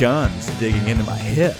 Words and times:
Guns 0.00 0.46
digging 0.58 0.88
into 0.88 1.04
my 1.04 1.18
hip. 1.18 1.58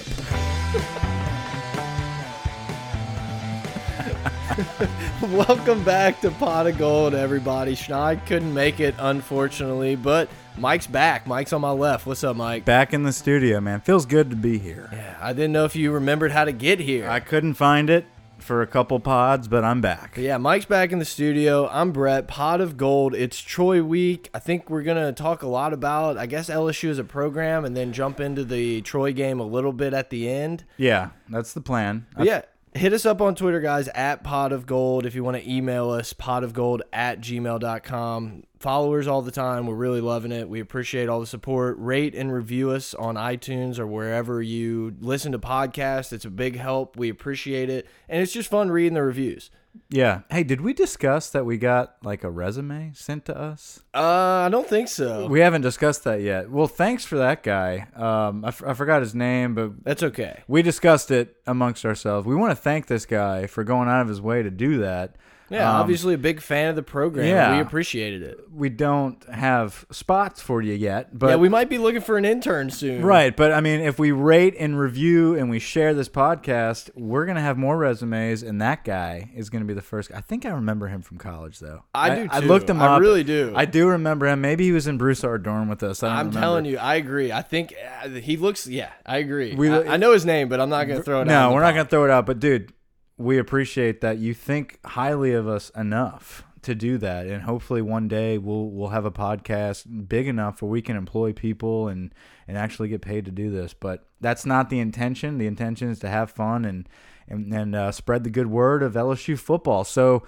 Welcome 5.47 5.85
back 5.85 6.23
to 6.23 6.31
Pot 6.31 6.67
of 6.67 6.79
Gold, 6.79 7.13
everybody. 7.13 7.77
Schneid 7.77 8.25
couldn't 8.25 8.55
make 8.55 8.81
it, 8.81 8.95
unfortunately, 8.99 9.95
but 9.95 10.31
Mike's 10.57 10.87
back. 10.87 11.27
Mike's 11.27 11.53
on 11.53 11.61
my 11.61 11.71
left. 11.71 12.07
What's 12.07 12.25
up, 12.25 12.35
Mike? 12.35 12.65
Back 12.65 12.95
in 12.95 13.03
the 13.03 13.13
studio, 13.13 13.61
man. 13.61 13.83
Feels 13.83 14.07
good 14.07 14.31
to 14.31 14.37
be 14.37 14.57
here. 14.59 14.89
Yeah, 14.91 15.19
I 15.21 15.35
didn't 15.35 15.53
know 15.53 15.67
if 15.67 15.77
you 15.77 15.93
remembered 15.93 16.33
how 16.33 16.47
to 16.47 16.53
get 16.53 16.81
here. 16.81 17.11
I 17.11 17.21
couldn't 17.21 17.55
find 17.55 17.91
it 17.91 18.07
for 18.43 18.63
a 18.63 18.67
couple 18.67 18.99
pods, 19.01 19.49
but 19.49 19.65
I'm 19.65 19.81
back. 19.81 20.13
But 20.15 20.25
yeah, 20.25 20.37
Mike's 20.37 20.65
back 20.67 20.93
in 20.93 20.99
the 20.99 21.05
studio. 21.05 21.69
I'm 21.69 21.93
Brett. 21.93 22.29
Pod 22.29 22.61
of 22.61 22.77
Gold. 22.77 23.15
It's 23.15 23.39
Troy 23.41 23.83
week. 23.83 24.31
I 24.35 24.39
think 24.39 24.69
we're 24.71 24.83
gonna 24.83 25.13
talk 25.13 25.43
a 25.43 25.49
lot 25.49 25.73
about, 25.73 26.19
I 26.19 26.27
guess 26.27 26.49
LSU 26.51 26.91
as 26.91 26.99
a 26.99 27.05
program, 27.05 27.65
and 27.65 27.77
then 27.77 27.93
jump 27.93 28.21
into 28.21 28.45
the 28.45 28.81
Troy 28.83 29.13
game 29.13 29.41
a 29.41 29.45
little 29.45 29.73
bit 29.73 29.93
at 29.95 30.11
the 30.11 30.29
end. 30.29 30.65
Yeah, 30.77 31.11
that's 31.29 31.53
the 31.53 31.61
plan. 31.61 32.07
But 32.17 32.27
yeah, 32.27 32.43
hit 32.75 32.93
us 32.93 33.07
up 33.07 33.21
on 33.21 33.35
Twitter, 33.35 33.61
guys, 33.61 33.89
at 33.89 34.23
Pod 34.23 34.53
of 34.53 34.67
Gold. 34.67 35.07
If 35.07 35.15
you 35.15 35.25
want 35.25 35.37
to 35.37 35.51
email 35.51 35.91
us, 35.91 36.13
potofgold 36.13 36.81
at 36.93 37.21
gmail.com. 37.21 38.45
Followers 38.61 39.07
all 39.09 39.23
the 39.23 39.31
time. 39.31 39.67
We're 39.67 39.75
really 39.75 40.03
loving 40.03 40.33
it. 40.33 40.47
We 40.47 40.61
appreciate 40.61 41.09
all 41.09 41.19
the 41.19 41.27
support. 41.27 41.77
Rate 41.79 42.15
and 42.15 42.31
review 42.31 42.73
us 42.73 42.93
on 42.93 43.15
iTunes 43.15 43.79
or 43.79 43.87
wherever 43.87 44.43
you 44.43 44.95
listen 45.01 45.33
to 45.33 45.39
podcasts. 45.39 46.13
It's 46.13 46.27
a 46.27 46.31
big 46.31 46.57
help. 46.57 46.95
We 46.99 47.09
appreciate 47.09 47.71
it. 47.71 47.87
And 48.07 48.21
it's 48.23 48.33
just 48.35 48.51
fun 48.51 48.71
reading 48.71 48.93
the 48.93 49.03
reviews. 49.03 49.51
Yeah. 49.89 50.23
Hey, 50.31 50.43
did 50.43 50.61
we 50.61 50.75
discuss 50.75 51.31
that 51.31 51.47
we 51.47 51.57
got 51.57 51.97
like 52.03 52.23
a 52.23 52.31
resume 52.31 52.93
sent 52.95 53.25
to 53.27 53.39
us? 53.39 53.81
Uh, 53.95 54.45
I 54.45 54.49
don't 54.51 54.69
think 54.69 54.89
so. 54.89 55.27
We 55.27 55.41
haven't 55.41 55.63
discussed 55.63 56.05
that 56.05 56.21
yet. 56.21 56.51
Well, 56.51 56.67
thanks 56.67 57.07
for 57.07 57.17
that 57.17 57.43
guy. 57.43 57.87
Um, 57.97 58.45
I, 58.45 58.49
f 58.49 58.63
I 58.67 58.75
forgot 58.75 59.01
his 59.01 59.15
name, 59.15 59.55
but 59.55 59.83
That's 59.85 60.03
okay. 60.03 60.43
we 60.49 60.61
discussed 60.61 61.11
it 61.11 61.37
amongst 61.47 61.87
ourselves. 61.87 62.27
We 62.27 62.35
want 62.35 62.51
to 62.51 62.57
thank 62.57 62.89
this 62.89 63.07
guy 63.07 63.47
for 63.47 63.65
going 63.65 63.89
out 63.89 64.03
of 64.03 64.09
his 64.09 64.21
way 64.21 64.43
to 64.43 64.51
do 64.51 64.79
that. 64.81 65.17
Yeah, 65.51 65.69
Um, 65.69 65.81
obviously 65.81 66.15
a 66.15 66.19
big 66.19 66.41
fan 66.41 66.69
of 66.69 66.77
the 66.77 66.83
program. 66.83 67.27
yeah. 67.27 67.57
We 67.57 67.61
appreciated 67.61 68.23
it. 68.23 68.39
We 68.55 68.69
don't 68.69 69.23
have 69.29 69.85
spots 69.91 70.41
for 70.41 70.63
you 70.63 70.75
yet, 70.75 71.19
but 71.19 71.31
yeah, 71.31 71.37
we 71.37 71.49
might 71.49 71.69
be 71.69 71.77
looking 71.79 72.01
for 72.01 72.17
an 72.17 72.25
intern 72.25 72.71
soon. 72.71 73.05
Right, 73.05 73.37
but 73.37 73.53
I 73.53 73.61
mean, 73.61 73.81
if 73.81 73.99
we 73.99 74.13
rate 74.13 74.55
and 74.59 74.79
review 74.79 75.35
and 75.35 75.51
we 75.51 75.59
share 75.59 75.93
this 75.93 76.09
podcast, 76.09 76.91
we're 76.95 77.27
gonna 77.27 77.41
have 77.41 77.59
more 77.59 77.77
resumes, 77.77 78.43
and 78.43 78.61
that 78.63 78.85
guy 78.85 79.31
is 79.35 79.51
gonna 79.51 79.65
be 79.65 79.75
the 79.75 79.83
first. 79.83 80.11
I 80.15 80.21
think 80.21 80.47
I 80.47 80.51
remember 80.51 80.87
him 80.89 81.03
from 81.03 81.19
college, 81.19 81.59
though. 81.59 81.83
I 81.95 82.15
do, 82.15 82.29
I, 82.31 82.41
looked 82.41 82.71
him 82.71 82.81
up. 82.81 82.91
I 82.93 82.99
really 82.99 83.25
do. 83.25 83.53
I 83.57 83.65
do 83.65 83.89
remember 83.89 84.27
him. 84.27 84.41
Maybe 84.41 84.65
he 84.65 84.73
was 84.73 84.87
in 84.87 84.99
Broussard 84.99 85.43
dorm 85.43 85.69
with 85.69 85.83
us. 85.83 86.03
I 86.03 86.09
don't 86.09 86.17
I'm 86.17 86.27
remember. 86.29 86.41
telling 86.41 86.65
you, 86.67 86.79
I 86.79 86.95
agree. 86.95 87.33
I 87.33 87.43
think 87.43 87.75
uh, 88.05 88.09
he 88.09 88.37
looks. 88.37 88.67
Yeah, 88.67 88.91
I 89.05 89.19
agree. 89.19 89.55
We- 89.55 89.69
I, 89.71 89.95
I 89.95 89.97
know 89.97 90.13
his 90.13 90.25
name, 90.25 90.49
but 90.49 90.61
I'm 90.61 90.69
not 90.71 90.85
gonna 90.85 91.03
throw 91.03 91.19
it 91.23 91.23
out. 91.23 91.27
No, 91.29 91.55
we're 91.55 91.61
not 91.61 91.69
pod. 91.69 91.75
gonna 91.75 91.89
throw 91.89 92.05
it 92.05 92.11
out. 92.11 92.27
But 92.27 92.39
dude, 92.41 92.73
we 93.21 93.39
appreciate 93.39 94.01
that 94.01 94.19
you 94.19 94.35
think 94.35 94.79
highly 94.85 95.33
of 95.33 95.47
us 95.49 95.71
enough 95.71 96.45
to 96.63 96.75
do 96.75 96.99
that, 96.99 97.27
and 97.27 97.43
hopefully 97.45 97.81
one 97.83 98.07
day 98.09 98.37
we'll 98.39 98.69
we'll 98.71 98.89
have 98.91 99.05
a 99.05 99.11
podcast 99.11 100.09
big 100.09 100.27
enough 100.27 100.61
where 100.61 100.71
we 100.71 100.83
can 100.83 100.97
employ 100.97 101.33
people 101.33 101.89
and 101.89 102.15
and 102.49 102.59
actually 102.59 102.89
get 102.89 103.01
paid 103.01 103.25
to 103.25 103.31
do 103.31 103.51
this. 103.51 103.73
But 103.73 104.07
that's 104.21 104.45
not 104.45 104.69
the 104.71 104.79
intention. 104.81 105.39
The 105.39 105.47
intention 105.47 105.89
is 105.91 105.99
to 106.01 106.09
have 106.09 106.31
fun 106.31 106.65
and 106.65 106.89
and, 107.29 107.53
and 107.55 107.75
uh, 107.75 107.93
spread 107.93 108.25
the 108.25 108.31
good 108.31 108.49
word 108.49 108.83
of 108.83 108.95
LSU 108.95 109.39
football. 109.39 109.85
So, 109.85 110.25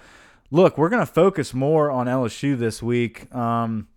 look, 0.51 0.77
we're 0.77 0.89
gonna 0.89 1.05
focus 1.05 1.53
more 1.53 1.91
on 1.91 2.07
LSU 2.07 2.57
this 2.57 2.81
week. 2.81 3.33
Um, 3.35 3.87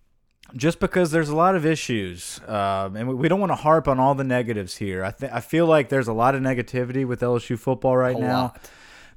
just 0.54 0.78
because 0.78 1.10
there's 1.10 1.28
a 1.28 1.34
lot 1.34 1.56
of 1.56 1.66
issues, 1.66 2.40
um, 2.46 2.94
and 2.96 3.08
we- 3.08 3.14
we 3.16 3.28
don't 3.28 3.40
want 3.40 3.50
to 3.50 3.56
harp 3.56 3.88
on 3.88 3.98
all 3.98 4.14
the 4.14 4.22
negatives 4.24 4.76
here. 4.76 5.02
I 5.04 5.10
th 5.10 5.30
I 5.32 5.40
feel 5.40 5.66
like 5.66 5.88
there's 5.88 6.06
a 6.08 6.12
lot 6.12 6.34
of 6.36 6.42
negativity 6.42 7.04
with 7.06 7.20
LSU 7.20 7.56
football 7.58 7.96
right 7.96 8.14
A 8.16 8.20
now. 8.20 8.40
lot. 8.42 8.70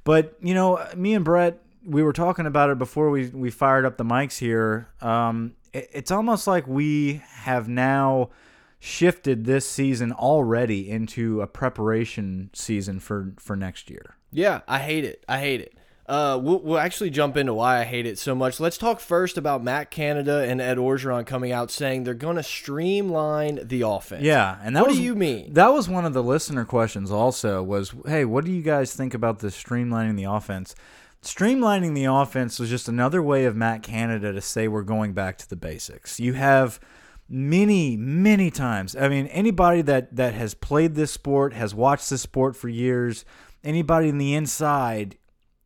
But 0.04 0.36
you 0.40 0.54
know, 0.54 0.84
me 0.96 1.14
and 1.14 1.24
Brett, 1.24 1.60
we 1.84 2.02
were 2.02 2.12
talking 2.12 2.46
about 2.46 2.70
it 2.70 2.78
before 2.78 3.10
we 3.10 3.28
we 3.28 3.50
fired 3.50 3.84
up 3.84 3.96
the 3.96 4.04
mics 4.04 4.38
here. 4.38 4.88
Um, 5.00 5.54
it, 5.72 5.88
it's 5.92 6.10
almost 6.10 6.46
like 6.46 6.66
we 6.66 7.22
have 7.28 7.68
now 7.68 8.30
shifted 8.78 9.44
this 9.44 9.68
season 9.68 10.10
already 10.12 10.90
into 10.90 11.42
a 11.42 11.46
preparation 11.46 12.50
season 12.52 12.98
for 12.98 13.34
for 13.38 13.56
next 13.56 13.90
year. 13.90 14.16
Yeah, 14.32 14.60
I 14.68 14.78
hate 14.78 15.04
it. 15.04 15.24
I 15.28 15.38
hate 15.40 15.60
it. 15.60 15.74
Uh, 16.10 16.36
we'll, 16.36 16.58
we'll 16.58 16.78
actually 16.78 17.08
jump 17.08 17.36
into 17.36 17.54
why 17.54 17.78
I 17.78 17.84
hate 17.84 18.04
it 18.04 18.18
so 18.18 18.34
much. 18.34 18.58
Let's 18.58 18.76
talk 18.76 18.98
first 18.98 19.38
about 19.38 19.62
Matt 19.62 19.92
Canada 19.92 20.40
and 20.40 20.60
Ed 20.60 20.76
Orgeron 20.76 21.24
coming 21.24 21.52
out 21.52 21.70
saying 21.70 22.02
they're 22.02 22.14
going 22.14 22.34
to 22.34 22.42
streamline 22.42 23.60
the 23.62 23.82
offense. 23.82 24.24
Yeah, 24.24 24.58
and 24.60 24.74
that 24.74 24.80
What 24.80 24.88
was 24.88 24.98
do 24.98 25.04
you 25.04 25.14
mean? 25.14 25.52
That 25.52 25.72
was 25.72 25.88
one 25.88 26.04
of 26.04 26.12
the 26.12 26.22
listener 26.22 26.64
questions. 26.64 27.12
Also, 27.12 27.62
was 27.62 27.94
hey, 28.06 28.24
what 28.24 28.44
do 28.44 28.50
you 28.50 28.60
guys 28.60 28.92
think 28.92 29.14
about 29.14 29.38
this 29.38 29.56
streamlining 29.56 30.16
the 30.16 30.24
offense? 30.24 30.74
Streamlining 31.22 31.94
the 31.94 32.06
offense 32.06 32.58
was 32.58 32.70
just 32.70 32.88
another 32.88 33.22
way 33.22 33.44
of 33.44 33.54
Matt 33.54 33.84
Canada 33.84 34.32
to 34.32 34.40
say 34.40 34.66
we're 34.66 34.82
going 34.82 35.12
back 35.12 35.38
to 35.38 35.48
the 35.48 35.54
basics. 35.54 36.18
You 36.18 36.32
have 36.32 36.80
many, 37.28 37.96
many 37.96 38.50
times. 38.50 38.96
I 38.96 39.08
mean, 39.08 39.28
anybody 39.28 39.82
that 39.82 40.16
that 40.16 40.34
has 40.34 40.54
played 40.54 40.96
this 40.96 41.12
sport, 41.12 41.52
has 41.52 41.72
watched 41.72 42.10
this 42.10 42.22
sport 42.22 42.56
for 42.56 42.68
years, 42.68 43.24
anybody 43.62 44.08
in 44.08 44.18
the 44.18 44.34
inside, 44.34 45.16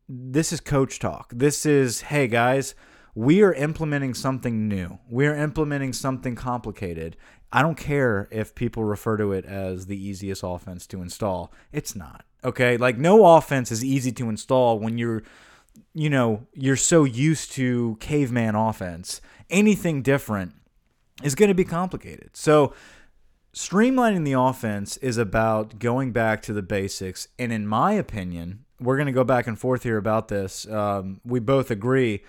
this 0.08 0.52
is 0.52 0.60
coach 0.60 0.98
talk. 0.98 1.32
This 1.34 1.64
is, 1.64 2.02
hey 2.02 2.28
guys, 2.28 2.74
we 3.14 3.42
are 3.42 3.52
implementing 3.52 4.14
something 4.14 4.68
new. 4.68 4.98
We 5.08 5.26
are 5.26 5.34
implementing 5.34 5.92
something 5.92 6.34
complicated. 6.34 7.16
I 7.52 7.62
don't 7.62 7.76
care 7.76 8.28
if 8.30 8.54
people 8.54 8.84
refer 8.84 9.16
to 9.16 9.32
it 9.32 9.44
as 9.44 9.86
the 9.86 9.96
easiest 9.96 10.42
offense 10.44 10.86
to 10.88 11.00
install. 11.00 11.52
It's 11.72 11.94
not. 11.94 12.24
Okay? 12.42 12.76
Like 12.76 12.98
no 12.98 13.36
offense 13.36 13.70
is 13.70 13.84
easy 13.84 14.12
to 14.12 14.28
install 14.28 14.78
when 14.78 14.98
you're 14.98 15.22
you 15.92 16.10
know, 16.10 16.46
you're 16.54 16.76
so 16.76 17.04
used 17.04 17.52
to 17.52 17.96
caveman 18.00 18.54
offense. 18.54 19.20
Anything 19.50 20.02
different 20.02 20.54
is 21.22 21.34
going 21.34 21.48
to 21.48 21.54
be 21.54 21.64
complicated. 21.64 22.30
So, 22.36 22.72
streamlining 23.54 24.24
the 24.24 24.32
offense 24.32 24.96
is 24.98 25.16
about 25.16 25.78
going 25.78 26.12
back 26.12 26.42
to 26.42 26.52
the 26.52 26.62
basics. 26.62 27.28
And 27.38 27.52
in 27.52 27.66
my 27.66 27.92
opinion, 27.92 28.63
we're 28.80 28.96
going 28.96 29.06
to 29.06 29.12
go 29.12 29.24
back 29.24 29.46
and 29.46 29.58
forth 29.58 29.82
here 29.82 29.96
about 29.96 30.28
this. 30.28 30.68
Um, 30.68 31.20
we 31.24 31.40
both 31.40 31.70
agree. 31.70 32.22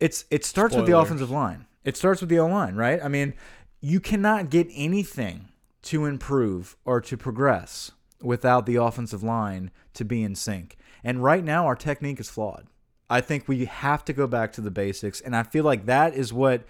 It's 0.00 0.24
it 0.30 0.44
starts 0.44 0.74
with 0.74 0.86
the 0.86 0.98
offensive 0.98 1.30
line. 1.30 1.66
It 1.84 1.96
starts 1.96 2.20
with 2.20 2.30
the 2.30 2.38
O 2.38 2.46
line, 2.46 2.76
right? 2.76 3.00
I 3.02 3.08
mean, 3.08 3.34
you 3.80 4.00
cannot 4.00 4.50
get 4.50 4.66
anything 4.74 5.48
to 5.82 6.06
improve 6.06 6.76
or 6.84 7.00
to 7.02 7.16
progress 7.16 7.92
without 8.22 8.66
the 8.66 8.76
offensive 8.76 9.22
line 9.22 9.70
to 9.92 10.04
be 10.04 10.22
in 10.22 10.34
sync. 10.34 10.76
And 11.02 11.22
right 11.22 11.44
now, 11.44 11.66
our 11.66 11.76
technique 11.76 12.18
is 12.18 12.30
flawed. 12.30 12.66
I 13.10 13.20
think 13.20 13.46
we 13.46 13.66
have 13.66 14.04
to 14.06 14.14
go 14.14 14.26
back 14.26 14.52
to 14.54 14.62
the 14.62 14.70
basics, 14.70 15.20
and 15.20 15.36
I 15.36 15.42
feel 15.42 15.64
like 15.64 15.84
that 15.86 16.14
is 16.14 16.32
what 16.32 16.64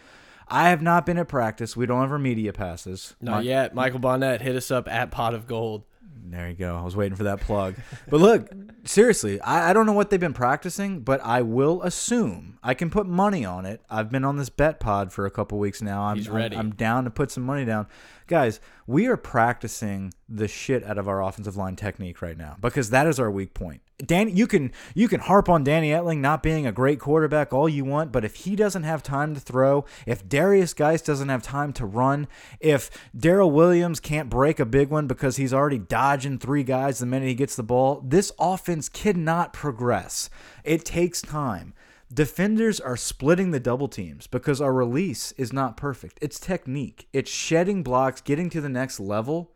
I 0.48 0.68
have 0.70 0.82
not 0.82 1.06
been 1.06 1.16
at 1.16 1.28
practice. 1.28 1.76
We 1.76 1.86
don't 1.86 2.02
have 2.02 2.10
our 2.10 2.18
media 2.18 2.52
passes. 2.52 3.14
Not 3.20 3.36
My- 3.36 3.40
yet. 3.42 3.74
Michael 3.74 4.00
Bonnet 4.00 4.42
hit 4.42 4.56
us 4.56 4.70
up 4.70 4.88
at 4.88 5.10
Pot 5.10 5.34
of 5.34 5.46
Gold. 5.46 5.84
There 6.26 6.48
you 6.48 6.54
go. 6.54 6.74
I 6.74 6.82
was 6.82 6.96
waiting 6.96 7.16
for 7.16 7.24
that 7.24 7.40
plug. 7.40 7.74
But 8.08 8.20
look, 8.20 8.48
seriously, 8.84 9.40
I, 9.42 9.70
I 9.70 9.72
don't 9.74 9.84
know 9.84 9.92
what 9.92 10.08
they've 10.08 10.18
been 10.18 10.32
practicing, 10.32 11.00
but 11.00 11.20
I 11.22 11.42
will 11.42 11.82
assume 11.82 12.58
I 12.62 12.72
can 12.72 12.88
put 12.88 13.06
money 13.06 13.44
on 13.44 13.66
it. 13.66 13.82
I've 13.90 14.10
been 14.10 14.24
on 14.24 14.36
this 14.38 14.48
bet 14.48 14.80
pod 14.80 15.12
for 15.12 15.26
a 15.26 15.30
couple 15.30 15.58
weeks 15.58 15.82
now. 15.82 16.02
I'm, 16.02 16.16
He's 16.16 16.26
I'm- 16.28 16.36
ready. 16.36 16.56
I'm, 16.56 16.70
down 16.70 17.04
to 17.04 17.10
put 17.10 17.30
some 17.30 17.44
money 17.44 17.64
down. 17.66 17.86
Guys, 18.26 18.58
we 18.86 19.06
are 19.06 19.18
practicing 19.18 20.14
the 20.28 20.48
shit 20.48 20.82
out 20.84 20.96
of 20.96 21.08
our 21.08 21.22
offensive 21.22 21.56
line 21.56 21.76
technique 21.76 22.22
right 22.22 22.38
now 22.38 22.56
because 22.60 22.88
that 22.90 23.06
is 23.06 23.20
our 23.20 23.30
weak 23.30 23.52
point. 23.52 23.82
Dan, 23.98 24.36
you 24.36 24.48
can 24.48 24.72
you 24.94 25.06
can 25.06 25.20
harp 25.20 25.48
on 25.48 25.62
Danny 25.62 25.90
Etling 25.90 26.18
not 26.18 26.42
being 26.42 26.66
a 26.66 26.72
great 26.72 26.98
quarterback 26.98 27.52
all 27.52 27.68
you 27.68 27.84
want, 27.84 28.10
but 28.10 28.24
if 28.24 28.34
he 28.36 28.56
doesn't 28.56 28.82
have 28.82 29.04
time 29.04 29.34
to 29.34 29.40
throw, 29.40 29.84
if 30.04 30.26
Derrius 30.28 30.74
Guice 30.74 31.00
doesn't 31.00 31.28
have 31.28 31.42
time 31.44 31.72
to 31.74 31.86
run, 31.86 32.26
if 32.58 32.90
Darrel 33.16 33.52
Williams 33.52 34.00
can't 34.00 34.28
break 34.28 34.58
a 34.58 34.66
big 34.66 34.88
one 34.88 35.06
because 35.06 35.36
he's 35.36 35.54
already 35.54 35.78
dodging 35.78 36.38
three 36.38 36.64
guys 36.64 36.98
the 36.98 37.06
minute 37.06 37.28
he 37.28 37.34
gets 37.36 37.54
the 37.54 37.62
ball, 37.62 38.02
this 38.04 38.32
offense 38.38 38.88
cannot 38.88 39.52
progress. 39.52 40.28
It 40.64 40.84
takes 40.84 41.22
time. 41.22 41.72
Defenders 42.12 42.80
are 42.80 42.96
splitting 42.96 43.52
the 43.52 43.60
double 43.60 43.88
teams 43.88 44.26
because 44.26 44.60
our 44.60 44.72
release 44.72 45.32
is 45.32 45.52
not 45.52 45.76
perfect. 45.76 46.18
It's 46.20 46.40
technique. 46.40 47.08
It's 47.12 47.30
shedding 47.30 47.84
blocks, 47.84 48.20
getting 48.20 48.50
to 48.50 48.60
the 48.60 48.68
next 48.68 48.98
level, 48.98 49.53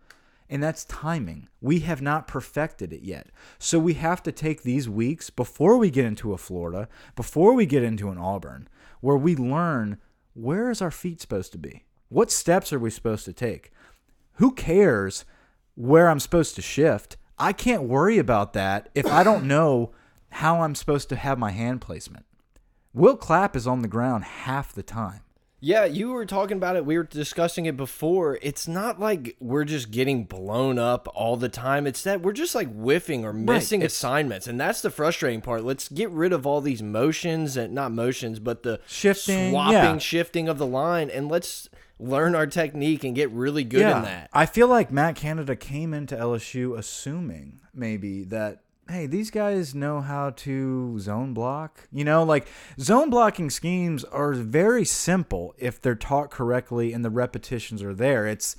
and 0.51 0.63
that's 0.63 0.85
timing. 0.85 1.49
We 1.61 1.81
have 1.81 2.01
not 2.01 2.27
perfected 2.27 2.93
it 2.93 3.03
yet. 3.03 3.29
So 3.59 3.79
we 3.79 3.95
have 3.95 4.23
to 4.23 4.33
take 4.33 4.63
these 4.63 4.89
weeks 4.89 5.31
before 5.31 5.77
we 5.77 5.91
get 5.91 6.05
into 6.05 6.33
a 6.33 6.39
Florida, 6.39 6.89
before 7.17 7.53
we 7.53 7.67
get 7.67 7.83
into 7.83 8.11
an 8.11 8.19
Auburn, 8.19 8.69
where 9.01 9.17
we 9.17 9.37
learn 9.37 9.99
where 10.35 10.71
is 10.71 10.81
our 10.81 10.91
feet 10.91 11.21
supposed 11.21 11.53
to 11.53 11.59
be? 11.59 11.85
What 12.09 12.31
steps 12.31 12.73
are 12.73 12.79
we 12.79 12.91
supposed 12.91 13.25
to 13.27 13.33
take? 13.33 13.73
Who 14.35 14.53
cares 14.53 15.25
where 15.75 16.09
I'm 16.09 16.21
supposed 16.21 16.55
to 16.57 16.63
shift? 16.63 17.17
I 17.39 17.53
can't 17.53 17.83
worry 17.83 18.19
about 18.19 18.53
that 18.55 18.89
if 18.95 19.07
I 19.07 19.25
don't 19.25 19.45
know 19.49 19.93
how 20.31 20.63
I'm 20.63 20.75
supposed 20.75 21.09
to 21.11 21.17
have 21.17 21.39
my 21.39 21.51
hand 21.51 21.81
placement. 21.81 22.25
Will 22.95 23.17
Clapp 23.17 23.55
is 23.55 23.67
on 23.67 23.83
the 23.83 23.89
ground 23.89 24.25
half 24.25 24.73
the 24.73 24.83
time. 24.83 25.21
Yeah, 25.61 25.87
you 25.87 26.11
were 26.13 26.25
talking 26.25 26.57
about 26.57 26.77
it. 26.77 26.87
We 26.87 26.97
were 26.97 27.03
discussing 27.05 27.67
it 27.67 27.77
before. 27.77 28.39
It's 28.43 28.69
not 28.69 29.01
like 29.01 29.37
we're 29.41 29.65
just 29.65 29.91
getting 29.91 30.23
blown 30.25 30.79
up 30.79 31.09
all 31.15 31.37
the 31.37 31.49
time. 31.49 31.87
It's 31.87 32.03
that 32.05 32.23
we're 32.23 32.33
just 32.33 32.55
like 32.55 32.73
whiffing 32.73 33.25
or 33.25 33.33
missing 33.33 33.81
It's- 33.81 33.93
assignments. 33.93 34.47
And 34.47 34.61
that's 34.61 34.83
the 34.83 34.91
frustrating 34.91 35.41
part. 35.41 35.65
Let's 35.65 35.89
get 35.89 36.11
rid 36.11 36.33
of 36.33 36.47
all 36.47 36.61
these 36.61 36.83
motions 36.83 37.57
and 37.57 37.75
not 37.75 37.91
motions, 37.91 38.39
but 38.39 38.63
the 38.63 38.79
Shifting, 38.87 39.51
swapping, 39.51 39.75
yeah. 39.75 39.99
shifting 39.99 40.49
of 40.49 40.59
the 40.59 40.67
line. 40.67 41.11
And 41.11 41.29
let's 41.29 41.69
learn 41.99 42.37
our 42.37 42.47
technique 42.47 43.03
and 43.03 43.17
get 43.17 43.29
really 43.33 43.65
good 43.65 43.81
in 43.81 44.03
that. 44.05 44.31
I 44.33 44.47
feel 44.47 44.69
like 44.69 44.93
Matt 44.93 45.17
Canada 45.17 45.57
came 45.57 45.93
into 45.93 46.15
LSU 46.17 46.79
assuming 46.79 47.59
maybe 47.75 48.23
that 48.25 48.61
hey, 48.89 49.07
these 49.07 49.31
guys 49.31 49.75
know 49.75 50.01
how 50.01 50.31
to 50.31 50.99
zone 50.99 51.35
block. 51.35 51.89
You 51.93 52.05
know, 52.05 52.23
like 52.23 52.49
zone 52.81 53.11
blocking 53.11 53.51
schemes 53.51 54.05
are 54.05 54.33
very 54.33 54.85
simple 54.85 55.55
if 55.59 55.81
they're 55.81 55.95
taught 55.95 56.31
correctly 56.31 56.93
and 56.93 57.05
the 57.05 57.11
repetitions 57.11 57.83
are 57.83 57.95
there. 57.95 58.27
It's 58.27 58.57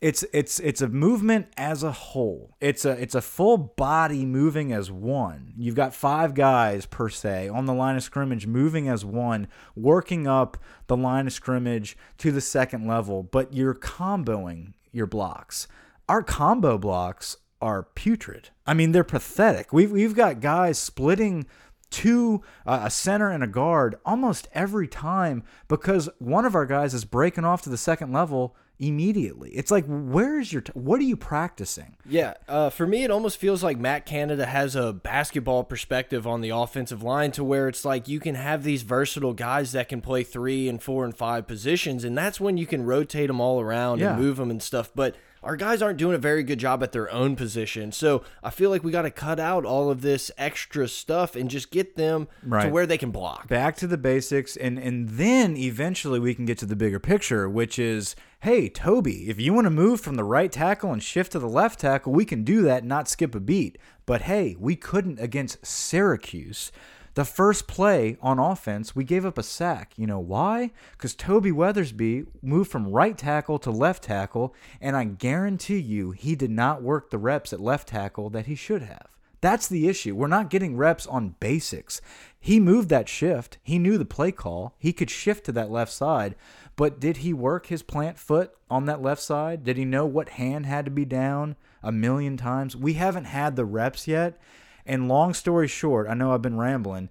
it's 0.00 0.24
it's 0.32 0.60
it's 0.60 0.82
a 0.82 0.88
movement 0.88 1.48
as 1.56 1.82
a 1.82 1.90
whole. 1.90 2.54
It's 2.60 2.84
a 2.84 2.90
it's 2.90 3.14
a 3.14 3.22
full 3.22 3.56
body 3.56 4.24
moving 4.24 4.72
as 4.72 4.90
one. 4.90 5.54
You've 5.56 5.74
got 5.74 5.94
five 5.94 6.34
guys 6.34 6.84
per 6.86 7.08
se 7.08 7.48
on 7.48 7.64
the 7.64 7.74
line 7.74 7.96
of 7.96 8.02
scrimmage 8.02 8.46
moving 8.46 8.88
as 8.88 9.04
one, 9.04 9.48
working 9.74 10.26
up 10.26 10.58
the 10.86 10.96
line 10.96 11.26
of 11.26 11.32
scrimmage 11.32 11.96
to 12.18 12.30
the 12.30 12.42
second 12.42 12.86
level, 12.86 13.22
but 13.22 13.54
you're 13.54 13.74
comboing 13.74 14.74
your 14.92 15.06
blocks. 15.06 15.66
Our 16.08 16.22
combo 16.22 16.78
blocks 16.78 17.38
are 17.60 17.82
putrid. 17.94 18.50
I 18.66 18.74
mean, 18.74 18.92
they're 18.92 19.04
pathetic. 19.04 19.72
We've 19.72 19.90
we've 19.90 20.14
got 20.14 20.40
guys 20.40 20.78
splitting 20.78 21.46
two 21.90 22.42
uh, 22.66 22.80
a 22.84 22.90
center 22.90 23.30
and 23.30 23.44
a 23.44 23.46
guard 23.46 23.94
almost 24.04 24.48
every 24.52 24.88
time 24.88 25.44
because 25.68 26.08
one 26.18 26.44
of 26.44 26.54
our 26.54 26.66
guys 26.66 26.92
is 26.94 27.04
breaking 27.04 27.44
off 27.44 27.62
to 27.62 27.70
the 27.70 27.76
second 27.76 28.12
level 28.12 28.56
immediately. 28.78 29.50
It's 29.52 29.70
like 29.70 29.86
where 29.86 30.38
is 30.38 30.52
your 30.52 30.60
t 30.62 30.72
what 30.74 31.00
are 31.00 31.04
you 31.04 31.16
practicing? 31.16 31.96
Yeah, 32.04 32.34
uh, 32.48 32.68
for 32.70 32.86
me, 32.86 33.04
it 33.04 33.10
almost 33.10 33.38
feels 33.38 33.62
like 33.62 33.78
Matt 33.78 34.04
Canada 34.04 34.46
has 34.46 34.76
a 34.76 34.92
basketball 34.92 35.64
perspective 35.64 36.26
on 36.26 36.40
the 36.40 36.50
offensive 36.50 37.02
line 37.02 37.30
to 37.32 37.44
where 37.44 37.68
it's 37.68 37.84
like 37.84 38.06
you 38.08 38.20
can 38.20 38.34
have 38.34 38.64
these 38.64 38.82
versatile 38.82 39.32
guys 39.32 39.72
that 39.72 39.88
can 39.88 40.00
play 40.02 40.22
three 40.24 40.68
and 40.68 40.82
four 40.82 41.04
and 41.04 41.16
five 41.16 41.46
positions, 41.46 42.04
and 42.04 42.18
that's 42.18 42.40
when 42.40 42.56
you 42.58 42.66
can 42.66 42.84
rotate 42.84 43.28
them 43.28 43.40
all 43.40 43.60
around 43.60 44.00
Yeah. 44.00 44.12
and 44.12 44.20
move 44.20 44.36
them 44.36 44.50
and 44.50 44.62
stuff. 44.62 44.90
But 44.94 45.16
our 45.42 45.56
guys 45.56 45.82
aren't 45.82 45.98
doing 45.98 46.14
a 46.14 46.18
very 46.18 46.42
good 46.42 46.58
job 46.58 46.82
at 46.82 46.92
their 46.92 47.10
own 47.10 47.36
position, 47.36 47.92
so 47.92 48.24
I 48.42 48.50
feel 48.50 48.70
like 48.70 48.82
we 48.82 48.92
got 48.92 49.02
to 49.02 49.10
cut 49.10 49.38
out 49.38 49.64
all 49.64 49.90
of 49.90 50.00
this 50.00 50.30
extra 50.36 50.88
stuff 50.88 51.36
and 51.36 51.48
just 51.50 51.70
get 51.70 51.96
them 51.96 52.28
to 52.66 52.68
where 52.70 52.86
they 52.86 52.98
can 52.98 53.10
block. 53.10 53.48
Back 53.48 53.76
to 53.76 53.86
the 53.86 53.98
basics 53.98 54.56
and 54.56 54.78
and 54.78 55.08
then 55.10 55.56
eventually 55.56 56.18
we 56.20 56.34
can 56.34 56.44
get 56.44 56.58
to 56.58 56.66
the 56.66 56.76
bigger 56.76 56.98
picture, 56.98 57.48
which 57.48 57.78
is 57.78 58.16
hey, 58.40 58.68
Toby, 58.68 59.28
if 59.28 59.40
you 59.40 59.52
want 59.52 59.64
to 59.64 59.70
move 59.70 60.00
from 60.00 60.14
the 60.14 60.22
right 60.22 60.52
tackle 60.52 60.92
and 60.92 61.02
shift 61.02 61.32
to 61.32 61.38
the 61.38 61.48
left 61.48 61.80
tackle, 61.80 62.12
we 62.12 62.24
can 62.24 62.44
do 62.44 62.62
that, 62.62 62.78
and 62.78 62.88
not 62.88 63.08
skip 63.08 63.34
a 63.34 63.40
beat. 63.40 63.76
But 64.04 64.22
hey, 64.22 64.56
we 64.58 64.76
couldn't 64.76 65.18
against 65.18 65.66
Syracuse. 65.66 66.70
The 67.16 67.24
first 67.24 67.66
play 67.66 68.18
on 68.20 68.38
offense, 68.38 68.94
we 68.94 69.02
gave 69.02 69.24
up 69.24 69.38
a 69.38 69.42
sack. 69.42 69.94
You 69.96 70.06
know 70.06 70.20
why? 70.20 70.70
Because 70.92 71.14
Toby 71.14 71.50
Weathersby 71.50 72.26
moved 72.42 72.70
from 72.70 72.90
right 72.90 73.16
tackle 73.16 73.58
to 73.60 73.70
left 73.70 74.02
tackle, 74.02 74.54
and 74.82 74.94
I 74.94 75.04
guarantee 75.04 75.78
you 75.78 76.10
he 76.10 76.34
did 76.34 76.50
not 76.50 76.82
work 76.82 77.08
the 77.08 77.16
reps 77.16 77.54
at 77.54 77.60
left 77.60 77.88
tackle 77.88 78.28
that 78.30 78.44
he 78.44 78.54
should 78.54 78.82
have. 78.82 79.08
That's 79.40 79.66
the 79.66 79.88
issue. 79.88 80.14
We're 80.14 80.26
not 80.26 80.50
getting 80.50 80.76
reps 80.76 81.06
on 81.06 81.36
basics. 81.40 82.02
He 82.38 82.60
moved 82.60 82.90
that 82.90 83.08
shift. 83.08 83.56
He 83.62 83.78
knew 83.78 83.96
the 83.96 84.04
play 84.04 84.30
call. 84.30 84.74
He 84.78 84.92
could 84.92 85.08
shift 85.08 85.46
to 85.46 85.52
that 85.52 85.70
left 85.70 85.92
side. 85.92 86.34
But 86.76 87.00
did 87.00 87.18
he 87.18 87.32
work 87.32 87.66
his 87.66 87.82
plant 87.82 88.18
foot 88.18 88.52
on 88.70 88.84
that 88.86 89.00
left 89.00 89.22
side? 89.22 89.64
Did 89.64 89.78
he 89.78 89.86
know 89.86 90.04
what 90.04 90.28
hand 90.30 90.66
had 90.66 90.84
to 90.84 90.90
be 90.90 91.06
down 91.06 91.56
a 91.82 91.90
million 91.90 92.36
times? 92.36 92.76
We 92.76 92.94
haven't 92.94 93.24
had 93.24 93.56
the 93.56 93.64
reps 93.64 94.06
yet. 94.06 94.38
And 94.86 95.08
long 95.08 95.34
story 95.34 95.68
short, 95.68 96.08
I 96.08 96.14
know 96.14 96.32
I've 96.32 96.42
been 96.42 96.58
rambling. 96.58 97.10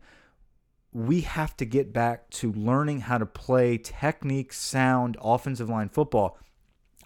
We 0.93 1.21
have 1.21 1.57
to 1.57 1.65
get 1.65 1.91
back 1.91 2.29
to 2.31 2.51
learning 2.53 3.01
how 3.01 3.17
to 3.17 3.25
play 3.25 3.77
technique 3.77 4.53
sound 4.53 5.17
offensive 5.21 5.69
line 5.69 5.89
football. 5.89 6.37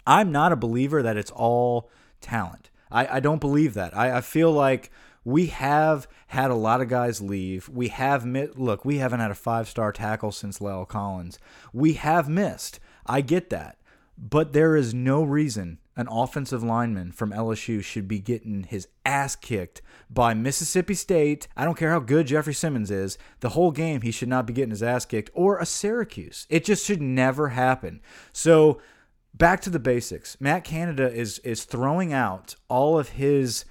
I'm 0.06 0.30
not 0.30 0.52
a 0.52 0.56
believer 0.56 1.02
that 1.02 1.16
it's 1.16 1.32
all 1.32 1.90
talent. 2.20 2.70
I, 2.90 3.16
I 3.16 3.20
don't 3.20 3.40
believe 3.40 3.74
that. 3.74 3.96
I, 3.96 4.18
I 4.18 4.20
feel 4.20 4.52
like 4.52 4.90
we 5.24 5.46
have 5.46 6.08
had 6.28 6.50
a 6.50 6.56
lot 6.56 6.80
of 6.80 6.88
guys 6.88 7.20
leave. 7.20 7.68
We 7.68 7.88
have 7.88 8.24
mi- 8.24 8.48
look, 8.54 8.84
we 8.84 8.98
haven't 8.98 9.20
had 9.20 9.30
a 9.30 9.36
five 9.36 9.68
star 9.68 9.92
tackle 9.92 10.32
since 10.32 10.60
La'el 10.60 10.88
Collins. 10.88 11.38
We 11.72 11.94
have 11.94 12.28
missed. 12.28 12.80
I 13.06 13.20
get 13.20 13.50
that. 13.50 13.76
But 14.16 14.52
there 14.52 14.76
is 14.76 14.92
no 14.94 15.22
reason 15.22 15.78
an 16.00 16.08
offensive 16.10 16.62
lineman 16.62 17.12
from 17.12 17.30
LSU 17.30 17.84
should 17.84 18.08
be 18.08 18.18
getting 18.18 18.64
his 18.64 18.88
ass 19.04 19.36
kicked 19.36 19.82
by 20.08 20.32
Mississippi 20.32 20.94
State. 20.94 21.46
I 21.56 21.66
don't 21.66 21.76
care 21.76 21.90
how 21.90 22.00
good 22.00 22.26
Jeffrey 22.26 22.54
Simmons 22.54 22.90
is. 22.90 23.18
The 23.40 23.50
whole 23.50 23.70
game, 23.70 24.00
he 24.00 24.10
should 24.10 24.28
not 24.28 24.46
be 24.46 24.54
getting 24.54 24.70
his 24.70 24.82
ass 24.82 25.04
kicked. 25.04 25.30
Or 25.34 25.58
a 25.58 25.66
Syracuse. 25.66 26.46
It 26.48 26.64
just 26.64 26.86
should 26.86 27.02
never 27.02 27.50
happen. 27.50 28.00
So 28.32 28.80
back 29.34 29.60
to 29.62 29.70
the 29.70 29.78
basics. 29.78 30.38
Matt 30.40 30.64
Canada 30.64 31.12
is 31.12 31.38
is 31.40 31.64
throwing 31.64 32.14
out 32.14 32.54
all 32.68 32.98
of 32.98 33.10
his 33.10 33.66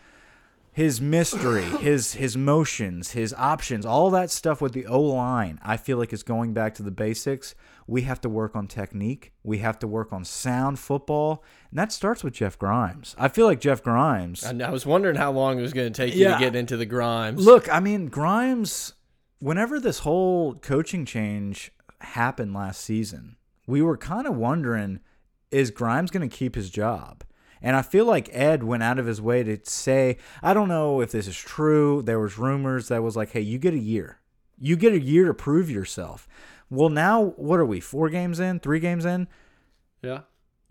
his 0.72 1.02
mystery, 1.02 1.64
his 1.82 2.14
his 2.14 2.38
motions, 2.38 3.12
his 3.12 3.34
options, 3.34 3.88
all 3.88 4.12
that 4.12 4.30
stuff 4.30 4.62
with 4.62 4.74
the 4.74 4.86
O 4.86 5.02
line. 5.02 5.60
I 5.64 5.78
feel 5.78 5.98
like 5.98 6.14
is 6.14 6.22
going 6.22 6.54
back 6.54 6.76
to 6.76 6.84
the 6.84 6.92
basics. 6.92 7.56
We 7.90 8.04
have 8.04 8.22
to 8.22 8.30
work 8.30 8.56
on 8.56 8.68
technique. 8.68 9.34
We 9.44 9.58
have 9.60 9.80
to 9.80 9.88
work 9.88 10.14
on 10.14 10.24
sound 10.24 10.78
football, 10.78 11.44
and 11.72 11.80
that 11.80 11.92
starts 11.92 12.24
with 12.24 12.34
Jeff 12.34 12.60
Grimes. 12.60 13.16
I 13.18 13.30
feel 13.30 13.48
like 13.48 13.60
Jeff 13.60 13.82
Grimes. 13.82 14.44
And 14.44 14.62
I 14.62 14.70
was 14.70 14.86
wondering 14.86 15.16
how 15.16 15.32
long 15.32 15.58
it 15.58 15.64
was 15.64 15.74
going 15.74 15.92
to 15.92 15.98
take 16.06 16.14
you 16.14 16.28
to 16.28 16.38
get 16.38 16.56
into 16.56 16.78
the 16.78 16.86
grimes. 16.86 17.44
Look, 17.44 17.68
I 17.74 17.80
mean, 17.80 18.06
Grimes, 18.08 18.94
whenever 19.40 19.80
this 19.80 20.00
whole 20.00 20.54
coaching 20.54 21.04
change 21.04 21.72
happened 22.02 22.54
last 22.54 22.82
season, 22.82 23.38
we 23.66 23.82
were 23.82 23.98
kind 23.98 24.28
of 24.28 24.36
wondering 24.36 25.00
is 25.50 25.72
Grimes 25.72 26.12
going 26.12 26.30
to 26.30 26.36
keep 26.36 26.54
his 26.54 26.70
job? 26.70 27.24
And 27.60 27.76
I 27.76 27.82
feel 27.82 28.06
like 28.06 28.30
Ed 28.32 28.64
went 28.64 28.84
out 28.84 29.00
of 29.00 29.08
his 29.08 29.20
way 29.20 29.44
to 29.44 29.60
say, 29.64 30.18
I 30.44 30.54
don't 30.54 30.70
know 30.70 31.02
if 31.02 31.12
this 31.12 31.28
is 31.28 31.36
true. 31.36 32.04
There 32.04 32.20
was 32.20 32.38
rumors 32.38 32.88
that 32.88 33.02
was 33.02 33.16
like, 33.18 33.32
hey, 33.32 33.42
you 33.42 33.58
get 33.58 33.74
a 33.74 33.80
year. 33.80 34.20
You 34.60 34.76
get 34.76 34.94
a 34.94 35.00
year 35.00 35.26
to 35.26 35.34
prove 35.34 35.70
yourself. 35.72 36.28
Well, 36.70 36.90
now 36.90 37.34
what 37.36 37.60
are 37.60 37.66
we? 37.66 37.80
4 37.80 38.10
games 38.10 38.40
in, 38.40 38.60
3 38.60 38.80
games 38.80 39.06
in? 39.06 39.28
yeah. 40.02 40.22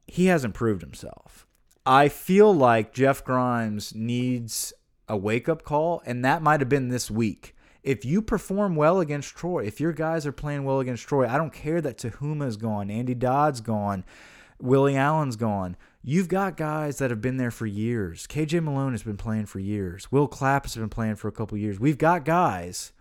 he 0.07 0.27
hasn't 0.27 0.55
proved 0.55 0.83
himself. 0.83 1.47
I 1.85 2.09
feel 2.09 2.55
like 2.55 2.95
Jeff 2.95 3.25
Grimes 3.25 3.95
needs 3.95 4.73
a 5.09 5.17
wake 5.17 5.49
up 5.49 5.65
call, 5.65 6.03
and 6.07 6.25
that 6.25 6.43
might 6.43 6.61
have 6.61 6.69
been 6.69 6.89
this 6.89 7.11
week. 7.11 7.55
If 7.83 8.05
you 8.05 8.21
perform 8.21 8.77
well 8.77 9.01
against 9.01 9.37
Troy, 9.37 9.65
if 9.65 9.81
your 9.81 9.93
guys 9.93 10.27
are 10.27 10.33
playing 10.33 10.65
well 10.65 10.81
against 10.81 11.07
Troy, 11.07 11.27
I 11.27 11.39
don't 11.39 11.53
care 11.53 11.81
that 11.81 11.99
Tahuma's 11.99 12.57
gone, 12.57 12.91
Andy 12.91 13.15
Dodd's 13.15 13.61
gone, 13.61 14.05
Willie 14.61 14.97
Allen's 14.97 15.37
gone. 15.37 15.77
You've 16.03 16.29
got 16.29 16.57
guys 16.57 16.99
that 16.99 17.11
have 17.11 17.21
been 17.21 17.37
there 17.37 17.51
for 17.51 17.67
years. 17.67 18.27
KJ 18.27 18.63
Malone 18.63 18.93
has 18.93 19.03
been 19.03 19.17
playing 19.17 19.47
for 19.47 19.59
years. 19.59 20.11
Will 20.13 20.29
Clapp 20.29 20.65
has 20.65 20.75
been 20.75 20.89
playing 20.89 21.17
for 21.17 21.29
a 21.29 21.33
couple 21.33 21.57
years. 21.57 21.81
We've 21.81 21.99
got 21.99 22.25
guys. 22.25 22.93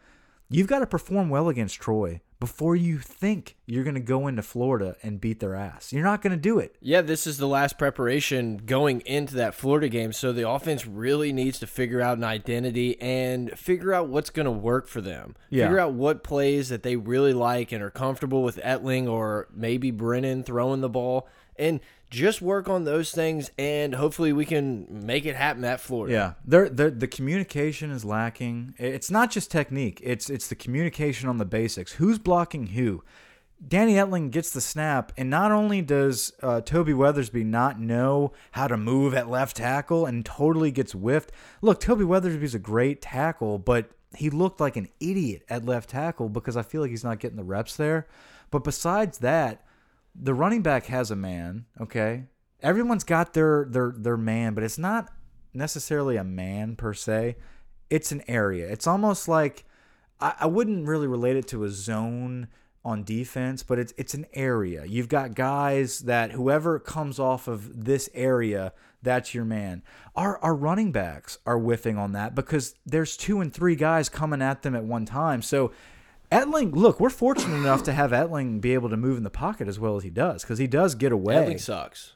You've 0.50 0.68
got 0.68 0.80
to 0.80 0.88
perform 0.88 1.30
well 1.30 1.50
against 1.50 1.76
Troy 1.76 2.22
before 2.40 2.76
you 2.76 3.00
think 3.00 3.56
you're 3.66 3.84
going 3.84 3.96
to 3.96 4.00
go 4.00 4.28
into 4.28 4.42
Florida 4.42 4.96
and 5.02 5.20
beat 5.20 5.40
their 5.40 5.56
ass. 5.56 5.92
You're 5.92 6.04
not 6.04 6.22
going 6.22 6.32
to 6.32 6.38
do 6.38 6.60
it. 6.60 6.76
Yeah, 6.82 7.02
this 7.02 7.26
is 7.26 7.38
the 7.38 7.48
last 7.48 7.78
preparation 7.78 8.58
going 8.58 9.02
into 9.02 9.36
that 9.36 9.56
Florida 9.56 9.90
game. 9.90 10.14
So 10.14 10.32
the 10.32 10.48
offense 10.48 10.86
really 10.86 11.34
needs 11.34 11.60
to 11.60 11.68
figure 11.68 12.02
out 12.02 12.18
an 12.18 12.24
identity 12.24 13.00
and 13.02 13.58
figure 13.58 13.94
out 13.94 14.08
what's 14.08 14.30
going 14.30 14.46
to 14.46 14.52
work 14.52 14.88
for 14.88 15.02
them. 15.02 15.36
Yeah. 15.50 15.66
Figure 15.66 15.80
out 15.80 15.94
what 15.94 16.24
plays 16.24 16.70
that 16.70 16.84
they 16.84 16.96
really 16.96 17.34
like 17.34 17.72
and 17.72 17.84
are 17.84 17.90
comfortable 17.90 18.44
with 18.44 18.58
Etling 18.58 19.10
or 19.10 19.48
maybe 19.54 19.92
Brennan 19.92 20.44
throwing 20.44 20.82
the 20.82 20.90
ball 20.90 21.28
and 21.58 21.80
just 22.10 22.42
work 22.42 22.70
on 22.70 22.86
those 22.86 23.12
things 23.12 23.52
and 23.58 23.94
hopefully 23.96 24.32
we 24.32 24.46
can 24.46 24.88
make 25.06 25.26
it 25.26 25.36
happen 25.36 25.64
at 25.66 25.82
Florida. 25.82 26.14
Yeah, 26.14 26.34
they're, 26.46 26.70
they're, 26.70 26.90
the 26.90 27.08
communication 27.08 27.92
is 27.92 28.06
lacking. 28.06 28.76
It's 28.78 29.12
not 29.12 29.32
just 29.32 29.52
technique; 29.52 30.00
it's 30.04 30.30
it's 30.30 30.48
the 30.48 30.56
communication 30.56 31.30
on 31.30 31.38
the 31.38 31.46
basics. 31.46 31.94
Who's 31.94 32.20
blocking 32.20 32.68
who? 32.68 33.04
Danny 33.66 33.96
Etling 33.96 34.30
gets 34.30 34.52
the 34.52 34.62
snap, 34.62 35.12
and 35.18 35.32
not 35.32 35.52
only 35.52 35.82
does 35.82 36.32
uh, 36.44 36.62
Toby 36.62 36.94
Weathersby 36.94 37.44
not 37.44 37.80
know 37.80 38.32
how 38.52 38.68
to 38.68 38.78
move 38.78 39.16
at 39.16 39.30
left 39.30 39.58
tackle 39.58 40.06
and 40.06 40.24
totally 40.24 40.70
gets 40.70 40.92
whiffed. 40.92 41.32
Look, 41.62 41.80
Toby 41.80 42.04
Weathersby's 42.04 42.54
a 42.54 42.60
great 42.60 43.02
tackle, 43.02 43.58
but 43.58 43.90
he 44.16 44.30
looked 44.30 44.62
like 44.62 44.76
an 44.76 44.90
idiot 45.00 45.44
at 45.50 45.66
left 45.66 45.90
tackle 45.90 46.30
because 46.30 46.56
I 46.56 46.62
feel 46.62 46.82
like 46.82 46.92
he's 46.92 47.04
not 47.04 47.20
getting 47.20 47.38
the 47.38 47.44
reps 47.44 47.76
there. 47.76 48.08
But 48.52 48.64
besides 48.64 49.18
that, 49.20 49.66
the 50.20 50.34
running 50.34 50.62
back 50.62 50.86
has 50.88 51.12
a 51.12 51.16
man, 51.16 51.66
okay? 51.80 52.26
Everyone's 52.62 53.04
got 53.04 53.34
their 53.34 53.66
their 53.70 53.94
their 53.96 54.18
man, 54.18 54.54
but 54.54 54.64
it's 54.64 54.78
not 54.78 55.12
necessarily 55.54 56.18
a 56.18 56.24
man 56.24 56.76
per 56.76 56.94
se. 56.94 57.36
It's 57.90 58.12
an 58.12 58.24
area. 58.28 58.68
It's 58.68 58.88
almost 58.88 59.28
like 59.28 59.66
I, 60.20 60.34
I 60.42 60.46
wouldn't 60.48 60.88
really 60.88 61.08
relate 61.08 61.36
it 61.36 61.48
to 61.50 61.64
a 61.64 61.70
zone 61.70 62.48
on 62.84 63.04
defense, 63.04 63.64
but 63.64 63.78
it's 63.78 63.94
it's 63.98 64.14
an 64.14 64.26
area. 64.34 64.86
You've 64.86 65.10
got 65.10 65.36
guys 65.36 66.00
that 66.02 66.32
whoever 66.32 66.80
comes 66.80 67.20
off 67.20 67.48
of 67.48 67.86
this 67.86 68.10
area, 68.14 68.74
that's 69.04 69.36
your 69.36 69.46
man. 69.46 69.84
Our 70.16 70.40
our 70.40 70.56
running 70.56 70.92
backs 70.92 71.38
are 71.46 71.60
whiffing 71.60 71.98
on 71.98 72.14
that 72.14 72.34
because 72.34 72.76
there's 72.86 73.18
two 73.18 73.42
and 73.42 73.54
three 73.54 73.76
guys 73.76 74.10
coming 74.10 74.42
at 74.42 74.64
them 74.64 74.76
at 74.76 74.84
one 74.84 75.06
time. 75.06 75.42
So 75.42 75.72
Etling, 76.32 76.76
look, 76.76 77.00
we're 77.00 77.10
fortunate 77.10 77.56
enough 77.56 77.84
to 77.84 77.94
have 77.94 78.12
Etling 78.12 78.60
be 78.60 78.74
able 78.74 78.90
to 78.90 78.98
move 78.98 79.18
in 79.18 79.24
the 79.24 79.30
pocket 79.30 79.68
as 79.68 79.80
well 79.80 79.96
as 79.96 80.04
he 80.04 80.10
does 80.10 80.44
because 80.44 80.60
he 80.60 80.68
does 80.68 80.96
get 80.96 81.12
away. 81.12 81.36
Etling 81.36 81.60
sucks. 81.60 82.14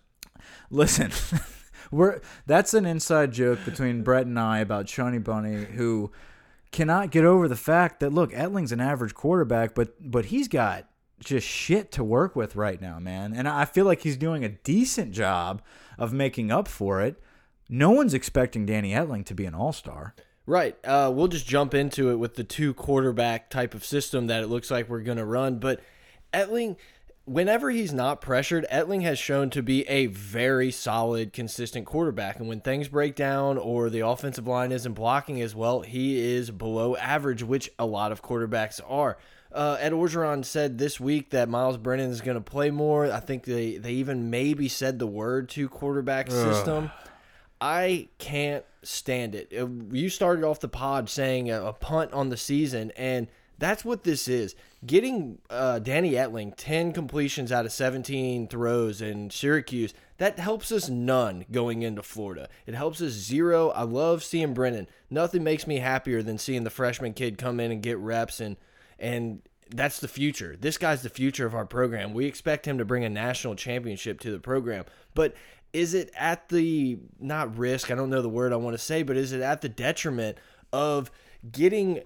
Listen, 0.69 1.11
we're 1.91 2.19
that's 2.45 2.73
an 2.73 2.85
inside 2.85 3.31
joke 3.31 3.59
between 3.63 4.03
Brett 4.03 4.25
and 4.25 4.39
I 4.39 4.59
about 4.59 4.89
Shawnee 4.89 5.19
Bunny, 5.19 5.65
who 5.65 6.11
cannot 6.71 7.11
get 7.11 7.23
over 7.23 7.47
the 7.47 7.55
fact 7.55 7.99
that 8.01 8.11
look, 8.11 8.31
Etling's 8.31 8.71
an 8.71 8.81
average 8.81 9.13
quarterback, 9.13 9.75
but 9.75 9.95
but 9.99 10.25
he's 10.25 10.47
got 10.47 10.87
just 11.19 11.47
shit 11.47 11.91
to 11.93 12.03
work 12.03 12.35
with 12.35 12.55
right 12.55 12.81
now, 12.81 12.99
man. 12.99 13.33
And 13.33 13.47
I 13.47 13.65
feel 13.65 13.85
like 13.85 14.01
he's 14.01 14.17
doing 14.17 14.43
a 14.43 14.49
decent 14.49 15.11
job 15.11 15.61
of 15.97 16.11
making 16.11 16.51
up 16.51 16.67
for 16.67 17.01
it. 17.01 17.21
No 17.69 17.91
one's 17.91 18.13
expecting 18.13 18.65
Danny 18.65 18.91
Etling 18.91 19.25
to 19.25 19.35
be 19.35 19.45
an 19.45 19.53
all 19.53 19.71
star. 19.71 20.15
Right. 20.51 20.75
Uh, 20.84 21.10
we'll 21.15 21.29
just 21.29 21.48
jump 21.48 21.74
into 21.74 22.10
it 22.10 22.17
with 22.17 22.36
the 22.36 22.43
two 22.43 22.74
quarterback 22.74 23.50
type 23.50 23.74
of 23.74 23.86
system 23.86 24.27
that 24.27 24.43
it 24.43 24.48
looks 24.48 24.70
like 24.70 24.89
we're 24.89 25.00
going 25.00 25.17
to 25.17 25.24
run. 25.24 25.60
But 25.60 25.79
Etling, 26.34 26.75
whenever 27.24 27.72
he's 27.72 27.93
not 27.93 28.20
pressured, 28.20 28.65
Etling 28.70 29.03
has 29.03 29.17
shown 29.17 29.50
to 29.51 29.63
be 29.63 29.88
a 29.88 30.08
very 30.08 30.70
solid, 30.70 31.31
consistent 31.31 31.86
quarterback. 31.86 32.38
And 32.38 32.50
when 32.50 32.60
things 32.60 32.89
break 32.89 33.15
down 33.15 33.58
or 33.58 33.89
the 33.89 34.01
offensive 34.01 34.46
line 34.46 34.74
isn't 34.74 34.91
blocking 34.91 35.41
as 35.41 35.55
well, 35.55 35.84
he 35.84 36.20
is 36.20 36.51
below 36.51 36.98
average, 36.98 37.43
which 37.43 37.72
a 37.79 37.86
lot 37.86 38.12
of 38.12 38.22
quarterbacks 38.22 38.81
are. 38.86 39.17
Uh, 39.53 39.77
Ed 39.79 39.93
Orgeron 39.93 40.43
said 40.43 40.77
this 40.77 41.00
week 41.00 41.29
that 41.29 41.48
Myles 41.48 41.77
Brennan 41.77 42.10
is 42.10 42.20
going 42.20 42.36
to 42.36 42.41
play 42.41 42.72
more. 42.72 43.10
I 43.10 43.22
think 43.22 43.46
they, 43.46 43.77
they 43.77 43.93
even 43.93 44.29
maybe 44.29 44.67
said 44.67 45.00
the 45.00 45.08
word 45.08 45.48
two 45.48 45.70
quarterback 45.70 46.27
Ugh. 46.29 46.34
system. 46.34 46.91
I 47.61 48.09
can't 48.17 48.65
stand 48.81 49.35
it. 49.35 49.53
Uh, 49.55 49.67
you 49.91 50.09
started 50.09 50.43
off 50.43 50.59
the 50.59 50.67
pod 50.67 51.09
saying 51.09 51.51
a, 51.51 51.63
a 51.63 51.73
punt 51.73 52.11
on 52.11 52.29
the 52.29 52.37
season, 52.37 52.91
and 52.97 53.27
that's 53.59 53.85
what 53.85 54.03
this 54.03 54.27
is. 54.27 54.55
Getting 54.83 55.37
uh, 55.51 55.77
Danny 55.77 56.13
Etling 56.13 56.53
10 56.57 56.91
completions 56.91 57.51
out 57.51 57.67
of 57.67 57.71
17 57.71 58.47
throws 58.47 58.99
in 58.99 59.29
Syracuse, 59.29 59.93
that 60.17 60.39
helps 60.39 60.71
us 60.71 60.89
none 60.89 61.45
going 61.51 61.83
into 61.83 62.01
Florida. 62.01 62.49
It 62.65 62.73
helps 62.73 62.99
us 63.01 63.11
zero. 63.11 63.69
I 63.69 63.83
love 63.83 64.23
seeing 64.23 64.55
Brennan. 64.55 64.87
Nothing 65.11 65.43
makes 65.43 65.67
me 65.67 65.77
happier 65.77 66.23
than 66.23 66.39
seeing 66.39 66.63
the 66.63 66.71
freshman 66.71 67.13
kid 67.13 67.37
come 67.37 67.59
in 67.59 67.71
and 67.71 67.83
get 67.83 67.97
reps 67.99 68.39
and 68.39 68.57
and 68.97 69.41
that's 69.73 69.99
the 69.99 70.07
future. 70.07 70.55
This 70.59 70.77
guy's 70.77 71.01
the 71.01 71.09
future 71.09 71.45
of 71.45 71.55
our 71.55 71.65
program. 71.65 72.13
We 72.13 72.25
expect 72.25 72.67
him 72.67 72.77
to 72.77 72.85
bring 72.85 73.03
a 73.03 73.09
national 73.09 73.55
championship 73.55 74.19
to 74.21 74.31
the 74.31 74.39
program. 74.39 74.85
But 75.15 75.33
is 75.73 75.93
it 75.93 76.11
at 76.17 76.49
the 76.49 76.99
not 77.19 77.57
risk? 77.57 77.91
I 77.91 77.95
don't 77.95 78.09
know 78.09 78.21
the 78.21 78.29
word 78.29 78.53
I 78.53 78.57
want 78.57 78.73
to 78.73 78.83
say, 78.83 79.03
but 79.03 79.17
is 79.17 79.31
it 79.31 79.41
at 79.41 79.61
the 79.61 79.69
detriment 79.69 80.37
of 80.73 81.11
getting 81.51 82.01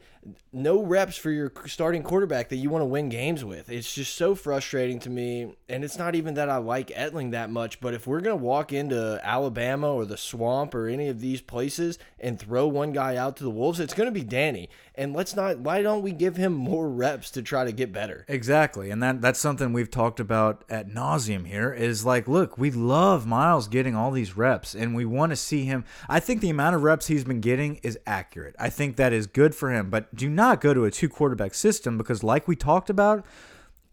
no 0.52 0.82
reps 0.82 1.18
for 1.18 1.30
your 1.30 1.52
starting 1.66 2.02
quarterback 2.02 2.50
that 2.50 2.56
you 2.56 2.70
want 2.70 2.82
to 2.82 2.86
win 2.86 3.10
games 3.10 3.44
with. 3.44 3.70
It's 3.70 3.94
just 3.94 4.16
so 4.16 4.36
frustrating 4.36 5.00
to 5.02 5.10
me. 5.10 5.54
And 5.70 5.84
it's 5.84 5.98
not 5.98 6.16
even 6.16 6.36
that 6.36 6.50
I 6.50 6.58
like 6.58 6.88
Etling 6.88 7.32
that 7.32 7.50
much, 7.50 7.80
but 7.80 7.94
if 7.94 8.08
we're 8.08 8.22
going 8.22 8.38
to 8.38 8.44
walk 8.44 8.72
into 8.72 9.20
Alabama 9.24 9.94
or 9.94 10.06
the 10.06 10.18
swamp 10.18 10.74
or 10.74 10.88
any 10.88 11.10
of 11.10 11.20
these 11.20 11.42
places 11.42 12.00
and 12.20 12.40
throw 12.40 12.68
one 12.68 12.94
guy 12.94 13.18
out 13.18 13.38
to 13.38 13.44
the 13.44 13.50
Wolves, 13.50 13.80
it's 13.80 13.94
going 13.94 14.08
to 14.08 14.14
be 14.14 14.24
Danny. 14.24 14.70
And 14.96 15.14
let's 15.14 15.36
not, 15.36 15.60
why 15.60 15.82
don't 15.82 16.02
we 16.02 16.14
give 16.14 16.38
him 16.38 16.54
more 16.54 16.90
reps 16.90 17.30
to 17.32 17.42
try 17.42 17.66
to 17.66 17.72
get 17.72 17.92
better? 17.92 18.26
Exactly. 18.28 18.90
And 18.90 19.04
that 19.04 19.22
that's 19.22 19.40
something 19.40 19.74
we've 19.74 19.92
talked 19.92 20.20
about 20.20 20.64
at 20.70 20.88
nauseum 20.88 21.46
here 21.46 21.74
is 21.74 22.06
like, 22.06 22.28
look, 22.28 22.58
we 22.58 22.72
love 22.72 23.28
Myles 23.28 23.68
getting 23.68 23.96
all 23.96 24.12
these 24.12 24.38
reps 24.38 24.74
and 24.74 24.96
we 24.96 25.04
want 25.04 25.32
to 25.32 25.36
see 25.36 25.66
him. 25.66 25.84
I 26.08 26.20
think 26.20 26.42
the 26.42 26.50
amount 26.50 26.76
of 26.76 26.84
reps 26.84 27.08
he's 27.08 27.26
been 27.26 27.42
getting 27.42 27.76
is 27.84 28.00
accurate. 28.08 28.56
I 28.58 28.70
think 28.70 28.96
that 28.96 29.12
is 29.12 29.28
good 29.28 29.54
for 29.54 29.72
him, 29.72 29.90
but 29.90 30.15
do 30.16 30.30
not 30.30 30.62
go 30.62 30.74
to 30.74 30.86
a 30.86 30.92
two 30.92 31.10
quarterback 31.10 31.54
system 31.54 31.98
because, 31.98 32.24
like 32.24 32.48
we 32.48 32.56
talked 32.56 32.90
about, 32.90 33.26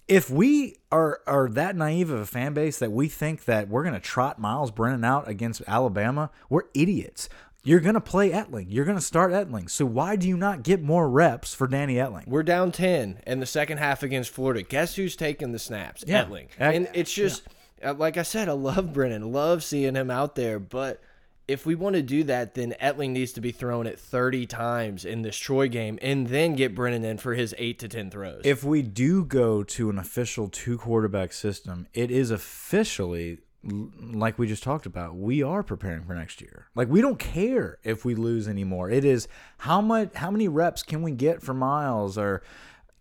if 0.09 0.31
we 0.31 0.77
are 0.91 1.21
are 1.27 1.49
that 1.49 1.77
naive 1.77 2.11
of 2.11 2.21
a 2.21 2.27
fan 2.27 2.55
base 2.55 2.79
that 2.79 2.93
we 2.93 3.09
think 3.09 3.45
that 3.45 3.69
we're 3.69 3.83
going 3.83 3.95
to 3.95 4.01
trot 4.01 4.39
Myles 4.39 4.71
Brennan 4.71 5.05
out 5.05 5.29
against 5.29 5.63
Alabama, 5.67 6.31
we're 6.49 6.65
idiots. 6.75 7.29
You're 7.65 7.81
going 7.81 7.95
to 7.95 8.01
play 8.01 8.31
Etling. 8.31 8.67
You're 8.71 8.85
going 8.85 8.99
to 8.99 9.05
start 9.05 9.31
Etling. 9.31 9.71
So 9.71 9.87
why 9.87 10.17
do 10.17 10.27
you 10.27 10.37
not 10.37 10.65
get 10.65 10.83
more 10.83 11.09
reps 11.09 11.55
for 11.55 11.69
Danny 11.69 11.95
Etling? 11.95 12.27
We're 12.27 12.43
down 12.43 12.73
10 12.73 13.21
in 13.25 13.39
the 13.39 13.47
second 13.47 13.79
half 13.79 14.03
against 14.03 14.31
Florida. 14.31 14.63
Guess 14.63 14.97
who's 14.97 15.15
taking 15.15 15.53
the 15.53 15.61
snaps? 15.61 16.03
Yeah. 16.05 16.25
Etling. 16.25 16.49
And 16.59 16.89
it's 16.93 17.13
just, 17.15 17.45
yeah. 17.81 17.93
like 17.93 18.17
I 18.17 18.23
said, 18.23 18.49
I 18.49 18.53
love 18.53 18.93
Brennan. 18.93 19.31
Love 19.31 19.63
seeing 19.63 19.95
him 19.95 20.11
out 20.11 20.35
there. 20.35 20.59
But– 20.59 21.01
if 21.49 21.67
we 21.67 21.75
want 21.75 21.97
to 21.97 22.03
do 22.03 22.25
that, 22.25 22.55
then 22.55 22.75
Etling 22.81 23.11
needs 23.11 23.33
to 23.33 23.41
be 23.41 23.53
thrown 23.53 23.87
at 23.87 23.99
30 23.99 24.47
times 24.47 25.05
in 25.05 25.23
this 25.23 25.37
Troy 25.37 25.69
game 25.69 25.99
and 26.01 26.29
then 26.29 26.55
get 26.55 26.75
Brennan 26.75 27.05
in 27.05 27.19
for 27.19 27.35
his 27.35 27.55
8 27.59 27.79
to 27.81 27.89
10 27.89 28.11
throws. 28.11 28.43
If 28.45 28.65
we 28.65 28.83
do 28.83 29.25
go 29.25 29.63
to 29.65 29.91
an 29.91 29.99
official 29.99 30.49
two 30.49 30.79
quarterback 30.79 31.33
system, 31.33 31.87
it 31.93 32.11
is 32.11 32.31
officially 32.31 33.39
like 33.65 34.39
we 34.39 34.49
just 34.49 34.63
talked 34.63 34.87
about, 34.87 35.15
we 35.15 35.43
are 35.43 35.63
preparing 35.63 36.05
for 36.05 36.15
next 36.15 36.41
year. 36.41 36.67
Like 36.75 36.89
we 36.89 37.01
don't 37.01 37.19
care 37.19 37.79
if 37.85 38.05
we 38.05 38.15
lose 38.15 38.49
anymore. 38.49 38.91
It 38.91 39.05
is 39.05 39.29
how 39.59 39.81
much 39.81 40.15
how 40.15 40.31
many 40.31 40.49
reps 40.49 40.83
can 40.83 41.03
we 41.03 41.13
get 41.13 41.43
for 41.43 41.55
Myles 41.55 42.19
or 42.19 42.43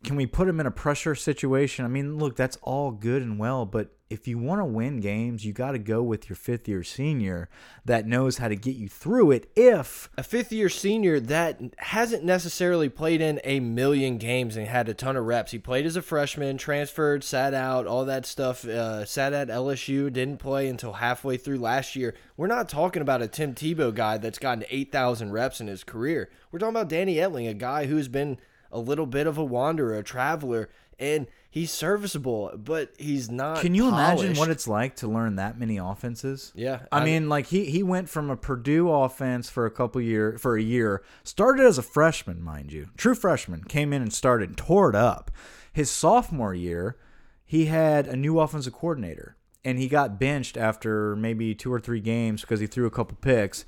can 0.03 0.15
we 0.15 0.25
put 0.25 0.47
him 0.47 0.59
in 0.59 0.65
a 0.65 0.71
pressure 0.71 1.15
situation? 1.15 1.85
I 1.85 1.87
mean, 1.87 2.17
look, 2.17 2.35
that's 2.35 2.57
all 2.61 2.91
good 2.91 3.21
and 3.21 3.39
well, 3.39 3.65
but 3.65 3.95
if 4.11 4.27
you 4.27 4.37
want 4.37 4.59
to 4.59 4.65
win 4.65 4.99
games, 4.99 5.45
you 5.45 5.53
got 5.53 5.71
to 5.71 5.79
go 5.79 6.03
with 6.03 6.29
your 6.29 6.35
fifth 6.35 6.67
year 6.67 6.83
senior 6.83 7.47
that 7.85 8.05
knows 8.05 8.39
how 8.39 8.49
to 8.49 8.57
get 8.57 8.75
you 8.75 8.89
through 8.89 9.31
it. 9.31 9.49
If 9.55 10.09
a 10.17 10.23
fifth 10.23 10.51
year 10.51 10.67
senior 10.67 11.21
that 11.21 11.61
hasn't 11.77 12.25
necessarily 12.25 12.89
played 12.89 13.21
in 13.21 13.39
a 13.45 13.61
million 13.61 14.17
games 14.17 14.57
and 14.57 14.67
had 14.67 14.89
a 14.89 14.93
ton 14.93 15.15
of 15.15 15.25
reps, 15.25 15.53
he 15.53 15.59
played 15.59 15.85
as 15.85 15.95
a 15.95 16.01
freshman, 16.01 16.57
transferred, 16.57 17.23
sat 17.23 17.53
out, 17.53 17.87
all 17.87 18.03
that 18.03 18.25
stuff, 18.25 18.65
uh, 18.65 19.05
sat 19.05 19.31
at 19.31 19.47
LSU, 19.47 20.11
didn't 20.11 20.39
play 20.39 20.67
until 20.67 20.93
halfway 20.93 21.37
through 21.37 21.59
last 21.59 21.95
year. 21.95 22.13
We're 22.35 22.47
not 22.47 22.67
talking 22.67 23.01
about 23.01 23.21
a 23.21 23.29
Tim 23.29 23.55
Tebow 23.55 23.95
guy 23.95 24.17
that's 24.17 24.39
gotten 24.39 24.65
8,000 24.69 25.31
reps 25.31 25.61
in 25.61 25.67
his 25.67 25.85
career. 25.85 26.29
We're 26.51 26.59
talking 26.59 26.75
about 26.75 26.89
Danny 26.89 27.15
Etling, 27.15 27.49
a 27.49 27.53
guy 27.53 27.85
who's 27.85 28.09
been 28.09 28.39
a 28.73 28.79
little 28.79 29.05
bit 29.05 29.25
of 29.25 29.37
a 29.37 29.43
wanderer, 29.43 29.97
a 29.97 30.03
traveler, 30.03 30.69
and 31.01 31.27
he's 31.49 31.71
serviceable, 31.71 32.51
but 32.55 32.93
he's 32.97 33.29
not. 33.29 33.59
Can 33.59 33.75
you 33.75 33.89
polished. 33.89 34.23
imagine 34.23 34.39
what 34.39 34.49
it's 34.49 34.67
like 34.67 34.95
to 34.97 35.07
learn 35.07 35.35
that 35.35 35.59
many 35.59 35.77
offenses? 35.77 36.53
Yeah, 36.55 36.83
I, 36.91 36.99
I 36.99 37.05
mean, 37.05 37.27
like 37.27 37.47
he 37.47 37.65
he 37.65 37.83
went 37.83 38.07
from 38.07 38.29
a 38.29 38.37
Purdue 38.37 38.89
offense 38.89 39.49
for 39.49 39.65
a 39.65 39.71
couple 39.71 39.99
year 39.99 40.37
for 40.37 40.55
a 40.55 40.61
year, 40.61 41.03
started 41.23 41.65
as 41.65 41.77
a 41.77 41.83
freshman, 41.83 42.41
mind 42.41 42.71
you, 42.71 42.89
true 42.95 43.15
freshman, 43.15 43.63
came 43.63 43.91
in 43.91 44.01
and 44.01 44.13
started, 44.13 44.49
and 44.49 44.57
tore 44.57 44.89
it 44.89 44.95
up. 44.95 45.31
His 45.73 45.89
sophomore 45.89 46.53
year, 46.53 46.97
he 47.45 47.65
had 47.65 48.07
a 48.07 48.15
new 48.15 48.39
offensive 48.39 48.73
coordinator 48.73 49.37
and 49.63 49.77
he 49.77 49.87
got 49.87 50.19
benched 50.19 50.57
after 50.57 51.15
maybe 51.15 51.53
two 51.53 51.71
or 51.71 51.79
three 51.79 51.99
games 51.99 52.41
because 52.41 52.59
he 52.59 52.67
threw 52.67 52.87
a 52.87 52.91
couple 52.91 53.17
picks. 53.21 53.63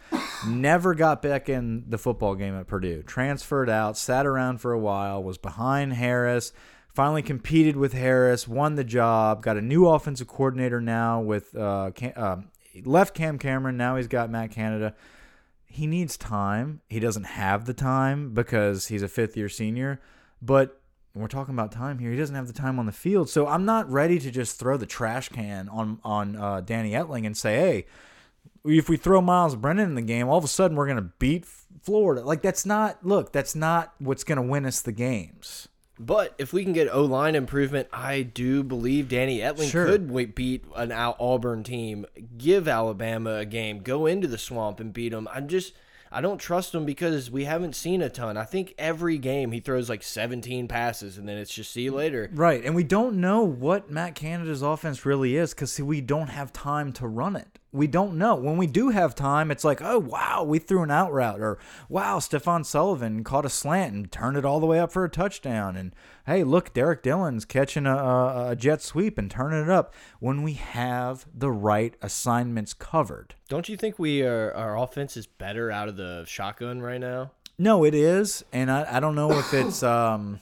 Never 0.48 0.96
got 0.96 1.22
back 1.22 1.50
in 1.50 1.86
the 1.88 1.98
football 1.98 2.36
game 2.36 2.56
at 2.56 2.68
Purdue. 2.68 3.04
Transferred 3.04 3.70
out, 3.70 3.98
sat 3.98 4.26
around 4.26 4.60
for 4.60 4.74
a 4.74 4.80
while, 4.80 5.24
was 5.24 5.38
behind 5.38 5.94
Harris. 5.94 6.52
Finally 6.94 7.24
competed 7.24 7.76
with 7.76 7.94
Harris, 7.94 8.48
won 8.48 8.76
the 8.76 8.84
job. 8.84 9.42
Got 9.42 9.58
a 9.58 9.62
new 9.62 9.88
offensive 9.88 10.28
coordinator 10.28 10.80
now 10.80 11.20
with 11.22 11.56
uh, 11.56 11.90
Cam, 11.96 12.14
uh, 12.16 12.38
left 12.86 13.16
Cam 13.16 13.40
Cameron. 13.40 13.78
Now 13.78 13.96
he's 13.96 14.08
got 14.08 14.30
Matt 14.30 14.52
Canada. 14.52 14.94
He 15.66 15.88
needs 15.88 16.18
time. 16.18 16.82
He 16.88 17.00
doesn't 17.00 17.24
have 17.24 17.66
the 17.66 17.74
time 17.74 18.36
because 18.36 18.90
he's 18.90 19.02
a 19.02 19.08
fifth 19.08 19.36
year 19.36 19.50
senior, 19.50 20.02
but 20.40 20.80
we're 21.16 21.28
talking 21.28 21.56
about 21.56 21.72
time 21.72 21.98
here. 21.98 22.12
He 22.12 22.18
doesn't 22.18 22.36
have 22.36 22.46
the 22.46 22.54
time 22.54 22.78
on 22.78 22.86
the 22.86 22.92
field, 22.92 23.28
so 23.28 23.48
I'm 23.48 23.66
not 23.66 23.90
ready 23.90 24.20
to 24.20 24.30
just 24.30 24.60
throw 24.60 24.78
the 24.78 24.86
trash 24.86 25.30
can 25.30 25.70
on 25.70 26.00
on 26.04 26.36
uh, 26.36 26.62
Danny 26.62 26.92
Etling 26.92 27.26
and 27.26 27.36
say, 27.36 27.56
"Hey, 27.56 27.86
if 28.66 28.88
we 28.88 28.98
throw 28.98 29.20
Myles 29.20 29.56
Brennan 29.56 29.90
in 29.90 29.96
the 29.96 30.04
game, 30.04 30.28
all 30.28 30.38
of 30.38 30.44
a 30.44 30.48
sudden 30.48 30.78
we're 30.78 30.86
going 30.88 30.98
to 30.98 31.12
beat 31.18 31.46
Florida." 31.82 32.22
Like 32.24 32.44
that's 32.44 32.68
not. 32.68 33.04
Look, 33.04 33.32
that's 33.32 33.56
not 33.56 33.96
what's 33.98 34.24
going 34.24 34.36
to 34.38 34.44
win 34.44 34.68
us 34.68 34.82
the 34.82 34.92
games. 34.92 35.70
But 36.06 36.36
if 36.38 36.52
we 36.52 36.64
can 36.64 36.74
get 36.74 36.90
O 36.92 37.04
line 37.04 37.36
improvement, 37.36 37.88
I 37.94 38.24
do 38.24 38.64
believe 38.64 39.08
Danny 39.10 39.40
Etling 39.40 39.72
sure. 39.72 39.86
could 39.86 40.36
beat 40.36 40.66
an 40.76 40.92
Auburn 40.92 41.64
team, 41.64 42.06
give 42.38 42.68
Alabama 42.68 43.38
a 43.38 43.46
game, 43.46 43.80
go 43.80 44.06
into 44.06 44.28
the 44.28 44.38
swamp 44.38 44.80
and 44.80 44.92
beat 44.92 45.10
them. 45.10 45.28
I'm 45.32 45.48
just 45.48 45.74
I 46.14 46.22
don't 46.22 46.38
trust 46.38 46.76
him 46.76 46.86
because 46.86 47.32
we 47.32 47.46
haven't 47.46 47.76
seen 47.76 48.04
a 48.04 48.10
ton. 48.10 48.38
I 48.38 48.44
think 48.44 48.76
every 48.78 49.18
game 49.18 49.52
he 49.52 49.60
throws 49.60 49.90
like 49.90 50.04
17 50.04 50.68
passes 50.68 51.18
and 51.18 51.28
then 51.28 51.38
it's 51.38 51.54
just 51.54 51.72
see 51.72 51.82
you 51.84 51.92
later. 51.92 52.30
Right. 52.34 52.64
And 52.64 52.76
we 52.76 52.84
don't 52.84 53.20
know 53.20 53.42
what 53.42 53.90
Matt 53.90 54.14
Canada's 54.14 54.62
offense 54.62 55.06
really 55.08 55.36
is 55.36 55.56
because 55.56 55.80
we 55.80 56.02
don't 56.02 56.28
have 56.28 56.54
time 56.54 56.94
to 56.94 57.08
run 57.08 57.36
it. 57.36 57.60
We 57.74 57.88
don't 57.88 58.20
know. 58.20 58.36
When 58.36 58.58
we 58.58 58.68
do 58.68 58.90
have 58.90 59.16
time, 59.16 59.50
it's 59.50 59.64
like, 59.64 59.82
oh 59.82 59.98
wow, 59.98 60.44
we 60.44 60.60
threw 60.60 60.84
an 60.84 60.92
out 60.92 61.12
route, 61.12 61.42
or 61.42 61.58
wow, 61.90 62.20
Stephen 62.20 62.64
Sullivan 62.64 63.24
caught 63.24 63.46
a 63.46 63.50
slant 63.50 63.96
and 63.96 64.12
turned 64.12 64.38
it 64.38 64.46
all 64.46 64.60
the 64.60 64.68
way 64.68 64.80
up 64.80 64.92
for 64.92 65.04
a 65.04 65.10
touchdown, 65.10 65.76
and 65.76 65.92
hey, 66.28 66.44
look, 66.44 66.72
Derrick 66.74 67.02
Dillon's 67.02 67.46
catching 67.46 67.88
a, 67.88 67.96
a, 67.96 68.50
a 68.52 68.56
jet 68.56 68.84
sweep 68.84 69.18
and 69.18 69.30
turning 69.32 69.64
it 69.64 69.70
up. 69.72 69.94
When 70.20 70.44
we 70.44 70.54
have 70.54 71.26
the 71.34 71.52
right 71.52 71.96
assignments 72.02 72.74
covered, 72.76 73.34
Don't 73.50 73.68
you 73.68 73.76
think 73.76 73.98
we 73.98 74.22
are 74.22 74.54
our 74.54 74.78
offense 74.78 75.18
is 75.18 75.26
better 75.26 75.72
out 75.72 75.90
of 75.90 75.98
the 75.98 76.26
shotgun 76.28 76.80
right 76.80 77.02
now? 77.02 77.32
no, 77.58 77.84
it 77.84 77.96
is, 77.96 78.46
and 78.54 78.70
I, 78.70 78.98
I 78.98 79.00
don't 79.00 79.16
know 79.16 79.32
if 79.32 79.52
it's 79.54 79.82
um. 79.84 80.42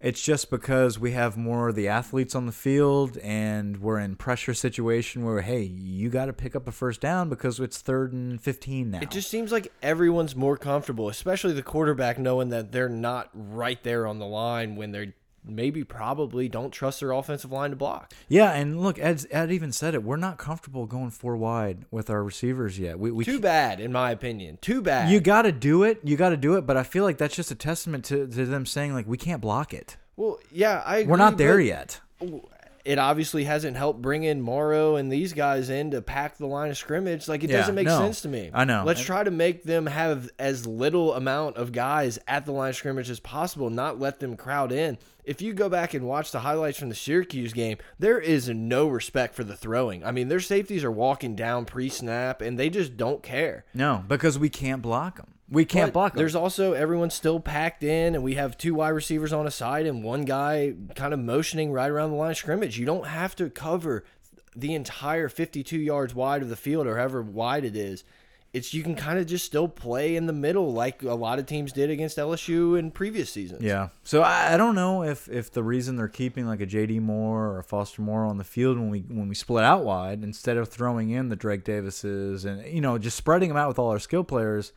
It's 0.00 0.22
just 0.22 0.48
because 0.48 0.96
we 0.98 1.12
have 1.12 1.36
more 1.36 1.68
of 1.68 1.74
the 1.74 1.88
athletes 1.88 2.36
on 2.36 2.46
the 2.46 2.52
field 2.52 3.18
and 3.18 3.78
we're 3.78 3.98
in 3.98 4.14
pressure 4.14 4.54
situation 4.54 5.24
where 5.24 5.40
hey, 5.40 5.62
you 5.62 6.08
got 6.08 6.26
to 6.26 6.32
pick 6.32 6.54
up 6.54 6.68
a 6.68 6.72
first 6.72 7.00
down 7.00 7.28
because 7.28 7.58
it's 7.58 7.78
third 7.78 8.12
and 8.12 8.40
15 8.40 8.92
now. 8.92 9.00
It 9.00 9.10
just 9.10 9.28
seems 9.28 9.50
like 9.50 9.72
everyone's 9.82 10.36
more 10.36 10.56
comfortable, 10.56 11.08
especially 11.08 11.52
the 11.52 11.62
quarterback, 11.62 12.18
knowing 12.18 12.50
that 12.50 12.70
they're 12.70 12.88
not 12.88 13.30
right 13.34 13.82
there 13.82 14.06
on 14.06 14.20
the 14.20 14.26
line 14.26 14.76
when 14.76 14.92
they're 14.92 15.14
maybe 15.44 15.84
probably 15.84 16.48
don't 16.48 16.70
trust 16.70 17.00
their 17.00 17.12
offensive 17.12 17.52
line 17.52 17.70
to 17.70 17.76
block. 17.76 18.12
Yeah, 18.28 18.52
and 18.52 18.80
look, 18.80 18.98
Ed, 18.98 19.26
Ed 19.30 19.50
even 19.50 19.72
said 19.72 19.94
it. 19.94 20.02
We're 20.02 20.16
not 20.16 20.38
comfortable 20.38 20.86
going 20.86 21.10
four 21.10 21.36
wide 21.36 21.84
with 21.90 22.10
our 22.10 22.22
receivers 22.22 22.78
yet. 22.78 22.98
We, 22.98 23.10
we 23.10 23.24
Too 23.24 23.40
bad, 23.40 23.80
in 23.80 23.92
my 23.92 24.10
opinion. 24.10 24.58
Too 24.60 24.82
bad. 24.82 25.10
You 25.10 25.20
got 25.20 25.42
to 25.42 25.52
do 25.52 25.82
it. 25.82 26.00
You 26.04 26.16
got 26.16 26.30
to 26.30 26.36
do 26.36 26.56
it. 26.56 26.66
But 26.66 26.76
I 26.76 26.82
feel 26.82 27.04
like 27.04 27.18
that's 27.18 27.36
just 27.36 27.50
a 27.50 27.54
testament 27.54 28.04
to, 28.06 28.26
to 28.26 28.46
them 28.46 28.66
saying 28.66 28.94
like 28.94 29.06
we 29.06 29.16
can't 29.16 29.40
block 29.40 29.72
it. 29.72 29.96
well, 30.16 30.38
yeah, 30.50 30.82
I. 30.84 31.04
We're 31.04 31.16
not 31.16 31.36
there 31.38 31.60
yet. 31.60 32.00
It 32.88 32.98
obviously 32.98 33.44
hasn't 33.44 33.76
helped 33.76 34.00
bring 34.00 34.24
in 34.24 34.40
Moreau 34.40 34.96
and 34.96 35.12
these 35.12 35.34
guys 35.34 35.68
in 35.68 35.90
to 35.90 36.00
pack 36.00 36.38
the 36.38 36.46
line 36.46 36.70
of 36.70 36.78
scrimmage. 36.78 37.28
Like 37.28 37.44
it 37.44 37.50
Yeah, 37.50 37.58
doesn't 37.58 37.74
make 37.74 37.86
no. 37.86 37.98
sense 37.98 38.22
to 38.22 38.28
me. 38.28 38.50
I 38.54 38.64
know. 38.64 38.82
Let's 38.86 39.02
try 39.02 39.22
to 39.22 39.30
make 39.30 39.62
them 39.64 39.84
have 39.84 40.30
as 40.38 40.66
little 40.66 41.12
amount 41.12 41.58
of 41.58 41.70
guys 41.72 42.18
at 42.26 42.46
the 42.46 42.52
line 42.52 42.70
of 42.70 42.76
scrimmage 42.76 43.10
as 43.10 43.20
possible. 43.20 43.68
Not 43.68 44.00
let 44.00 44.20
them 44.20 44.38
crowd 44.38 44.72
in. 44.72 44.96
If 45.22 45.42
you 45.42 45.52
go 45.52 45.68
back 45.68 45.92
and 45.92 46.06
watch 46.06 46.32
the 46.32 46.38
highlights 46.40 46.78
from 46.78 46.88
the 46.88 46.94
Syracuse 46.94 47.52
game, 47.52 47.76
there 47.98 48.18
is 48.18 48.48
no 48.48 48.88
respect 48.88 49.34
for 49.34 49.44
the 49.44 49.54
throwing. 49.54 50.02
I 50.02 50.10
mean, 50.10 50.28
their 50.28 50.40
safeties 50.40 50.82
are 50.82 50.90
walking 50.90 51.36
down 51.36 51.66
pre-snap 51.66 52.40
and 52.40 52.58
they 52.58 52.70
just 52.70 52.96
don't 52.96 53.22
care. 53.22 53.66
No, 53.74 54.02
because 54.08 54.38
we 54.38 54.48
can't 54.48 54.80
block 54.80 55.18
them. 55.18 55.34
We 55.50 55.64
can't 55.64 55.88
But 55.88 55.92
block 55.92 56.12
them. 56.12 56.18
There's 56.18 56.34
also 56.34 56.72
everyone's 56.74 57.14
still 57.14 57.40
packed 57.40 57.82
in, 57.82 58.14
and 58.14 58.22
we 58.22 58.34
have 58.34 58.58
two 58.58 58.74
wide 58.74 58.90
receivers 58.90 59.32
on 59.32 59.46
a 59.46 59.50
side 59.50 59.86
and 59.86 60.04
one 60.04 60.24
guy 60.24 60.74
kind 60.94 61.14
of 61.14 61.20
motioning 61.20 61.72
right 61.72 61.90
around 61.90 62.10
the 62.10 62.16
line 62.16 62.32
of 62.32 62.36
scrimmage. 62.36 62.78
You 62.78 62.84
don't 62.84 63.06
have 63.06 63.34
to 63.36 63.48
cover 63.48 64.04
the 64.54 64.74
entire 64.74 65.28
52 65.28 65.78
yards 65.78 66.14
wide 66.14 66.42
of 66.42 66.48
the 66.48 66.56
field 66.56 66.86
or 66.86 66.96
however 66.96 67.22
wide 67.22 67.64
it 67.64 67.76
is. 67.76 68.04
It's 68.52 68.72
you 68.72 68.82
can 68.82 68.94
kind 68.94 69.18
of 69.18 69.26
just 69.26 69.44
still 69.44 69.68
play 69.68 70.16
in 70.16 70.26
the 70.26 70.32
middle 70.32 70.72
like 70.72 71.02
a 71.02 71.14
lot 71.14 71.38
of 71.38 71.44
teams 71.44 71.70
did 71.70 71.90
against 71.90 72.16
LSU 72.16 72.78
in 72.78 72.90
previous 72.90 73.30
seasons. 73.30 73.62
Yeah. 73.62 73.88
So 74.04 74.22
I, 74.22 74.54
I 74.54 74.56
don't 74.56 74.74
know 74.74 75.02
if 75.02 75.28
if 75.28 75.52
the 75.52 75.62
reason 75.62 75.96
they're 75.96 76.08
keeping 76.08 76.46
like 76.46 76.62
a 76.62 76.66
JD 76.66 77.00
Moore 77.02 77.46
or 77.46 77.58
a 77.58 77.64
Foster 77.64 78.00
Moreau 78.00 78.30
on 78.30 78.38
the 78.38 78.44
field 78.44 78.78
when 78.78 78.88
we 78.88 79.00
when 79.00 79.28
we 79.28 79.34
split 79.34 79.64
out 79.64 79.84
wide 79.84 80.24
instead 80.24 80.56
of 80.56 80.68
throwing 80.70 81.10
in 81.10 81.28
the 81.28 81.36
Drake 81.36 81.62
Davises 81.62 82.46
and 82.46 82.66
you 82.66 82.80
know 82.80 82.96
just 82.96 83.18
spreading 83.18 83.48
them 83.48 83.58
out 83.58 83.68
with 83.68 83.78
all 83.78 83.90
our 83.90 83.98
skill 83.98 84.24
players, 84.24 84.72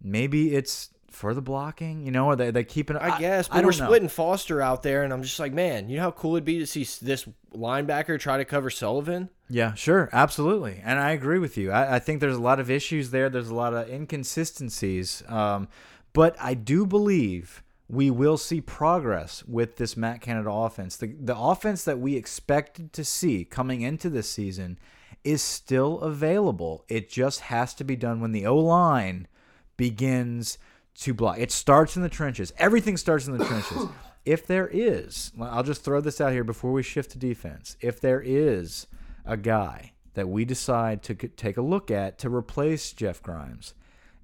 maybe 0.00 0.54
it's 0.54 0.90
for 1.16 1.34
the 1.34 1.42
blocking. 1.42 2.04
You 2.04 2.12
know, 2.12 2.34
they 2.34 2.50
they 2.50 2.64
keeping? 2.64 2.96
I 2.96 3.18
guess, 3.18 3.48
but 3.48 3.56
I 3.56 3.60
we're 3.60 3.70
don't 3.72 3.80
know. 3.80 3.86
splitting 3.86 4.08
Foster 4.08 4.60
out 4.60 4.82
there, 4.82 5.02
and 5.02 5.12
I'm 5.12 5.22
just 5.22 5.40
like, 5.40 5.52
man, 5.52 5.88
you 5.88 5.96
know 5.96 6.04
how 6.04 6.10
cool 6.10 6.36
it'd 6.36 6.44
be 6.44 6.58
to 6.58 6.66
see 6.66 6.84
this 7.04 7.26
linebacker 7.54 8.20
try 8.20 8.36
to 8.36 8.44
cover 8.44 8.70
Sullivan? 8.70 9.30
Yeah, 9.48 9.74
sure, 9.74 10.10
absolutely, 10.12 10.80
and 10.84 10.98
I 10.98 11.12
agree 11.12 11.38
with 11.38 11.56
you. 11.56 11.70
I, 11.70 11.96
I 11.96 11.98
think 11.98 12.20
there's 12.20 12.36
a 12.36 12.42
lot 12.42 12.60
of 12.60 12.70
issues 12.70 13.10
there. 13.10 13.28
There's 13.30 13.48
a 13.48 13.54
lot 13.54 13.74
of 13.74 13.88
inconsistencies, 13.88 15.22
um, 15.28 15.68
but 16.12 16.36
I 16.40 16.54
do 16.54 16.86
believe 16.86 17.62
we 17.88 18.10
will 18.10 18.36
see 18.36 18.60
progress 18.60 19.44
with 19.44 19.76
this 19.76 19.96
Matt 19.96 20.20
Canada 20.20 20.50
offense. 20.50 20.96
The 20.96 21.14
the 21.18 21.36
offense 21.36 21.84
that 21.84 21.98
we 21.98 22.16
expected 22.16 22.92
to 22.92 23.04
see 23.04 23.44
coming 23.44 23.82
into 23.82 24.10
this 24.10 24.28
season 24.28 24.78
is 25.24 25.42
still 25.42 26.00
available. 26.00 26.84
It 26.88 27.08
just 27.08 27.40
has 27.40 27.74
to 27.74 27.84
be 27.84 27.96
done 27.96 28.20
when 28.20 28.32
the 28.32 28.46
O 28.46 28.56
line 28.56 29.28
begins 29.76 30.58
to 31.00 31.14
block. 31.14 31.38
It 31.38 31.50
starts 31.50 31.96
in 31.96 32.02
the 32.02 32.08
trenches. 32.08 32.52
Everything 32.58 32.96
starts 32.96 33.26
in 33.26 33.36
the 33.36 33.44
trenches. 33.44 33.86
If 34.26 34.44
there 34.44 34.68
is, 34.72 35.30
I'll 35.40 35.62
just 35.62 35.84
throw 35.84 36.00
this 36.00 36.20
out 36.20 36.32
here 36.32 36.42
before 36.42 36.72
we 36.72 36.82
shift 36.82 37.12
to 37.12 37.18
defense. 37.18 37.76
If 37.80 38.00
there 38.00 38.20
is 38.20 38.88
a 39.24 39.36
guy 39.36 39.92
that 40.14 40.28
we 40.28 40.44
decide 40.44 41.04
to 41.04 41.14
take 41.14 41.56
a 41.56 41.62
look 41.62 41.92
at 41.92 42.18
to 42.18 42.28
replace 42.28 42.92
Jeff 42.92 43.22
Grimes, 43.22 43.72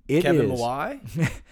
it 0.09 0.23
Kevin 0.23 0.51
is-? 0.51 0.61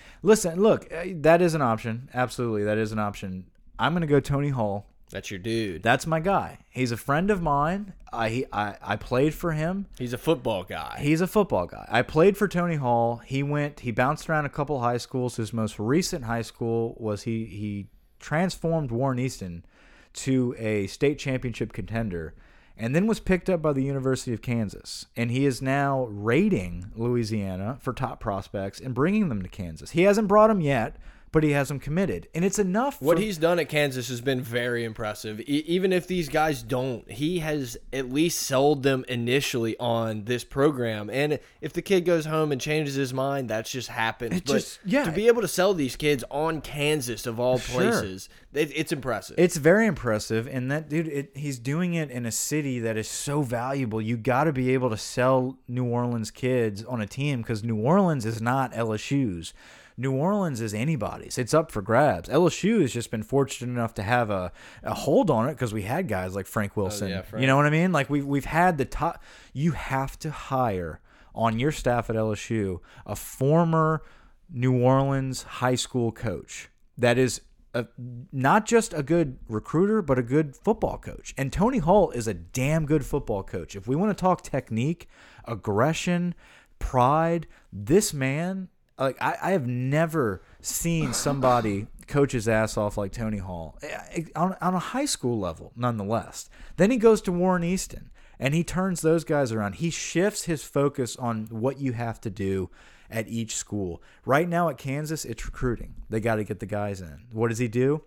Listen, 0.23 0.61
look, 0.61 0.93
uh, 0.93 1.05
that 1.15 1.41
is 1.41 1.55
an 1.55 1.63
option. 1.63 2.09
Absolutely, 2.13 2.65
that 2.65 2.77
is 2.77 2.91
an 2.91 2.99
option. 2.99 3.45
I'm 3.79 3.93
going 3.93 4.01
to 4.01 4.09
go 4.09 4.19
Tony 4.19 4.49
Hull. 4.49 4.85
That's 5.11 5.31
your 5.31 5.39
dude. 5.39 5.83
That's 5.83 6.07
my 6.07 6.21
guy. 6.21 6.59
He's 6.71 6.93
a 6.93 6.97
friend 6.97 7.31
of 7.31 7.43
mine. 7.43 7.95
I 8.13 8.29
he, 8.29 8.47
I, 8.53 8.77
I 8.81 8.97
played 8.97 9.35
for 9.35 9.53
him. 9.53 9.87
He's 9.99 10.13
a 10.13 10.19
football 10.19 10.63
guy. 10.65 10.99
He's 11.01 11.21
a 11.21 11.27
football 11.27 11.67
guy. 11.67 11.87
I 11.91 12.03
played 12.03 12.37
for 12.37 12.49
Tony 12.49 12.77
Hull. 12.77 13.21
He 13.25 13.43
went. 13.43 13.81
He 13.81 13.91
bounced 13.91 14.31
around 14.31 14.47
a 14.47 14.51
couple 14.51 14.81
high 14.81 14.99
schools. 14.99 15.37
His 15.37 15.53
most 15.53 15.79
recent 15.79 16.25
high 16.25 16.43
school 16.43 16.97
was 16.99 17.23
he 17.23 17.45
he 17.45 17.89
transformed 18.21 18.91
Warren 18.91 19.19
Easton 19.19 19.65
to 20.13 20.55
a 20.59 20.87
state 20.87 21.19
championship 21.19 21.73
contender, 21.73 22.35
and 22.77 22.95
then 22.95 23.07
was 23.07 23.21
picked 23.21 23.51
up 23.51 23.63
by 23.63 23.73
the 23.73 23.85
University 23.85 24.33
of 24.33 24.43
Kansas. 24.43 25.07
And 25.17 25.31
he 25.31 25.47
is 25.47 25.63
now 25.63 26.07
raiding 26.07 26.93
Louisiana 26.95 27.79
for 27.81 27.93
top 27.93 28.21
prospects 28.21 28.81
and 28.81 28.95
bringing 28.95 29.29
them 29.29 29.43
to 29.43 29.49
Kansas. 29.49 29.91
He 29.91 30.03
hasn't 30.03 30.29
brought 30.29 30.49
them 30.49 30.61
yet, 30.61 30.97
but 31.33 31.45
he 31.45 31.51
has 31.51 31.69
them 31.69 31.79
committed, 31.79 32.27
and 32.35 32.45
it's 32.45 32.59
enough. 32.59 33.01
What 33.01 33.19
he's 33.19 33.39
done 33.39 33.59
at 33.61 33.69
Kansas 33.69 34.09
has 34.09 34.21
been 34.21 34.41
very 34.41 34.85
impressive. 34.85 35.41
E 35.41 35.65
even 35.67 35.93
if 35.93 36.07
these 36.07 36.29
guys 36.29 36.63
don't, 36.63 37.09
he 37.11 37.39
has 37.39 37.77
at 37.93 38.11
least 38.13 38.41
sold 38.43 38.83
them 38.83 39.05
initially 39.09 39.77
on 39.79 40.25
this 40.25 40.43
program. 40.43 41.09
And 41.09 41.39
if 41.61 41.73
the 41.73 41.83
kid 41.83 42.05
goes 42.05 42.27
home 42.27 42.51
and 42.51 42.61
changes 42.61 42.95
his 42.97 43.15
mind, 43.15 43.49
that's 43.49 43.71
just 43.71 43.89
happened. 43.89 44.35
It 44.35 44.45
but 44.45 44.55
just- 44.55 44.81
yeah. 44.85 45.05
to 45.05 45.13
be 45.13 45.29
able 45.29 45.43
to 45.43 45.49
sell 45.49 45.73
these 45.73 45.95
kids 45.95 46.25
on 46.31 46.61
Kansas 46.61 47.27
of 47.27 47.39
all 47.39 47.59
Sure. 47.59 47.81
places, 47.81 48.29
it, 48.53 48.73
it's 48.75 48.91
impressive. 48.91 49.37
It's 49.39 49.57
very 49.57 49.87
impressive, 49.87 50.49
and 50.49 50.71
that 50.71 50.89
dude, 50.89 51.07
it, 51.07 51.31
he's 51.37 51.59
doing 51.61 51.95
it 51.95 52.11
in 52.11 52.27
a 52.27 52.33
city 52.33 52.81
that 52.81 52.97
is 52.97 53.09
so 53.09 53.43
valuable. 53.43 54.01
You 54.03 54.17
got 54.17 54.45
to 54.45 54.53
be 54.53 54.75
able 54.75 54.91
to 54.91 54.97
sell 54.97 55.59
New 55.69 55.85
Orleans 55.85 56.31
kids 56.33 56.83
on 56.85 57.01
a 57.01 57.07
team 57.07 57.43
because 57.43 57.63
New 57.63 57.77
Orleans 57.77 58.27
is 58.27 58.41
not 58.43 58.73
LSU's. 58.73 59.55
New 60.01 60.13
Orleans 60.13 60.63
is 60.63 60.73
anybody's. 60.73 61.37
It's 61.37 61.53
up 61.53 61.71
for 61.71 61.83
grabs. 61.83 62.27
LSU 62.31 62.81
has 62.81 62.91
just 62.91 63.11
been 63.11 63.23
fortunate 63.23 63.71
enough 63.71 63.93
to 63.95 64.03
have 64.03 64.31
a, 64.31 64.51
a 64.83 64.95
hold 64.95 65.29
on 65.29 65.47
it 65.51 65.53
because 65.53 65.75
we 65.75 65.83
had 65.83 66.09
guys 66.09 66.35
like 66.35 66.47
Frank 66.47 66.73
oh, 66.75 66.83
Wilson. 66.83 67.11
yeah, 67.11 67.21
Frank. 67.21 67.43
You 67.43 67.47
know 67.47 67.59
what 67.59 67.67
I 67.67 67.71
mean? 67.71 67.93
Like 67.93 68.09
we've 68.09 68.25
we've 68.25 68.47
had 68.47 68.79
the 68.79 68.87
top. 68.87 69.23
You 69.53 69.73
have 69.73 70.19
to 70.21 70.31
hire 70.31 71.01
on 71.35 71.59
your 71.59 71.71
staff 71.71 72.09
at 72.09 72.17
LSU 72.17 72.81
a 73.05 73.15
former 73.15 74.03
New 74.51 74.83
Orleans 74.83 75.43
high 75.43 75.75
school 75.75 76.13
coach 76.13 76.71
that 76.97 77.19
is 77.19 77.43
a, 77.75 77.85
not 78.33 78.65
just 78.65 78.95
a 78.95 79.03
good 79.03 79.39
recruiter, 79.51 80.01
but 80.01 80.19
a 80.19 80.23
good 80.23 80.57
football 80.57 80.97
coach. 80.97 81.35
And 81.37 81.53
Tony 81.53 81.79
Hull 81.79 82.11
is 82.13 82.27
a 82.27 82.33
damn 82.33 82.87
good 82.87 83.05
football 83.05 83.43
coach. 83.43 83.77
If 83.77 83.87
we 83.87 83.97
want 83.97 84.17
to 84.17 84.21
talk 84.21 84.41
technique, 84.41 85.11
aggression, 85.45 86.35
pride, 86.79 87.47
this 87.71 88.15
man, 88.15 88.69
like 89.01 89.21
I, 89.21 89.37
I 89.43 89.51
have 89.53 89.67
never 89.67 90.43
seen 90.61 91.13
somebody 91.13 91.87
coach 92.07 92.33
his 92.33 92.49
ass 92.49 92.77
off 92.77 92.99
like 92.99 93.13
Tony 93.13 93.39
Hull 93.39 93.79
Eh, 93.83 94.25
on, 94.37 94.57
on 94.61 94.75
a 94.75 94.79
high 94.79 95.05
school 95.05 95.39
level, 95.39 95.73
nonetheless. 95.77 96.51
Then 96.77 96.91
he 96.91 96.97
goes 96.97 97.23
to 97.23 97.33
Warren 97.33 97.65
Easton 97.65 98.11
and 98.39 98.55
he 98.55 98.65
turns 98.65 99.01
those 99.01 99.25
guys 99.25 99.53
around. 99.53 99.77
He 99.77 99.91
shifts 99.91 100.45
his 100.45 100.63
focus 100.65 101.17
on 101.17 101.47
what 101.51 101.79
you 101.79 101.93
have 101.93 102.21
to 102.23 102.31
do 102.31 102.71
at 103.11 103.29
each 103.29 103.57
school. 103.57 104.03
Right 104.25 104.49
now 104.49 104.69
at 104.69 104.79
Kansas, 104.79 105.25
it's 105.25 105.45
recruiting. 105.45 105.95
They 106.09 106.21
got 106.21 106.37
to 106.37 106.45
get 106.45 106.61
the 106.61 106.67
guys 106.67 107.01
in. 107.01 107.27
What 107.33 107.49
does 107.49 107.59
he 107.59 107.69
do? 107.69 108.03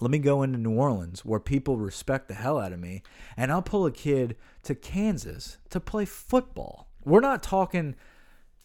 Let 0.00 0.10
me 0.10 0.18
go 0.18 0.42
into 0.42 0.58
New 0.58 0.76
Orleans 0.76 1.24
where 1.24 1.38
people 1.38 1.76
respect 1.76 2.26
the 2.26 2.34
hell 2.34 2.58
out 2.58 2.72
of 2.72 2.80
me, 2.80 3.02
and 3.36 3.52
I'll 3.52 3.62
pull 3.62 3.86
a 3.86 3.92
kid 3.92 4.36
to 4.64 4.74
Kansas 4.74 5.58
to 5.70 5.78
play 5.78 6.04
football. 6.04 6.88
We're 7.04 7.20
not 7.20 7.42
talking 7.42 7.94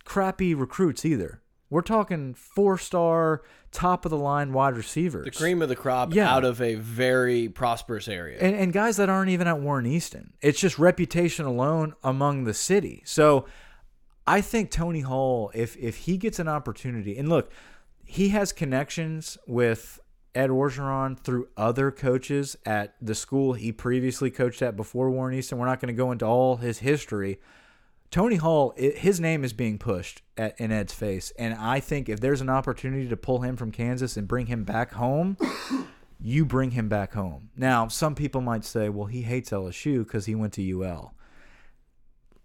crappy 0.03 0.55
recruits 0.55 1.05
either. 1.05 1.41
We're 1.69 1.81
talking 1.81 2.33
four 2.33 2.77
star, 2.77 3.41
top 3.71 4.05
of 4.05 4.11
the 4.11 4.17
line 4.17 4.53
wide 4.53 4.75
receivers. 4.77 5.25
the 5.25 5.31
cream 5.31 5.61
of 5.61 5.69
the 5.69 5.75
crop 5.75 6.13
Yeah. 6.13 6.33
out 6.33 6.45
of 6.45 6.61
a 6.61 6.75
very 6.75 7.49
prosperous 7.49 8.07
area. 8.07 8.37
and, 8.39 8.55
and 8.55 8.71
guys 8.73 8.97
that 8.97 9.09
aren't 9.09 9.29
even 9.29 9.47
at 9.47 9.59
Warren 9.59 9.85
Easton. 9.85 10.33
It's 10.41 10.59
just 10.59 10.79
reputation 10.79 11.45
alone 11.45 11.93
among 12.03 12.45
the 12.45 12.53
city. 12.53 13.01
So 13.05 13.45
I 14.25 14.41
think 14.41 14.71
Tony 14.71 15.01
Hull, 15.01 15.51
if 15.53 15.75
if 15.77 15.97
he 15.97 16.17
gets 16.17 16.39
an 16.39 16.47
opportunity, 16.47 17.17
and 17.17 17.27
look, 17.29 17.51
he 18.05 18.29
has 18.29 18.53
connections 18.53 19.37
with 19.47 19.99
Ed 20.35 20.49
Orgeron 20.49 21.19
through 21.19 21.47
other 21.57 21.91
coaches 21.91 22.55
at 22.65 22.95
the 23.01 23.15
school 23.15 23.53
he 23.53 23.71
previously 23.71 24.29
coached 24.29 24.61
at 24.61 24.75
before 24.77 25.09
Warren 25.09 25.33
Easton. 25.35 25.57
We're 25.57 25.65
not 25.65 25.79
going 25.81 25.93
to 25.93 25.97
go 25.97 26.11
into 26.11 26.25
all 26.25 26.57
his 26.57 26.79
history, 26.79 27.39
Tony 28.09 28.37
Hull, 28.37 28.73
his 28.77 29.19
name 29.19 29.43
is 29.43 29.53
being 29.53 29.77
pushed 29.77 30.21
at, 30.37 30.59
in 30.59 30.71
Ed's 30.71 30.93
face, 30.93 31.31
and 31.37 31.53
I 31.53 31.79
think 31.79 32.07
if 32.07 32.19
there's 32.19 32.41
an 32.41 32.49
opportunity 32.49 33.07
to 33.07 33.17
pull 33.17 33.41
him 33.41 33.57
from 33.57 33.71
Kansas 33.71 34.15
and 34.15 34.27
bring 34.27 34.45
him 34.45 34.63
back 34.63 34.93
home, 34.93 35.37
you 36.19 36.45
bring 36.45 36.71
him 36.71 36.87
back 36.87 37.13
home. 37.13 37.49
Now, 37.57 37.87
some 37.87 38.15
people 38.15 38.41
might 38.41 38.63
say, 38.63 38.89
well, 38.89 39.07
he 39.07 39.23
hates 39.23 39.49
LSU 39.49 40.03
because 40.05 40.25
he 40.25 40.35
went 40.35 40.53
to 40.53 40.83
UL. 40.83 41.13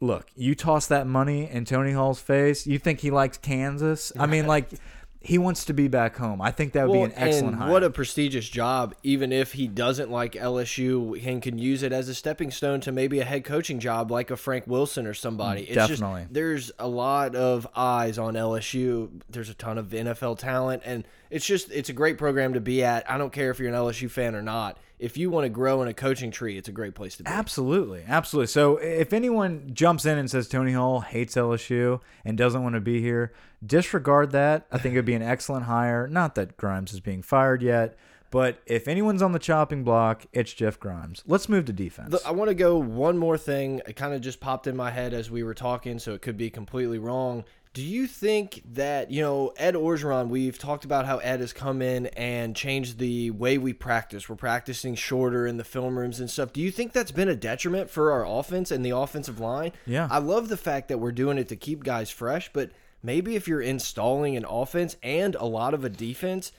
Look, 0.00 0.30
you 0.34 0.56
toss 0.56 0.88
that 0.88 1.06
money 1.06 1.48
in 1.48 1.64
Tony 1.64 1.92
Hull's 1.92 2.20
face. 2.20 2.66
You 2.66 2.80
think 2.80 2.98
he 2.98 3.12
likes 3.12 3.38
Kansas? 3.38 4.12
I 4.18 4.26
mean, 4.26 4.48
like 4.48 4.70
he 5.24 5.38
wants 5.38 5.64
to 5.66 5.72
be 5.72 5.88
back 5.88 6.16
home. 6.16 6.40
I 6.42 6.50
think 6.50 6.72
that 6.72 6.88
would 6.88 6.98
Well, 6.98 7.06
be 7.08 7.14
an 7.14 7.18
excellent 7.18 7.46
and 7.54 7.56
hire. 7.62 7.70
what 7.72 7.84
a 7.84 7.90
prestigious 7.90 8.48
job. 8.48 8.94
Even 9.02 9.32
if 9.32 9.52
he 9.52 9.66
doesn't 9.68 10.10
like 10.10 10.32
LSU 10.32 11.14
and 11.26 11.40
can 11.42 11.58
use 11.58 11.82
it 11.82 11.92
as 11.92 12.08
a 12.08 12.14
stepping 12.14 12.50
stone 12.50 12.80
to 12.82 12.92
maybe 12.92 13.20
a 13.20 13.24
head 13.24 13.44
coaching 13.44 13.78
job 13.78 14.10
like 14.10 14.30
a 14.30 14.36
Frank 14.36 14.66
Wilson 14.66 15.06
or 15.06 15.14
somebody. 15.14 15.62
It's 15.62 15.74
definitely. 15.74 16.22
Just, 16.22 16.34
there's 16.34 16.72
a 16.78 16.88
lot 16.88 17.34
of 17.36 17.66
eyes 17.76 18.18
on 18.18 18.34
LSU. 18.34 19.10
There's 19.30 19.48
a 19.48 19.54
ton 19.54 19.78
of 19.78 19.86
NFL 19.86 20.38
talent, 20.38 20.82
and 20.84 21.04
it's 21.30 21.46
just 21.46 21.70
it's 21.70 21.88
a 21.88 21.92
great 21.94 22.18
program 22.18 22.54
to 22.54 22.60
be 22.60 22.82
at. 22.84 23.08
I 23.10 23.18
don't 23.18 23.32
care 23.32 23.50
if 23.50 23.58
you're 23.58 23.68
an 23.68 23.74
LSU 23.74 24.10
fan 24.10 24.34
or 24.34 24.42
not. 24.42 24.78
If 25.02 25.16
you 25.16 25.30
want 25.30 25.46
to 25.46 25.48
grow 25.48 25.82
in 25.82 25.88
a 25.88 25.94
coaching 25.94 26.30
tree, 26.30 26.56
it's 26.56 26.68
a 26.68 26.72
great 26.72 26.94
place 26.94 27.16
to 27.16 27.24
be. 27.24 27.28
Absolutely, 27.28 28.04
absolutely. 28.06 28.46
So 28.46 28.76
if 28.76 29.12
anyone 29.12 29.70
jumps 29.74 30.06
in 30.06 30.16
and 30.16 30.30
says 30.30 30.48
Tony 30.48 30.72
Hull 30.72 31.00
hates 31.00 31.34
LSU 31.34 32.00
and 32.24 32.38
doesn't 32.38 32.62
want 32.62 32.76
to 32.76 32.80
be 32.80 33.00
here, 33.00 33.32
disregard 33.66 34.30
that. 34.30 34.66
I 34.70 34.78
think 34.78 34.94
it 34.94 34.98
would 34.98 35.04
be 35.04 35.14
an 35.14 35.22
excellent 35.22 35.66
hire. 35.66 36.06
Not 36.06 36.36
that 36.36 36.56
Grimes 36.56 36.92
is 36.92 37.00
being 37.00 37.20
fired 37.20 37.62
yet, 37.62 37.96
but 38.30 38.62
if 38.64 38.86
anyone's 38.86 39.22
on 39.22 39.32
the 39.32 39.40
chopping 39.40 39.82
block, 39.82 40.24
it's 40.32 40.52
Jeff 40.52 40.78
Grimes. 40.78 41.24
Let's 41.26 41.48
move 41.48 41.64
to 41.64 41.72
defense. 41.72 42.16
I 42.24 42.30
want 42.30 42.50
to 42.50 42.54
go 42.54 42.78
one 42.78 43.18
more 43.18 43.36
thing. 43.36 43.82
It 43.88 43.96
kind 43.96 44.14
of 44.14 44.20
just 44.20 44.38
popped 44.38 44.68
in 44.68 44.76
my 44.76 44.92
head 44.92 45.14
as 45.14 45.30
we 45.30 45.42
were 45.42 45.54
talking, 45.54 45.98
so 45.98 46.14
it 46.14 46.22
could 46.22 46.36
be 46.36 46.48
completely 46.48 46.98
wrong. 46.98 47.44
Do 47.74 47.82
you 47.82 48.06
think 48.06 48.62
that, 48.74 49.10
you 49.10 49.22
know, 49.22 49.54
Ed 49.56 49.74
Orgeron, 49.74 50.28
we've 50.28 50.58
talked 50.58 50.84
about 50.84 51.06
how 51.06 51.18
Ed 51.18 51.40
has 51.40 51.54
come 51.54 51.80
in 51.80 52.06
and 52.08 52.54
changed 52.54 52.98
the 52.98 53.30
way 53.30 53.56
we 53.56 53.72
practice. 53.72 54.28
We're 54.28 54.36
practicing 54.36 54.94
shorter 54.94 55.46
in 55.46 55.56
the 55.56 55.64
film 55.64 55.98
rooms 55.98 56.20
and 56.20 56.30
stuff. 56.30 56.52
Do 56.52 56.60
you 56.60 56.70
think 56.70 56.92
that's 56.92 57.12
been 57.12 57.30
a 57.30 57.34
detriment 57.34 57.88
for 57.88 58.12
our 58.12 58.26
offense 58.26 58.70
and 58.70 58.84
the 58.84 58.90
offensive 58.90 59.40
line? 59.40 59.72
Yeah. 59.86 60.06
I 60.10 60.18
love 60.18 60.50
the 60.50 60.58
fact 60.58 60.88
that 60.88 60.98
we're 60.98 61.12
doing 61.12 61.38
it 61.38 61.48
to 61.48 61.56
keep 61.56 61.82
guys 61.82 62.10
fresh, 62.10 62.52
but 62.52 62.72
maybe 63.02 63.36
if 63.36 63.48
you're 63.48 63.62
installing 63.62 64.36
an 64.36 64.44
offense 64.44 64.98
and 65.02 65.34
a 65.36 65.46
lot 65.46 65.72
of 65.72 65.82
a 65.82 65.88
defense, 65.88 66.52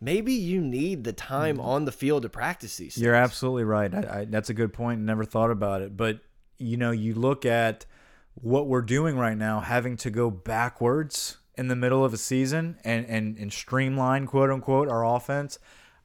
maybe 0.00 0.32
you 0.32 0.60
need 0.60 1.02
the 1.02 1.12
time 1.12 1.56
mm-hmm. 1.56 1.66
on 1.66 1.84
the 1.84 1.92
field 1.92 2.22
to 2.22 2.28
practice 2.28 2.76
these 2.76 2.94
things. 2.94 3.02
You're 3.02 3.16
absolutely 3.16 3.64
right. 3.64 3.92
I, 3.92 4.20
I, 4.20 4.24
that's 4.26 4.50
a 4.50 4.54
good 4.54 4.72
point. 4.72 5.00
Never 5.00 5.24
thought 5.24 5.50
about 5.50 5.82
it. 5.82 5.96
But, 5.96 6.20
you 6.58 6.76
know, 6.76 6.92
you 6.92 7.14
look 7.14 7.44
at 7.44 7.86
what 8.34 8.66
we're 8.66 8.82
doing 8.82 9.16
right 9.16 9.36
now, 9.36 9.60
having 9.60 9.96
to 9.98 10.10
go 10.10 10.30
backwards 10.30 11.38
in 11.56 11.68
the 11.68 11.76
middle 11.76 12.04
of 12.04 12.14
a 12.14 12.16
season 12.16 12.78
and, 12.84 13.06
and, 13.06 13.36
and 13.36 13.52
streamline, 13.52 14.26
quote 14.26 14.50
unquote, 14.50 14.88
our 14.88 15.04
offense. 15.04 15.58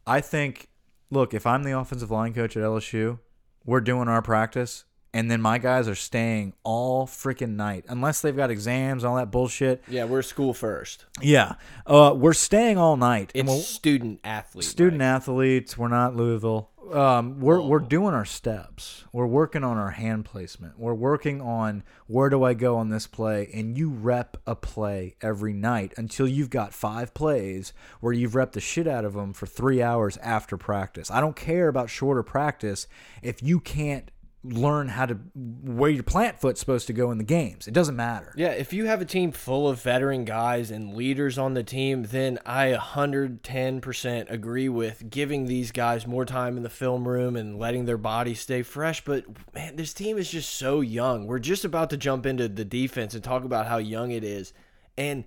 I 0.05 0.21
think, 0.21 0.69
look, 1.09 1.33
if 1.33 1.47
I'm 1.47 1.63
the 1.63 1.77
offensive 1.77 2.11
line 2.11 2.33
coach 2.33 2.57
at 2.57 2.63
LSU, 2.63 3.19
we're 3.63 3.81
doing 3.81 4.07
our 4.07 4.21
practice. 4.21 4.85
And 5.15 5.31
then 5.31 5.41
my 5.41 5.59
guys 5.59 5.87
are 5.87 5.95
staying 5.95 6.55
all 6.65 7.07
freaking 7.07 7.55
night, 7.55 7.85
unless 7.87 8.19
they've 8.19 8.35
got 8.35 8.51
exams, 8.51 9.05
all 9.05 9.15
that 9.15 9.31
bullshit. 9.31 9.81
Yeah, 9.87 10.03
we're 10.03 10.21
school 10.21 10.53
first. 10.53 11.05
Yeah, 11.21 11.53
uh, 11.87 12.13
we're 12.13 12.33
staying 12.33 12.77
all 12.77 12.97
night. 12.97 13.31
It's 13.33 13.47
we'll- 13.47 13.59
student 13.59 14.19
athlete. 14.25 14.65
student 14.65 14.99
right? 15.01 15.07
athletes. 15.07 15.77
We're 15.77 15.87
not 15.87 16.17
Louisville. 16.17 16.69
Um, 16.91 17.39
we're 17.39 17.61
we're 17.61 17.79
doing 17.79 18.13
our 18.13 18.25
steps. 18.25 19.05
We're 19.11 19.25
working 19.25 19.63
on 19.63 19.77
our 19.77 19.91
hand 19.91 20.25
placement. 20.25 20.77
We're 20.77 20.93
working 20.93 21.41
on 21.41 21.83
where 22.07 22.29
do 22.29 22.43
I 22.43 22.53
go 22.53 22.77
on 22.77 22.89
this 22.89 23.07
play, 23.07 23.49
and 23.53 23.75
you 23.75 23.89
rep 23.89 24.37
a 24.45 24.53
play 24.53 25.15
every 25.21 25.53
night 25.53 25.93
until 25.97 26.27
you've 26.27 26.51
got 26.51 26.73
five 26.73 27.13
plays 27.15 27.73
where 28.01 28.13
you've 28.13 28.33
repped 28.33 28.51
the 28.51 28.59
shit 28.59 28.85
out 28.85 29.03
of 29.03 29.13
them 29.13 29.33
for 29.33 29.47
three 29.47 29.81
hours 29.81 30.17
after 30.17 30.57
practice. 30.57 31.09
I 31.09 31.21
don't 31.21 31.35
care 31.35 31.69
about 31.69 31.89
shorter 31.89 32.21
practice 32.21 32.85
if 33.23 33.41
you 33.41 33.59
can't 33.59 34.11
learn 34.51 34.89
how 34.89 35.05
to 35.05 35.15
where 35.33 35.89
your 35.89 36.03
plant 36.03 36.39
foot's 36.39 36.59
supposed 36.59 36.87
to 36.87 36.93
go 36.93 37.11
in 37.11 37.17
the 37.17 37.23
games. 37.23 37.67
It 37.67 37.73
doesn't 37.73 37.95
matter. 37.95 38.33
Yeah, 38.35 38.49
if 38.49 38.73
you 38.73 38.85
have 38.85 39.01
a 39.01 39.05
team 39.05 39.31
full 39.31 39.67
of 39.67 39.81
veteran 39.81 40.25
guys 40.25 40.71
and 40.71 40.95
leaders 40.95 41.37
on 41.37 41.53
the 41.53 41.63
team, 41.63 42.03
then 42.03 42.39
I 42.45 42.71
110% 42.73 44.31
agree 44.31 44.69
with 44.69 45.09
giving 45.09 45.45
these 45.45 45.71
guys 45.71 46.05
more 46.07 46.25
time 46.25 46.57
in 46.57 46.63
the 46.63 46.69
film 46.69 47.07
room 47.07 47.35
and 47.35 47.57
letting 47.57 47.85
their 47.85 47.97
bodies 47.97 48.39
stay 48.39 48.63
fresh. 48.63 49.03
But 49.03 49.25
man, 49.53 49.75
this 49.75 49.93
team 49.93 50.17
is 50.17 50.29
just 50.29 50.53
so 50.53 50.81
young. 50.81 51.27
We're 51.27 51.39
just 51.39 51.65
about 51.65 51.89
to 51.91 51.97
jump 51.97 52.25
into 52.25 52.47
the 52.47 52.65
defense 52.65 53.13
and 53.13 53.23
talk 53.23 53.43
about 53.43 53.67
how 53.67 53.77
young 53.77 54.11
it 54.11 54.23
is. 54.23 54.53
And 54.97 55.25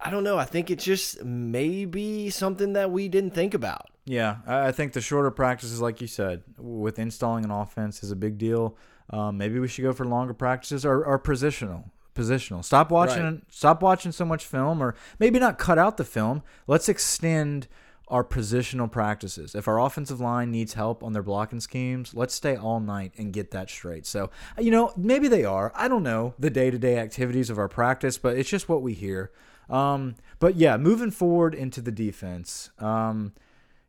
I 0.00 0.10
don't 0.10 0.24
know. 0.24 0.38
I 0.38 0.44
think 0.44 0.70
it's 0.70 0.84
just 0.84 1.22
maybe 1.22 2.30
something 2.30 2.72
that 2.72 2.90
we 2.90 3.08
didn't 3.08 3.32
think 3.32 3.54
about. 3.54 3.89
Yeah, 4.04 4.38
I 4.46 4.68
I 4.68 4.72
think 4.72 4.92
the 4.92 5.00
shorter 5.00 5.30
practices, 5.30 5.80
like 5.80 6.00
you 6.00 6.06
said, 6.06 6.42
with 6.58 6.98
installing 6.98 7.44
an 7.44 7.50
offense 7.50 8.02
is 8.02 8.10
a 8.10 8.16
big 8.16 8.38
deal. 8.38 8.76
Um, 9.10 9.38
maybe 9.38 9.58
we 9.58 9.68
should 9.68 9.82
go 9.82 9.92
for 9.92 10.04
longer 10.04 10.34
practices 10.34 10.84
or, 10.84 11.04
or 11.04 11.18
positional. 11.18 11.90
Positional. 12.14 12.64
Stop 12.64 12.90
watching. 12.90 13.22
Right. 13.22 13.42
Stop 13.48 13.82
watching 13.82 14.12
so 14.12 14.24
much 14.24 14.44
film, 14.44 14.82
or 14.82 14.94
maybe 15.18 15.38
not 15.38 15.58
cut 15.58 15.78
out 15.78 15.96
the 15.96 16.04
film. 16.04 16.42
Let's 16.66 16.88
extend 16.88 17.68
our 18.08 18.24
positional 18.24 18.90
practices. 18.90 19.54
If 19.54 19.68
our 19.68 19.80
offensive 19.80 20.20
line 20.20 20.50
needs 20.50 20.74
help 20.74 21.04
on 21.04 21.12
their 21.12 21.22
blocking 21.22 21.60
schemes, 21.60 22.12
let's 22.12 22.34
stay 22.34 22.56
all 22.56 22.80
night 22.80 23.12
and 23.16 23.32
get 23.32 23.52
that 23.52 23.70
straight. 23.70 24.04
So, 24.04 24.30
you 24.58 24.72
know, 24.72 24.92
maybe 24.96 25.28
they 25.28 25.44
are. 25.44 25.72
I 25.76 25.86
don't 25.86 26.02
know 26.02 26.34
the 26.38 26.50
day 26.50 26.70
to 26.70 26.78
day 26.78 26.98
activities 26.98 27.50
of 27.50 27.58
our 27.58 27.68
practice, 27.68 28.18
but 28.18 28.36
it's 28.36 28.48
just 28.50 28.68
what 28.68 28.82
we 28.82 28.94
hear. 28.94 29.30
Um, 29.68 30.16
but 30.40 30.56
yeah, 30.56 30.76
moving 30.76 31.12
forward 31.12 31.54
into 31.54 31.80
the 31.80 31.92
defense. 31.92 32.70
Um, 32.80 33.32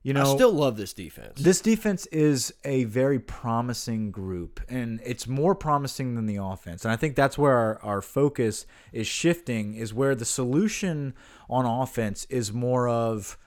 you 0.04 0.14
know, 0.14 0.32
I 0.32 0.36
still 0.36 0.52
love 0.52 0.78
this 0.78 0.94
defense. 0.94 1.40
this 1.40 1.62
defense 1.62 2.08
is 2.08 2.54
a 2.64 2.86
very 2.86 3.20
promising 3.20 4.10
group, 4.10 4.60
and 4.68 5.00
it's 5.06 5.28
more 5.28 5.54
promising 5.54 6.16
than 6.16 6.26
the 6.26 6.38
offense. 6.38 6.84
And 6.84 6.92
I 6.92 6.96
think 6.96 7.16
that's 7.16 7.38
where 7.38 7.56
our, 7.56 7.80
our 7.84 8.02
focus 8.02 8.66
is 8.92 9.06
shifting, 9.06 9.76
is 9.76 9.94
where 9.94 10.16
the 10.16 10.26
solution 10.26 11.14
on 11.50 11.66
offense 11.66 12.26
is 12.32 12.52
more 12.52 12.88
of, 12.88 13.38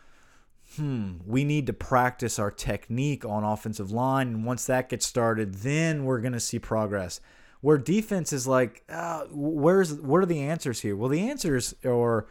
hmm, 0.77 1.15
we 1.27 1.43
need 1.43 1.67
to 1.67 1.73
practice 1.73 2.39
our 2.39 2.53
technique 2.53 3.25
on 3.25 3.43
offensive 3.43 3.91
line. 3.91 4.29
And 4.29 4.45
once 4.45 4.65
that 4.67 4.89
gets 4.89 5.07
started, 5.07 5.55
then 5.55 6.05
we're 6.05 6.21
going 6.21 6.35
to 6.35 6.41
see 6.41 6.61
progress. 6.61 7.21
Where 7.63 7.79
defense 7.79 8.33
is 8.33 8.47
like, 8.47 8.85
uh, 8.89 9.25
where's 9.31 9.95
what 9.95 10.19
are 10.19 10.27
the 10.27 10.43
answers 10.43 10.83
here? 10.83 10.95
Well, 10.95 11.09
the 11.09 11.29
answers 11.31 11.75
are 11.85 12.27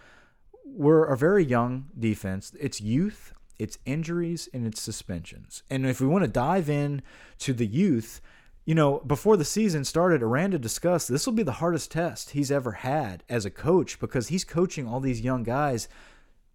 we're 0.63 1.05
a 1.05 1.17
very 1.17 1.43
young 1.43 1.87
defense. 1.97 2.53
It's 2.59 2.79
youth, 2.79 3.33
it's 3.59 3.77
injuries, 3.85 4.49
and 4.53 4.65
it's 4.65 4.81
suspensions. 4.81 5.63
And 5.69 5.85
if 5.85 6.01
we 6.01 6.07
want 6.07 6.23
to 6.23 6.29
dive 6.29 6.69
in 6.69 7.01
to 7.39 7.53
the 7.53 7.67
youth, 7.67 8.21
you 8.65 8.75
know, 8.75 8.99
before 8.99 9.35
the 9.35 9.45
season 9.45 9.83
started, 9.83 10.23
Aranda 10.23 10.57
discussed 10.57 11.09
this 11.09 11.25
will 11.25 11.33
be 11.33 11.43
the 11.43 11.53
hardest 11.53 11.91
test 11.91 12.31
he's 12.31 12.51
ever 12.51 12.71
had 12.71 13.23
as 13.27 13.45
a 13.45 13.51
coach 13.51 13.99
because 13.99 14.29
he's 14.29 14.43
coaching 14.43 14.87
all 14.87 14.99
these 14.99 15.21
young 15.21 15.43
guys 15.43 15.87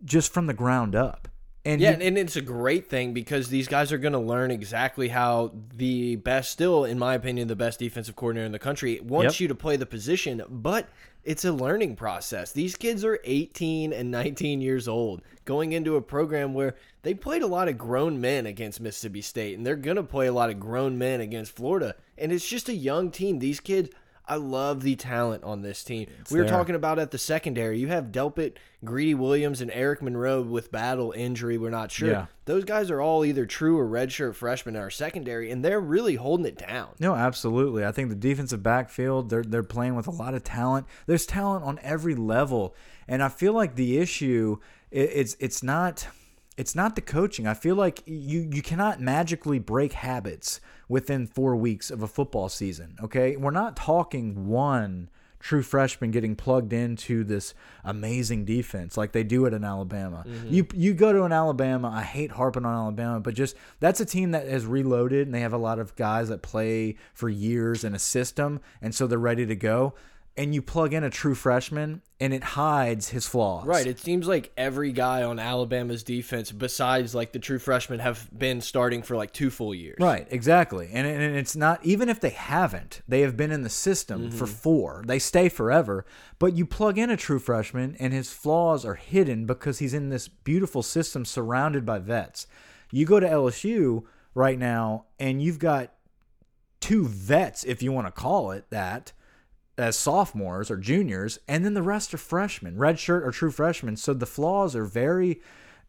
just 0.05 0.33
from 0.33 0.47
the 0.47 0.55
ground 0.55 0.95
up. 0.95 1.29
And 1.69 1.81
Yeah, 1.83 1.97
he- 1.97 2.07
and 2.07 2.17
it's 2.17 2.37
a 2.37 2.41
great 2.41 2.89
thing 2.89 3.13
because 3.13 3.49
these 3.51 3.69
guys 3.69 3.93
are 3.93 3.99
going 3.99 4.15
to 4.15 4.19
learn 4.19 4.51
exactly 4.51 5.09
how 5.09 5.53
the 5.77 6.17
best, 6.17 6.51
still, 6.51 6.85
in 6.85 6.99
my 6.99 7.15
opinion, 7.15 7.49
the 7.49 7.57
best 7.57 7.79
defensive 7.79 8.17
coordinator 8.17 8.47
in 8.47 8.53
the 8.53 8.59
country 8.59 9.01
wants 9.01 9.35
Yep. 9.37 9.41
you 9.41 9.49
to 9.49 9.55
play 9.55 9.77
the 9.77 9.85
position, 9.87 10.43
but 10.49 10.89
it's 11.25 11.45
a 11.45 11.53
learning 11.53 11.95
process. 11.97 12.53
These 12.53 12.77
kids 12.77 13.05
are 13.05 13.19
18 13.25 13.93
and 13.93 14.11
19 14.11 14.63
years 14.63 14.89
old 14.89 15.21
going 15.45 15.73
into 15.73 15.97
a 15.97 16.01
program 16.01 16.55
where 16.55 16.75
they 17.03 17.13
played 17.13 17.43
a 17.43 17.47
lot 17.47 17.69
of 17.69 17.77
grown 17.77 18.19
men 18.21 18.47
against 18.47 18.81
Mississippi 18.81 19.21
State, 19.21 19.57
and 19.59 19.67
they're 19.67 19.77
going 19.77 19.97
to 19.97 20.03
play 20.03 20.27
a 20.27 20.33
lot 20.33 20.49
of 20.51 20.59
grown 20.59 20.97
men 20.97 21.21
against 21.21 21.53
Florida. 21.55 21.95
And 22.17 22.33
it's 22.33 22.49
just 22.49 22.69
a 22.71 22.75
young 22.75 23.11
team. 23.11 23.41
These 23.41 23.61
kids. 23.61 23.91
I 24.29 24.37
love 24.37 24.83
the 24.83 24.95
talent 24.97 25.45
on 25.45 25.63
this 25.63 25.83
team. 25.83 26.09
we 26.31 26.39
were 26.39 26.45
there. 26.45 26.53
talking 26.53 26.75
about 26.75 26.99
at 26.99 27.11
the 27.11 27.19
secondary. 27.19 27.79
You 27.79 27.89
have 27.89 28.13
Delpit, 28.13 28.55
Greedy 28.85 29.15
Williams, 29.15 29.61
and 29.61 29.71
Eric 29.73 30.03
Monroe 30.03 30.43
with 30.43 30.71
battle 30.71 31.13
injury. 31.13 31.57
We're 31.59 31.71
not 31.71 31.91
sure. 31.91 32.11
Yeah. 32.11 32.27
Those 32.45 32.65
guys 32.65 32.91
are 32.91 33.01
all 33.01 33.25
either 33.25 33.47
true 33.47 33.79
or 33.79 33.89
redshirt 33.89 34.35
freshmen 34.35 34.77
in 34.77 34.83
our 34.83 34.91
secondary, 34.91 35.51
and 35.51 35.65
they're 35.65 35.81
really 35.81 36.17
holding 36.17 36.47
it 36.47 36.59
down. 36.59 36.91
No, 37.01 37.15
absolutely. 37.15 37.85
I 37.85 37.93
think 37.93 38.11
the 38.11 38.15
defensive 38.15 38.63
backfield, 38.63 39.31
they're 39.31 39.43
they're 39.43 39.63
playing 39.63 39.95
with 39.95 40.07
a 40.07 40.13
lot 40.13 40.35
of 40.35 40.45
talent. 40.45 40.87
There's 41.07 41.27
talent 41.27 41.65
on 41.65 41.79
every 41.83 42.15
level, 42.15 42.75
and 43.07 43.23
I 43.23 43.29
feel 43.29 43.53
like 43.53 43.75
the 43.75 43.99
issue 43.99 44.59
it, 44.91 45.11
it's 45.13 45.37
it's 45.41 45.63
not 45.63 46.07
it's 46.59 46.75
not 46.75 46.97
the 46.97 47.01
coaching. 47.01 47.47
I 47.47 47.55
feel 47.55 47.77
like 47.77 48.03
you 48.05 48.49
you 48.53 48.61
cannot 48.61 49.01
magically 49.01 49.59
break 49.59 49.93
habits 49.93 50.61
within 50.89 51.27
4 51.27 51.55
weeks 51.57 51.91
of 51.91 52.03
a 52.03 52.09
football 52.09 52.49
season, 52.49 52.97
okay? 53.03 53.37
We're 53.37 53.51
not 53.53 53.77
talking 53.77 54.49
one 54.49 55.09
true 55.39 55.63
freshman 55.63 56.11
getting 56.11 56.35
plugged 56.35 56.73
into 56.73 57.23
this 57.23 57.55
amazing 57.85 58.45
defense 58.45 58.97
like 58.97 59.13
they 59.13 59.23
do 59.23 59.47
it 59.47 59.55
in 59.55 59.63
Alabama. 59.63 60.25
Mm-hmm. 60.27 60.53
You 60.53 60.67
you 60.75 60.95
go 60.95 61.13
to 61.13 61.23
an 61.23 61.33
Alabama, 61.33 61.89
I 61.95 62.03
hate 62.03 62.33
harping 62.33 62.65
on 62.65 62.75
Alabama, 62.75 63.21
but 63.21 63.35
just 63.35 63.55
that's 63.79 64.01
a 64.01 64.05
team 64.05 64.33
that 64.33 64.49
has 64.49 64.67
reloaded 64.67 65.29
and 65.29 65.35
they 65.35 65.41
have 65.41 65.53
a 65.53 65.59
lot 65.59 65.79
of 65.79 65.95
guys 65.95 66.29
that 66.29 66.43
play 66.43 66.97
for 67.15 67.29
years 67.29 67.85
in 67.85 67.95
a 67.95 68.01
system 68.01 68.61
and 68.83 68.93
so 68.93 69.07
they're 69.07 69.17
ready 69.17 69.47
to 69.47 69.57
go. 69.57 69.95
And 70.39 70.55
you 70.55 70.63
plug 70.63 70.95
in 70.95 71.03
a 71.05 71.11
true 71.11 71.35
freshman 71.35 72.01
and 72.21 72.33
it 72.33 72.43
hides 72.43 73.09
his 73.11 73.27
flaws. 73.27 73.67
Right. 73.67 73.87
It 73.87 73.99
seems 73.99 74.27
like 74.27 74.53
every 74.57 74.93
guy 74.93 75.23
on 75.25 75.39
Alabama's 75.39 76.03
defense, 76.05 76.53
besides 76.53 77.15
like 77.15 77.33
the 77.33 77.39
true 77.41 77.59
freshmen, 77.59 77.99
have 77.99 78.29
been 78.37 78.61
starting 78.61 79.03
for 79.03 79.17
like 79.17 79.33
two 79.33 79.51
full 79.51 79.75
years. 79.75 79.99
Right, 80.01 80.27
exactly. 80.31 80.89
And, 80.93 81.07
and 81.07 81.37
it's 81.37 81.57
not, 81.57 81.85
even 81.85 82.09
if 82.09 82.21
they 82.21 82.31
haven't, 82.31 83.03
they 83.09 83.21
have 83.23 83.37
been 83.37 83.51
in 83.51 83.63
the 83.63 83.69
system 83.69 84.29
Mm-hmm. 84.29 84.39
for 84.39 84.47
four. 84.47 85.03
They 85.07 85.19
stay 85.19 85.49
forever. 85.49 86.07
But 86.39 86.55
you 86.55 86.65
plug 86.67 86.99
in 86.99 87.11
a 87.11 87.17
true 87.17 87.39
freshman 87.41 87.97
and 87.99 88.13
his 88.13 88.33
flaws 88.33 88.85
are 88.85 88.95
hidden 88.95 89.45
because 89.45 89.81
he's 89.81 89.93
in 89.95 90.09
this 90.09 90.29
beautiful 90.29 90.83
system 90.83 91.25
surrounded 91.25 91.85
by 91.85 91.99
vets. 91.99 92.47
You 92.93 93.05
go 93.07 93.21
to 93.21 93.29
LSU 93.29 94.05
right 94.35 94.59
now 94.59 95.07
and 95.19 95.43
you've 95.43 95.59
got 95.59 95.93
two 96.81 97.07
vets, 97.09 97.65
if 97.65 97.83
you 97.83 97.91
want 97.93 98.07
to 98.07 98.13
call 98.13 98.53
it 98.53 98.65
that, 98.71 99.13
as 99.79 99.97
sophomores 99.97 100.71
or 100.71 100.77
juniors, 100.77 101.39
and 101.47 101.65
then 101.65 101.75
the 101.75 101.83
rest 101.83 102.13
are 102.13 102.19
freshmen, 102.19 102.77
redshirt 102.77 103.25
or 103.25 103.31
true 103.31 103.51
freshmen. 103.51 103.97
So 103.97 104.13
the 104.13 104.27
flaws 104.27 104.75
are 104.75 104.85
very 104.85 105.41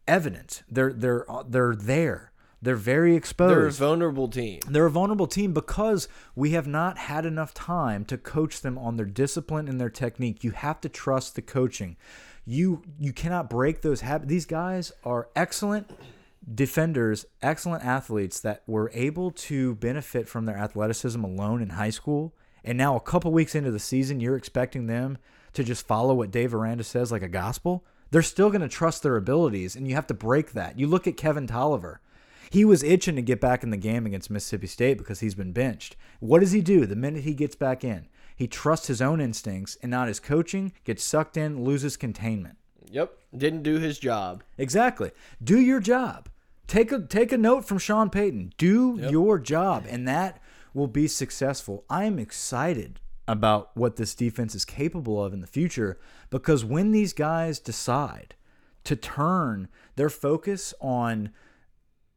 evident. 0.06 0.62
They're 0.70 0.92
they're 0.92 1.30
uh, 1.30 1.44
they're 1.46 1.74
there. 1.74 2.32
They're 2.62 2.76
very 2.76 3.16
exposed. 3.16 3.52
They're 3.52 3.66
a 3.66 3.72
vulnerable 3.72 4.28
team. 4.28 4.60
They're 4.68 4.86
a 4.86 4.90
vulnerable 4.90 5.26
team 5.26 5.54
because 5.54 6.08
we 6.34 6.50
have 6.50 6.66
not 6.66 6.98
had 6.98 7.24
enough 7.24 7.54
time 7.54 8.04
to 8.06 8.18
coach 8.18 8.60
them 8.60 8.76
on 8.76 8.96
their 8.96 9.06
discipline 9.06 9.66
and 9.66 9.80
their 9.80 9.88
technique. 9.88 10.44
You 10.44 10.50
have 10.50 10.80
to 10.82 10.88
trust 10.90 11.36
the 11.36 11.42
coaching. 11.42 11.96
You 12.44 12.82
you 12.98 13.12
cannot 13.12 13.48
break 13.48 13.80
those 13.80 14.02
habits. 14.02 14.28
These 14.28 14.46
guys 14.46 14.92
are 15.04 15.28
excellent 15.34 15.90
defenders, 16.54 17.26
excellent 17.42 17.84
athletes 17.84 18.40
that 18.40 18.62
were 18.66 18.90
able 18.94 19.30
to 19.30 19.74
benefit 19.76 20.28
from 20.28 20.46
their 20.46 20.56
athleticism 20.56 21.22
alone 21.22 21.62
in 21.62 21.70
high 21.70 21.90
school. 21.90 22.34
And 22.64 22.76
now 22.76 22.96
a 22.96 23.00
couple 23.00 23.32
weeks 23.32 23.54
into 23.54 23.70
the 23.70 23.78
season, 23.78 24.20
you're 24.20 24.36
expecting 24.36 24.86
them 24.86 25.18
to 25.52 25.64
just 25.64 25.86
follow 25.86 26.14
what 26.14 26.30
Dave 26.30 26.54
Aranda 26.54 26.84
says 26.84 27.10
like 27.10 27.22
a 27.22 27.28
gospel. 27.28 27.84
They're 28.10 28.22
still 28.22 28.50
going 28.50 28.60
to 28.60 28.68
trust 28.68 29.02
their 29.02 29.16
abilities, 29.16 29.76
and 29.76 29.86
you 29.86 29.94
have 29.94 30.06
to 30.08 30.14
break 30.14 30.52
that. 30.52 30.78
You 30.78 30.86
look 30.86 31.06
at 31.06 31.16
Kevin 31.16 31.46
Toliver. 31.46 31.98
He 32.50 32.64
was 32.64 32.82
itching 32.82 33.14
to 33.14 33.22
get 33.22 33.40
back 33.40 33.62
in 33.62 33.70
the 33.70 33.76
game 33.76 34.06
against 34.06 34.30
Mississippi 34.30 34.66
State 34.66 34.98
because 34.98 35.20
he's 35.20 35.36
been 35.36 35.52
benched. 35.52 35.96
What 36.18 36.40
does 36.40 36.50
he 36.50 36.60
do 36.60 36.84
the 36.84 36.96
minute 36.96 37.22
he 37.22 37.34
gets 37.34 37.54
back 37.54 37.84
in? 37.84 38.08
He 38.34 38.48
trusts 38.48 38.88
his 38.88 39.00
own 39.00 39.20
instincts 39.20 39.76
and 39.82 39.90
not 39.90 40.08
his 40.08 40.18
coaching, 40.18 40.72
gets 40.84 41.04
sucked 41.04 41.36
in, 41.36 41.62
loses 41.62 41.96
containment. 41.96 42.56
Yep. 42.90 43.12
Didn't 43.36 43.62
do 43.62 43.78
his 43.78 43.98
job. 44.00 44.42
Exactly. 44.58 45.12
Do 45.42 45.60
your 45.60 45.78
job. 45.78 46.28
Take 46.66 46.92
a 46.92 47.00
take 47.00 47.32
a 47.32 47.38
note 47.38 47.64
from 47.64 47.78
Sean 47.78 48.10
Payton. 48.10 48.52
Do 48.56 48.96
your 49.10 49.38
job, 49.40 49.86
and 49.88 50.06
that 50.06 50.40
will 50.74 50.86
be 50.86 51.06
successful. 51.06 51.84
I 51.88 52.04
am 52.04 52.18
excited 52.18 53.00
about 53.26 53.70
what 53.76 53.96
this 53.96 54.14
defense 54.14 54.54
is 54.54 54.64
capable 54.64 55.22
of 55.24 55.32
in 55.32 55.40
the 55.40 55.46
future 55.46 55.98
because 56.30 56.64
when 56.64 56.90
these 56.90 57.12
guys 57.12 57.58
decide 57.60 58.34
to 58.84 58.96
turn 58.96 59.68
their 59.96 60.10
focus 60.10 60.74
on 60.80 61.30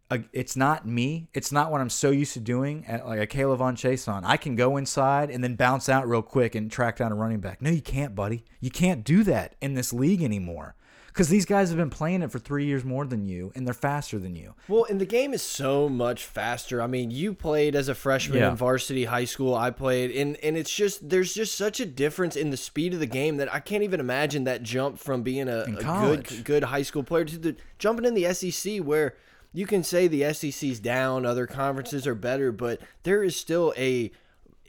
a, 0.10 0.24
it's 0.32 0.56
not 0.56 0.88
me. 0.88 1.30
It's 1.34 1.52
not 1.52 1.72
what 1.72 1.82
I'm 1.82 1.90
so 1.90 2.12
used 2.12 2.34
to 2.34 2.40
doing 2.40 2.86
at 2.88 3.06
like 3.06 3.20
a 3.20 3.28
Caleb 3.28 3.60
Von 3.60 3.76
Chase 3.76 4.08
on. 4.08 4.24
I 4.26 4.38
can 4.38 4.56
go 4.56 4.78
inside 4.78 5.30
and 5.30 5.44
then 5.44 5.56
bounce 5.56 5.90
out 5.90 6.08
real 6.08 6.22
quick 6.22 6.56
and 6.56 6.72
track 6.72 6.98
down 6.98 7.12
a 7.12 7.16
running 7.16 7.40
back. 7.40 7.62
No, 7.62 7.70
you 7.70 7.82
can't, 7.82 8.16
buddy. 8.16 8.44
You 8.60 8.70
can't 8.70 9.04
do 9.04 9.24
that 9.24 9.56
in 9.62 9.74
this 9.74 9.94
league 9.94 10.22
anymore. 10.22 10.76
Because 11.14 11.30
these 11.30 11.46
guys 11.46 11.70
have 11.70 11.78
been 11.78 11.92
playing 11.92 12.24
it 12.24 12.32
for 12.32 12.40
three 12.40 12.66
years 12.66 12.84
more 12.84 13.06
than 13.06 13.24
you, 13.28 13.52
and 13.54 13.68
they're 13.68 13.74
faster 13.76 14.18
than 14.18 14.36
you. 14.36 14.56
Well, 14.68 14.88
and 14.90 15.00
the 15.00 15.06
game 15.06 15.32
is 15.32 15.44
so 15.44 15.88
much 15.88 16.26
faster. 16.26 16.82
I 16.82 16.88
mean, 16.88 17.12
you 17.12 17.36
played 17.36 17.76
as 17.76 17.88
a 17.88 17.94
freshman 17.94 18.40
Yeah. 18.40 18.50
in 18.50 18.56
varsity 18.56 19.06
high 19.06 19.26
school. 19.26 19.54
I 19.54 19.70
played, 19.70 20.10
and 20.10 20.38
and 20.44 20.58
it's 20.58 20.74
just 20.76 21.08
there's 21.08 21.34
just 21.36 21.56
such 21.56 21.80
a 21.80 21.86
difference 21.86 22.36
in 22.36 22.50
the 22.50 22.58
speed 22.58 22.96
of 22.96 23.00
the 23.00 23.06
game 23.06 23.38
that 23.38 23.54
I 23.54 23.60
can't 23.60 23.84
even 23.84 24.00
imagine 24.00 24.46
that 24.46 24.64
jump 24.64 24.98
from 24.98 25.22
being 25.22 25.48
a, 25.48 25.60
a 25.62 25.72
good 25.72 26.44
good 26.44 26.64
high 26.64 26.82
school 26.82 27.04
player 27.04 27.26
to 27.26 27.38
the 27.38 27.56
jumping 27.78 28.06
in 28.06 28.16
the 28.16 28.34
SEC 28.34 28.78
where 28.80 29.14
you 29.54 29.68
can 29.68 29.84
say 29.84 30.08
the 30.08 30.34
SEC's 30.34 30.80
down, 30.80 31.28
other 31.28 31.46
conferences 31.46 32.08
are 32.08 32.16
better, 32.16 32.52
but 32.52 32.82
there 33.04 33.24
is 33.24 33.36
still 33.36 33.72
a 33.78 34.12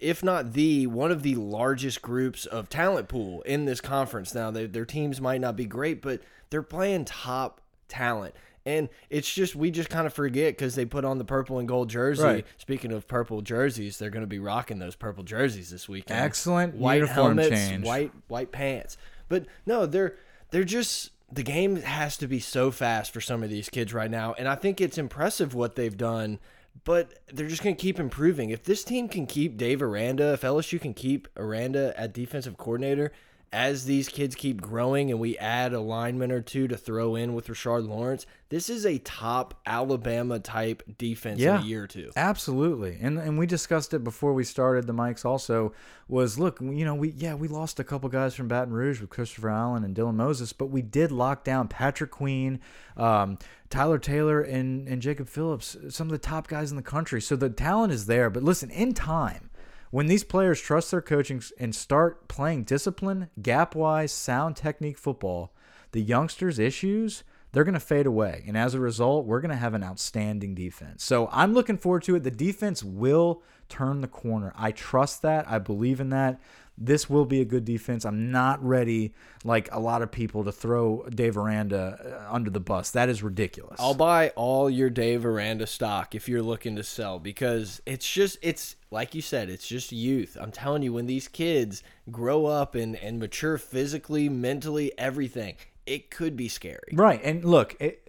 if 0.05 0.23
not 0.23 0.53
the 0.53 0.87
one 0.87 1.11
of 1.11 1.23
the 1.23 1.35
largest 1.35 2.03
groups 2.03 2.45
of 2.45 2.69
talent 2.69 3.09
pool 3.09 3.41
in 3.43 3.65
this 3.65 3.81
conference. 3.81 4.35
Now 4.35 4.51
they, 4.51 4.67
their 4.67 4.85
teams 4.85 5.21
might 5.21 5.41
not 5.41 5.57
be 5.57 5.65
great 5.65 6.03
but 6.03 6.21
they're 6.51 6.63
playing 6.63 7.07
top 7.07 7.61
talent. 7.89 8.35
And 8.67 8.89
it's 9.11 9.33
just 9.33 9.57
we 9.57 9.71
just 9.71 9.91
kind 9.91 10.07
of 10.07 10.13
forget 10.13 10.55
because 10.55 10.75
they 10.75 10.85
put 10.85 11.05
on 11.05 11.19
the 11.19 11.25
purple 11.25 11.59
and 11.59 11.67
gold 11.67 11.89
jersey. 11.89 12.23
Right. 12.23 12.47
speaking 12.59 12.93
of 12.93 13.09
purple 13.09 13.41
jerseys 13.41 13.99
they're 13.99 14.11
going 14.11 14.23
to 14.23 14.27
be 14.27 14.39
rocking 14.39 14.79
those 14.79 14.95
purple 14.95 15.25
jerseys 15.25 15.71
this 15.71 15.89
weekend. 15.89 16.21
Excellent 16.21 16.75
white 16.75 16.97
uniform 16.97 17.39
helmets 17.39 17.49
change. 17.49 17.85
white 17.85 18.13
white 18.29 18.53
pants. 18.53 18.99
But 19.29 19.47
no 19.65 19.87
they're 19.87 20.17
they're 20.51 20.65
just 20.65 21.11
the 21.33 21.43
game 21.43 21.77
has 21.77 22.19
to 22.19 22.29
be 22.29 22.41
so 22.41 22.71
fast 22.71 23.11
for 23.11 23.23
some 23.23 23.43
of 23.43 23.49
these 23.49 23.71
kids 23.71 23.95
right 23.95 24.11
now. 24.11 24.35
And 24.35 24.49
i 24.49 24.55
think 24.55 24.83
it's 24.83 24.99
impressive 24.99 25.55
what 25.55 25.77
they've 25.77 25.97
done 25.97 26.39
but 26.83 27.21
they're 27.33 27.49
just 27.49 27.63
going 27.63 27.77
to 27.77 27.81
keep 27.81 28.01
improving. 28.01 28.51
If 28.51 28.65
this 28.65 28.85
team 28.85 29.09
can 29.09 29.27
keep 29.27 29.57
Dave 29.57 29.83
Aranda, 29.83 30.33
if 30.33 30.43
LSU 30.43 30.81
can 30.81 30.95
keep 30.95 31.29
Aranda 31.37 31.99
at 31.99 32.13
defensive 32.13 32.57
coordinator, 32.57 33.13
as 33.55 33.85
these 33.85 34.09
kids 34.09 34.35
keep 34.35 34.61
growing 34.61 35.11
and 35.13 35.21
we 35.21 35.39
add 35.39 35.73
a 35.73 35.81
lineman 35.81 36.33
or 36.33 36.41
two 36.43 36.67
to 36.67 36.77
throw 36.77 37.15
in 37.15 37.35
with 37.35 37.47
Rashard 37.47 37.87
Lawrence, 37.89 38.27
this 38.49 38.69
is 38.69 38.85
a 38.85 38.99
top 38.99 39.55
Alabama 39.65 40.41
type 40.41 40.83
defense 40.99 41.39
Yeah. 41.41 41.59
in 41.59 41.63
a 41.63 41.67
year 41.67 41.85
or 41.85 41.87
two. 41.87 42.11
Absolutely. 42.17 42.99
And 43.01 43.17
and 43.19 43.39
we 43.39 43.47
discussed 43.47 43.95
it 43.95 44.03
before 44.03 44.33
we 44.35 44.43
started 44.43 44.87
the 44.87 44.93
mics 44.93 45.25
also 45.25 45.73
was 46.09 46.39
look, 46.39 46.61
you 46.61 46.85
know, 46.85 46.95
we 46.97 47.11
yeah, 47.17 47.35
we 47.35 47.47
lost 47.49 47.79
a 47.79 47.85
couple 47.85 48.09
guys 48.09 48.35
from 48.35 48.49
Baton 48.49 48.75
Rouge 48.75 49.01
with 49.01 49.11
Christopher 49.11 49.51
Allen 49.51 49.85
and 49.85 49.95
Dylan 49.95 50.15
Moses, 50.17 50.53
but 50.53 50.67
we 50.67 50.83
did 50.83 51.13
lock 51.13 51.45
down 51.45 51.69
Patrick 51.69 52.11
Queen, 52.11 52.59
um, 52.97 53.39
Tyler 53.71 53.99
Taylor 53.99 54.41
and 54.43 54.89
and 54.89 55.01
Jacob 55.01 55.29
Phillips, 55.29 55.77
some 55.91 56.09
of 56.09 56.13
the 56.13 56.19
top 56.19 56.49
guys 56.49 56.71
in 56.71 56.77
the 56.77 56.83
country. 56.83 57.21
So 57.23 57.37
the 57.37 57.51
talent 57.51 57.93
is 57.93 58.07
there, 58.07 58.31
but 58.31 58.43
listen, 58.43 58.71
in 58.71 58.95
time 58.95 59.51
when 59.95 60.09
these 60.09 60.25
players 60.25 60.61
trust 60.61 60.91
their 60.91 61.01
coaching 61.01 61.41
and 61.57 61.73
start 61.73 62.27
playing 62.27 62.65
discipline, 62.65 63.31
gap 63.41 63.77
wise, 63.77 64.11
sound 64.11 64.57
technique 64.57 64.99
football, 64.99 65.55
the 65.93 66.03
youngsters' 66.03 66.59
issues, 66.59 67.23
they're 67.53 67.63
going 67.63 67.75
to 67.75 67.79
fade 67.79 68.05
away. 68.05 68.43
And 68.49 68.59
as 68.59 68.75
a 68.75 68.81
result, 68.81 69.25
we're 69.25 69.41
going 69.41 69.53
to 69.53 69.57
have 69.57 69.73
an 69.73 69.85
outstanding 69.85 70.57
defense. 70.57 71.05
So 71.05 71.29
I'm 71.31 71.55
looking 71.55 71.79
forward 71.79 72.03
to 72.03 72.17
it. 72.17 72.25
The 72.25 72.33
defense 72.33 72.83
will 72.83 73.45
turn 73.69 74.01
the 74.01 74.09
corner. 74.09 74.53
I 74.57 74.73
trust 74.73 75.23
that. 75.23 75.49
I 75.49 75.61
believe 75.61 76.01
in 76.01 76.09
that. 76.09 76.41
This 76.77 77.09
will 77.09 77.25
be 77.25 77.41
a 77.41 77.45
good 77.45 77.65
defense. 77.65 78.05
I'm 78.05 78.33
not 78.33 78.65
ready, 78.65 79.15
like 79.45 79.69
a 79.73 79.79
lot 79.79 80.03
of 80.03 80.11
people, 80.11 80.43
to 80.45 80.53
throw 80.53 81.07
Dave 81.09 81.37
Aranda 81.37 82.27
uh, 82.29 82.35
under 82.35 82.51
the 82.51 82.61
bus. 82.61 82.91
That 82.91 83.09
is 83.09 83.23
ridiculous. 83.23 83.79
I'll 83.79 83.95
buy 83.95 84.31
all 84.31 84.69
your 84.69 84.91
Dave 84.91 85.25
Aranda 85.25 85.67
stock 85.67 86.15
if 86.15 86.29
you're 86.29 86.43
looking 86.43 86.75
to 86.77 86.83
sell 86.83 87.19
because 87.21 87.81
it's 87.87 88.11
just 88.11 88.39
it's 88.43 88.77
like 88.91 89.15
you 89.15 89.23
said, 89.23 89.51
it's 89.51 89.67
just 89.67 89.93
youth. 89.93 90.37
I'm 90.41 90.53
telling 90.53 90.83
you, 90.83 90.93
when 90.93 91.07
these 91.07 91.29
kids 91.29 91.83
grow 92.11 92.47
up 92.47 92.75
and, 92.75 92.97
and 92.97 93.19
mature 93.19 93.59
physically, 93.59 94.29
mentally, 94.29 94.93
everything, 94.99 95.57
it 95.87 96.11
could 96.11 96.37
be 96.37 96.49
scary. 96.49 96.93
Right. 96.93 97.21
And 97.23 97.45
look, 97.45 97.77
it, 97.81 98.09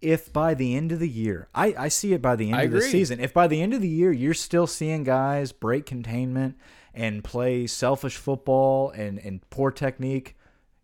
if 0.00 0.32
by 0.32 0.54
the 0.54 0.76
end 0.76 0.92
of 0.92 0.98
the 0.98 1.08
year, 1.08 1.48
I, 1.54 1.74
I 1.78 1.88
see 1.88 2.12
it 2.12 2.22
by 2.22 2.36
the 2.36 2.50
end 2.50 2.56
I 2.56 2.62
of 2.64 2.72
the 2.72 2.82
season, 2.82 3.20
if 3.20 3.32
by 3.32 3.46
the 3.46 3.60
end 3.60 3.74
of 3.74 3.80
the 3.80 3.88
year 3.88 4.12
you're 4.12 4.34
still 4.34 4.66
seeing 4.66 5.04
guys 5.04 5.52
break 5.52 5.86
containment 5.86 6.56
and 6.94 7.24
play 7.24 7.66
selfish 7.66 8.16
football 8.16 8.90
and, 8.90 9.18
and 9.18 9.48
poor 9.50 9.70
technique, 9.70 10.36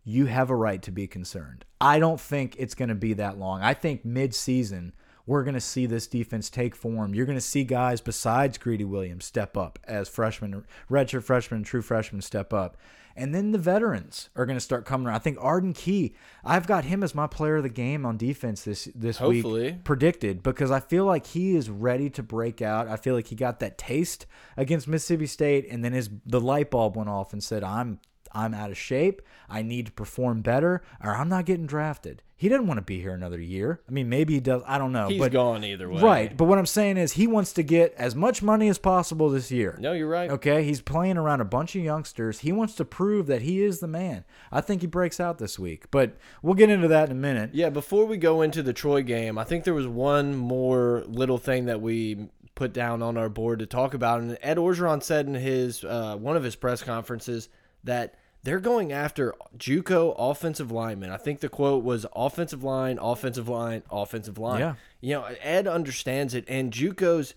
you 0.03 0.25
have 0.25 0.49
a 0.49 0.55
right 0.55 0.81
to 0.81 0.91
be 0.91 1.07
concerned. 1.07 1.65
I 1.79 1.99
don't 1.99 2.19
think 2.19 2.55
it's 2.57 2.75
going 2.75 2.89
to 2.89 2.95
be 2.95 3.13
that 3.13 3.37
long. 3.37 3.61
I 3.61 3.73
think 3.73 4.03
mid 4.03 4.35
season, 4.35 4.93
we're 5.25 5.43
going 5.43 5.53
to 5.53 5.61
see 5.61 5.85
this 5.85 6.07
defense 6.07 6.49
take 6.49 6.75
form. 6.75 7.13
You're 7.13 7.25
going 7.25 7.37
to 7.37 7.41
see 7.41 7.63
guys 7.63 8.01
besides 8.01 8.57
Greedy 8.57 8.83
Williams 8.83 9.25
step 9.25 9.55
up 9.55 9.79
as 9.85 10.09
freshmen, 10.09 10.65
redshirt 10.89 11.23
freshmen, 11.23 11.63
true 11.63 11.81
freshmen 11.81 12.21
step 12.21 12.53
up. 12.53 12.77
And 13.15 13.33
then 13.33 13.51
the 13.51 13.57
veterans 13.59 14.29
are 14.35 14.45
going 14.45 14.57
to 14.57 14.63
start 14.63 14.85
coming 14.85 15.07
around. 15.07 15.15
I 15.15 15.19
think 15.19 15.37
Arden 15.39 15.73
Key, 15.73 16.15
I've 16.43 16.65
got 16.65 16.85
him 16.85 17.03
as 17.03 17.13
my 17.13 17.27
player 17.27 17.57
of 17.57 17.63
the 17.63 17.69
game 17.69 18.05
on 18.05 18.17
defense 18.17 18.63
this 18.63 18.89
this 18.95 19.17
Hopefully. 19.17 19.71
week 19.73 19.83
predicted 19.83 20.41
because 20.41 20.71
I 20.71 20.79
feel 20.79 21.05
like 21.05 21.27
he 21.27 21.55
is 21.55 21.69
ready 21.69 22.09
to 22.11 22.23
break 22.23 22.61
out. 22.61 22.87
I 22.87 22.95
feel 22.97 23.13
like 23.13 23.27
he 23.27 23.35
got 23.35 23.59
that 23.59 23.77
taste 23.77 24.25
against 24.57 24.87
Mississippi 24.87 25.27
State 25.27 25.67
and 25.69 25.83
then 25.85 25.93
his 25.93 26.09
the 26.25 26.41
light 26.41 26.71
bulb 26.71 26.97
went 26.97 27.09
off 27.09 27.33
and 27.33 27.43
said, 27.43 27.63
"I'm 27.63 27.99
I'm 28.33 28.53
out 28.53 28.71
of 28.71 28.77
shape. 28.77 29.21
I 29.49 29.61
need 29.61 29.87
to 29.87 29.91
perform 29.91 30.41
better 30.41 30.83
or 31.03 31.15
I'm 31.15 31.29
not 31.29 31.45
getting 31.45 31.67
drafted." 31.67 32.21
He 32.43 32.49
doesn't 32.49 32.67
want 32.67 32.77
to 32.77 32.81
be 32.81 32.99
here 32.99 33.13
another 33.13 33.39
year. 33.39 33.79
I 33.87 33.91
mean, 33.93 34.09
maybe 34.09 34.33
he 34.33 34.41
does. 34.41 34.63
I 34.67 34.77
don't 34.77 34.91
know. 34.91 35.07
He's 35.07 35.17
but 35.17 35.31
gone 35.31 35.63
either 35.63 35.89
way. 35.89 36.01
Right, 36.01 36.35
but 36.35 36.43
what 36.43 36.57
I'm 36.57 36.65
saying 36.65 36.97
is 36.97 37.13
he 37.13 37.25
wants 37.25 37.53
to 37.53 37.63
get 37.63 37.93
as 37.97 38.15
much 38.15 38.43
money 38.43 38.67
as 38.67 38.77
possible 38.77 39.29
this 39.29 39.49
year. 39.49 39.77
No, 39.79 39.93
you're 39.93 40.09
right. 40.09 40.29
Okay, 40.29 40.65
he's 40.65 40.81
playing 40.81 41.15
around 41.15 41.39
a 41.39 41.45
bunch 41.45 41.73
of 41.73 41.83
youngsters. 41.83 42.39
He 42.39 42.51
wants 42.51 42.75
to 42.75 42.83
prove 42.83 43.27
that 43.27 43.43
he 43.43 43.63
is 43.63 43.79
the 43.79 43.87
man. 43.87 44.25
I 44.51 44.59
think 44.59 44.81
he 44.81 44.87
breaks 44.87 45.21
out 45.21 45.37
this 45.37 45.57
week, 45.57 45.89
but 45.89 46.17
we'll 46.41 46.55
get 46.55 46.69
into 46.69 46.89
that 46.89 47.05
in 47.05 47.11
a 47.13 47.19
minute. 47.19 47.51
Yeah, 47.53 47.69
before 47.69 48.05
we 48.05 48.17
go 48.17 48.41
into 48.41 48.61
the 48.61 48.73
Troy 48.73 49.03
game, 49.03 49.37
I 49.37 49.45
think 49.45 49.63
there 49.63 49.73
was 49.73 49.87
one 49.87 50.35
more 50.35 51.05
little 51.07 51.37
thing 51.37 51.65
that 51.67 51.79
we 51.79 52.27
put 52.55 52.73
down 52.73 53.01
on 53.01 53.15
our 53.15 53.29
board 53.29 53.59
to 53.59 53.65
talk 53.65 53.93
about. 53.93 54.19
And 54.19 54.37
Ed 54.41 54.57
Orgeron 54.57 55.01
said 55.01 55.27
in 55.27 55.35
his 55.35 55.85
uh, 55.85 56.17
one 56.19 56.35
of 56.35 56.43
his 56.43 56.57
press 56.57 56.83
conferences 56.83 57.47
that 57.85 58.15
they're 58.43 58.59
going 58.59 58.91
after 58.91 59.33
JUCO 59.57 60.15
offensive 60.17 60.71
linemen. 60.71 61.09
I 61.09 61.17
think 61.17 61.39
the 61.39 61.49
quote 61.49 61.83
was 61.83 62.05
offensive 62.15 62.63
line, 62.63 62.99
offensive 63.01 63.47
line, 63.47 63.83
offensive 63.89 64.37
line. 64.37 64.59
Yeah. 64.59 64.75
You 65.01 65.13
know, 65.15 65.23
Ed 65.41 65.67
understands 65.67 66.33
it, 66.33 66.45
and 66.47 66.71
JUCOs 66.71 67.33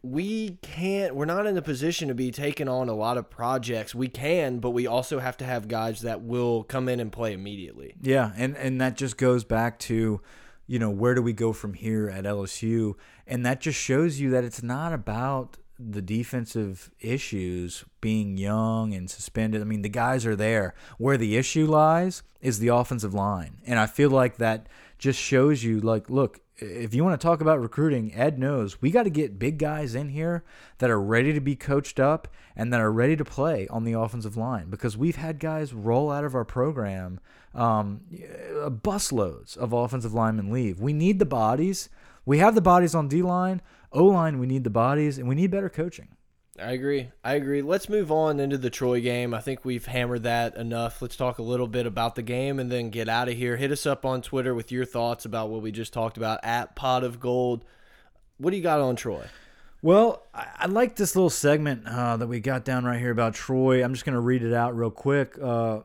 we 0.00 0.58
can't 0.62 1.16
we're 1.16 1.24
not 1.24 1.44
in 1.44 1.56
a 1.56 1.62
position 1.62 2.06
to 2.06 2.14
be 2.14 2.30
taking 2.30 2.68
on 2.68 2.88
a 2.88 2.94
lot 2.94 3.18
of 3.18 3.28
projects 3.28 3.96
we 3.96 4.06
can 4.06 4.60
but 4.60 4.70
we 4.70 4.86
also 4.86 5.18
have 5.18 5.36
to 5.36 5.44
have 5.44 5.66
guys 5.66 6.02
that 6.02 6.22
will 6.22 6.62
come 6.62 6.88
in 6.88 7.00
and 7.00 7.10
play 7.10 7.32
immediately 7.32 7.94
Yeah, 8.00 8.30
and 8.36 8.56
and 8.56 8.80
that 8.80 8.96
just 8.96 9.16
goes 9.16 9.42
back 9.42 9.78
to, 9.80 10.20
you 10.68 10.78
know, 10.78 10.90
where 10.90 11.14
do 11.14 11.22
we 11.22 11.32
go 11.32 11.52
from 11.52 11.74
here 11.74 12.08
at 12.08 12.24
LSU? 12.24 12.94
And 13.26 13.44
that 13.44 13.60
just 13.60 13.78
shows 13.78 14.20
you 14.20 14.30
that 14.30 14.44
it's 14.44 14.62
not 14.62 14.92
about 14.92 15.56
the 15.78 16.02
defensive 16.02 16.90
issues 17.00 17.84
being 18.00 18.36
young 18.36 18.94
and 18.94 19.08
suspended. 19.08 19.60
I 19.60 19.64
mean, 19.64 19.82
the 19.82 19.88
guys 19.88 20.26
are 20.26 20.36
there. 20.36 20.74
Where 20.98 21.16
the 21.16 21.36
issue 21.36 21.66
lies 21.66 22.22
is 22.40 22.58
the 22.58 22.68
offensive 22.68 23.14
line. 23.14 23.58
And 23.66 23.78
I 23.78 23.86
feel 23.86 24.10
like 24.10 24.38
that 24.38 24.68
just 24.98 25.20
shows 25.20 25.62
you 25.62 25.80
like, 25.80 26.10
look, 26.10 26.40
if 26.60 26.92
you 26.92 27.04
want 27.04 27.20
to 27.20 27.24
talk 27.24 27.40
about 27.40 27.60
recruiting, 27.60 28.12
Ed 28.14 28.38
knows 28.38 28.82
we 28.82 28.90
got 28.90 29.04
to 29.04 29.10
get 29.10 29.38
big 29.38 29.58
guys 29.58 29.94
in 29.94 30.08
here 30.08 30.42
that 30.78 30.90
are 30.90 31.00
ready 31.00 31.32
to 31.32 31.40
be 31.40 31.54
coached 31.54 32.00
up 32.00 32.26
and 32.56 32.72
that 32.72 32.80
are 32.80 32.90
ready 32.90 33.16
to 33.16 33.24
play 33.24 33.68
on 33.68 33.84
the 33.84 33.92
offensive 33.92 34.36
line 34.36 34.68
because 34.68 34.96
we've 34.96 35.16
had 35.16 35.38
guys 35.38 35.72
roll 35.72 36.10
out 36.10 36.24
of 36.24 36.34
our 36.34 36.44
program, 36.44 37.20
um, 37.54 38.00
busloads 38.82 39.56
of 39.56 39.72
offensive 39.72 40.12
linemen 40.12 40.50
leave. 40.50 40.80
We 40.80 40.92
need 40.92 41.20
the 41.20 41.26
bodies. 41.26 41.88
We 42.26 42.38
have 42.38 42.56
the 42.56 42.60
bodies 42.60 42.94
on 42.94 43.06
D 43.06 43.22
line, 43.22 43.62
O 43.92 44.04
line. 44.04 44.38
We 44.38 44.46
need 44.46 44.64
the 44.64 44.70
bodies, 44.70 45.18
and 45.18 45.28
we 45.28 45.34
need 45.34 45.50
better 45.50 45.68
coaching. 45.68 46.08
I 46.60 46.72
agree. 46.72 47.10
I 47.22 47.34
agree. 47.34 47.62
Let's 47.62 47.88
move 47.88 48.10
on 48.10 48.40
into 48.40 48.58
the 48.58 48.70
Troy 48.70 49.00
game. 49.00 49.32
I 49.32 49.40
think 49.40 49.64
we've 49.64 49.86
hammered 49.86 50.24
that 50.24 50.56
enough. 50.56 51.00
Let's 51.00 51.14
talk 51.14 51.38
a 51.38 51.42
little 51.42 51.68
bit 51.68 51.86
about 51.86 52.16
the 52.16 52.22
game 52.22 52.58
and 52.58 52.70
then 52.70 52.90
get 52.90 53.08
out 53.08 53.28
of 53.28 53.36
here. 53.36 53.56
Hit 53.56 53.70
us 53.70 53.86
up 53.86 54.04
on 54.04 54.22
Twitter 54.22 54.54
with 54.54 54.72
your 54.72 54.84
thoughts 54.84 55.24
about 55.24 55.50
what 55.50 55.62
we 55.62 55.70
just 55.70 55.92
talked 55.92 56.16
about 56.16 56.40
at 56.42 56.74
Pot 56.74 57.04
of 57.04 57.20
Gold. 57.20 57.64
What 58.38 58.50
do 58.50 58.56
you 58.56 58.62
got 58.62 58.80
on 58.80 58.96
Troy? 58.96 59.24
Well, 59.82 60.26
I, 60.34 60.46
I 60.58 60.66
like 60.66 60.96
this 60.96 61.14
little 61.14 61.30
segment 61.30 61.86
uh, 61.86 62.16
that 62.16 62.26
we 62.26 62.40
got 62.40 62.64
down 62.64 62.84
right 62.84 62.98
here 62.98 63.12
about 63.12 63.34
Troy. 63.34 63.84
I'm 63.84 63.94
just 63.94 64.04
going 64.04 64.14
to 64.14 64.20
read 64.20 64.42
it 64.42 64.52
out 64.52 64.76
real 64.76 64.90
quick. 64.90 65.38
Uh, 65.40 65.80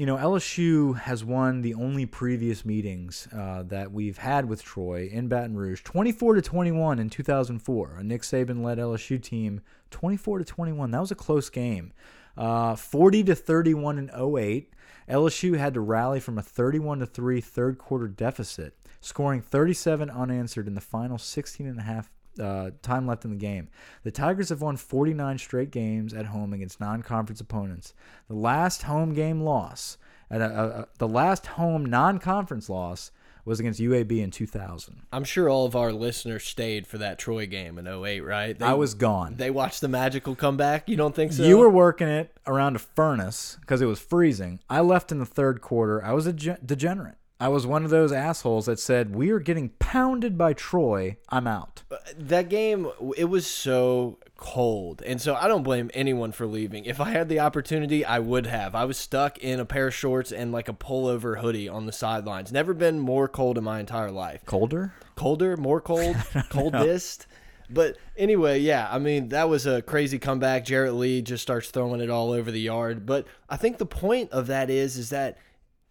you 0.00 0.06
know, 0.06 0.16
LSU 0.16 0.96
has 0.96 1.22
won 1.22 1.60
the 1.60 1.74
only 1.74 2.06
previous 2.06 2.64
meetings 2.64 3.28
uh, 3.36 3.62
that 3.64 3.92
we've 3.92 4.16
had 4.16 4.46
with 4.46 4.62
Troy 4.62 5.10
in 5.12 5.28
Baton 5.28 5.54
Rouge, 5.54 5.82
24 5.82 6.36
to 6.36 6.40
21 6.40 6.98
in 6.98 7.10
2004. 7.10 7.96
A 7.98 8.02
Nick 8.02 8.22
Saban 8.22 8.64
led 8.64 8.78
LSU 8.78 9.22
team, 9.22 9.60
24 9.90 10.38
to 10.38 10.44
21. 10.46 10.90
That 10.90 11.00
was 11.00 11.10
a 11.10 11.14
close 11.14 11.50
game. 11.50 11.92
Uh, 12.34 12.76
40 12.76 13.24
to 13.24 13.34
31 13.34 13.98
in 13.98 14.08
08. 14.08 14.72
LSU 15.06 15.58
had 15.58 15.74
to 15.74 15.80
rally 15.80 16.18
from 16.18 16.38
a 16.38 16.42
31 16.42 17.00
to 17.00 17.06
3 17.06 17.42
third 17.42 17.76
quarter 17.76 18.08
deficit, 18.08 18.72
scoring 19.02 19.42
37 19.42 20.08
unanswered 20.08 20.66
in 20.66 20.74
the 20.74 20.80
final 20.80 21.18
16 21.18 21.66
and 21.66 21.78
a 21.78 21.82
half 21.82 22.10
uh, 22.38 22.70
time 22.82 23.06
left 23.06 23.24
in 23.24 23.30
the 23.30 23.36
game. 23.36 23.68
The 24.02 24.10
Tigers 24.10 24.50
have 24.50 24.62
won 24.62 24.76
49 24.76 25.38
straight 25.38 25.70
games 25.70 26.14
at 26.14 26.26
home 26.26 26.52
against 26.52 26.80
non-conference 26.80 27.40
opponents. 27.40 27.94
The 28.28 28.34
last 28.34 28.82
home 28.82 29.14
game 29.14 29.40
loss, 29.40 29.98
at 30.30 30.40
a, 30.40 30.44
a, 30.44 30.88
the 30.98 31.08
last 31.08 31.46
home 31.46 31.84
non-conference 31.84 32.68
loss 32.68 33.10
was 33.44 33.58
against 33.58 33.80
UAB 33.80 34.22
in 34.22 34.30
2000. 34.30 35.02
I'm 35.12 35.24
sure 35.24 35.48
all 35.48 35.66
of 35.66 35.74
our 35.74 35.92
listeners 35.92 36.44
stayed 36.44 36.86
for 36.86 36.98
that 36.98 37.18
Troy 37.18 37.46
game 37.46 37.78
in 37.78 37.86
08, 37.86 38.20
right? 38.20 38.58
They, 38.58 38.64
I 38.64 38.74
was 38.74 38.94
gone. 38.94 39.36
They 39.36 39.50
watched 39.50 39.80
the 39.80 39.88
magical 39.88 40.34
comeback. 40.34 40.88
You 40.88 40.96
don't 40.96 41.14
think 41.14 41.32
so? 41.32 41.42
You 41.42 41.58
were 41.58 41.70
working 41.70 42.08
it 42.08 42.36
around 42.46 42.76
a 42.76 42.78
furnace 42.78 43.56
because 43.60 43.80
it 43.80 43.86
was 43.86 43.98
freezing. 43.98 44.60
I 44.68 44.80
left 44.80 45.10
in 45.10 45.18
the 45.18 45.26
third 45.26 45.60
quarter. 45.60 46.04
I 46.04 46.12
was 46.12 46.26
a 46.26 46.32
degenerate. 46.32 47.16
I 47.40 47.48
was 47.48 47.66
one 47.66 47.84
of 47.84 47.90
those 47.90 48.12
assholes 48.12 48.66
that 48.66 48.78
said, 48.78 49.14
"We 49.16 49.30
are 49.30 49.40
getting 49.40 49.70
pounded 49.78 50.36
by 50.36 50.52
Troy. 50.52 51.16
I'm 51.30 51.46
out." 51.46 51.82
Uh, 51.90 51.96
that 52.18 52.50
game 52.50 52.90
it 53.16 53.24
was 53.24 53.46
so 53.46 54.18
cold. 54.40 55.02
And 55.04 55.20
so 55.20 55.34
i 55.34 55.46
don't 55.46 55.62
blame 55.62 55.90
anyone 55.94 56.32
for 56.32 56.46
leaving. 56.46 56.86
If 56.86 56.98
i 56.98 57.10
had 57.10 57.28
the 57.28 57.40
opportunity 57.40 58.04
i 58.04 58.18
would 58.18 58.46
have. 58.46 58.74
I 58.74 58.84
was 58.84 58.96
stuck 58.96 59.38
in 59.38 59.60
a 59.60 59.64
pair 59.64 59.88
of 59.88 59.94
shorts 59.94 60.32
and 60.32 60.50
like 60.50 60.68
a 60.68 60.72
pullover 60.72 61.40
hoodie 61.40 61.68
on 61.68 61.86
the 61.86 61.92
sidelines. 61.92 62.50
Never 62.50 62.74
been 62.74 62.98
more 62.98 63.28
cold 63.28 63.58
in 63.58 63.64
my 63.64 63.78
entire 63.78 64.10
life. 64.10 64.44
Colder? 64.46 64.94
colder? 65.14 65.56
More 65.56 65.80
cold? 65.80 66.16
Coldest? 66.48 67.26
But 67.68 67.98
anyway 68.16 68.58
yeah 68.60 68.88
i 68.90 68.98
mean 68.98 69.28
that 69.28 69.48
was 69.48 69.66
a 69.66 69.82
crazy 69.82 70.18
comeback. 70.18 70.64
Jarrett 70.64 70.94
lee 70.94 71.22
just 71.22 71.42
starts 71.42 71.70
throwing 71.70 72.00
it 72.00 72.10
all 72.10 72.32
over 72.32 72.50
the 72.50 72.60
yard. 72.60 73.04
But 73.06 73.26
i 73.48 73.56
think 73.56 73.76
the 73.78 73.86
point 73.86 74.32
of 74.32 74.46
that 74.48 74.70
is 74.70 74.96
is 74.96 75.10
that 75.10 75.36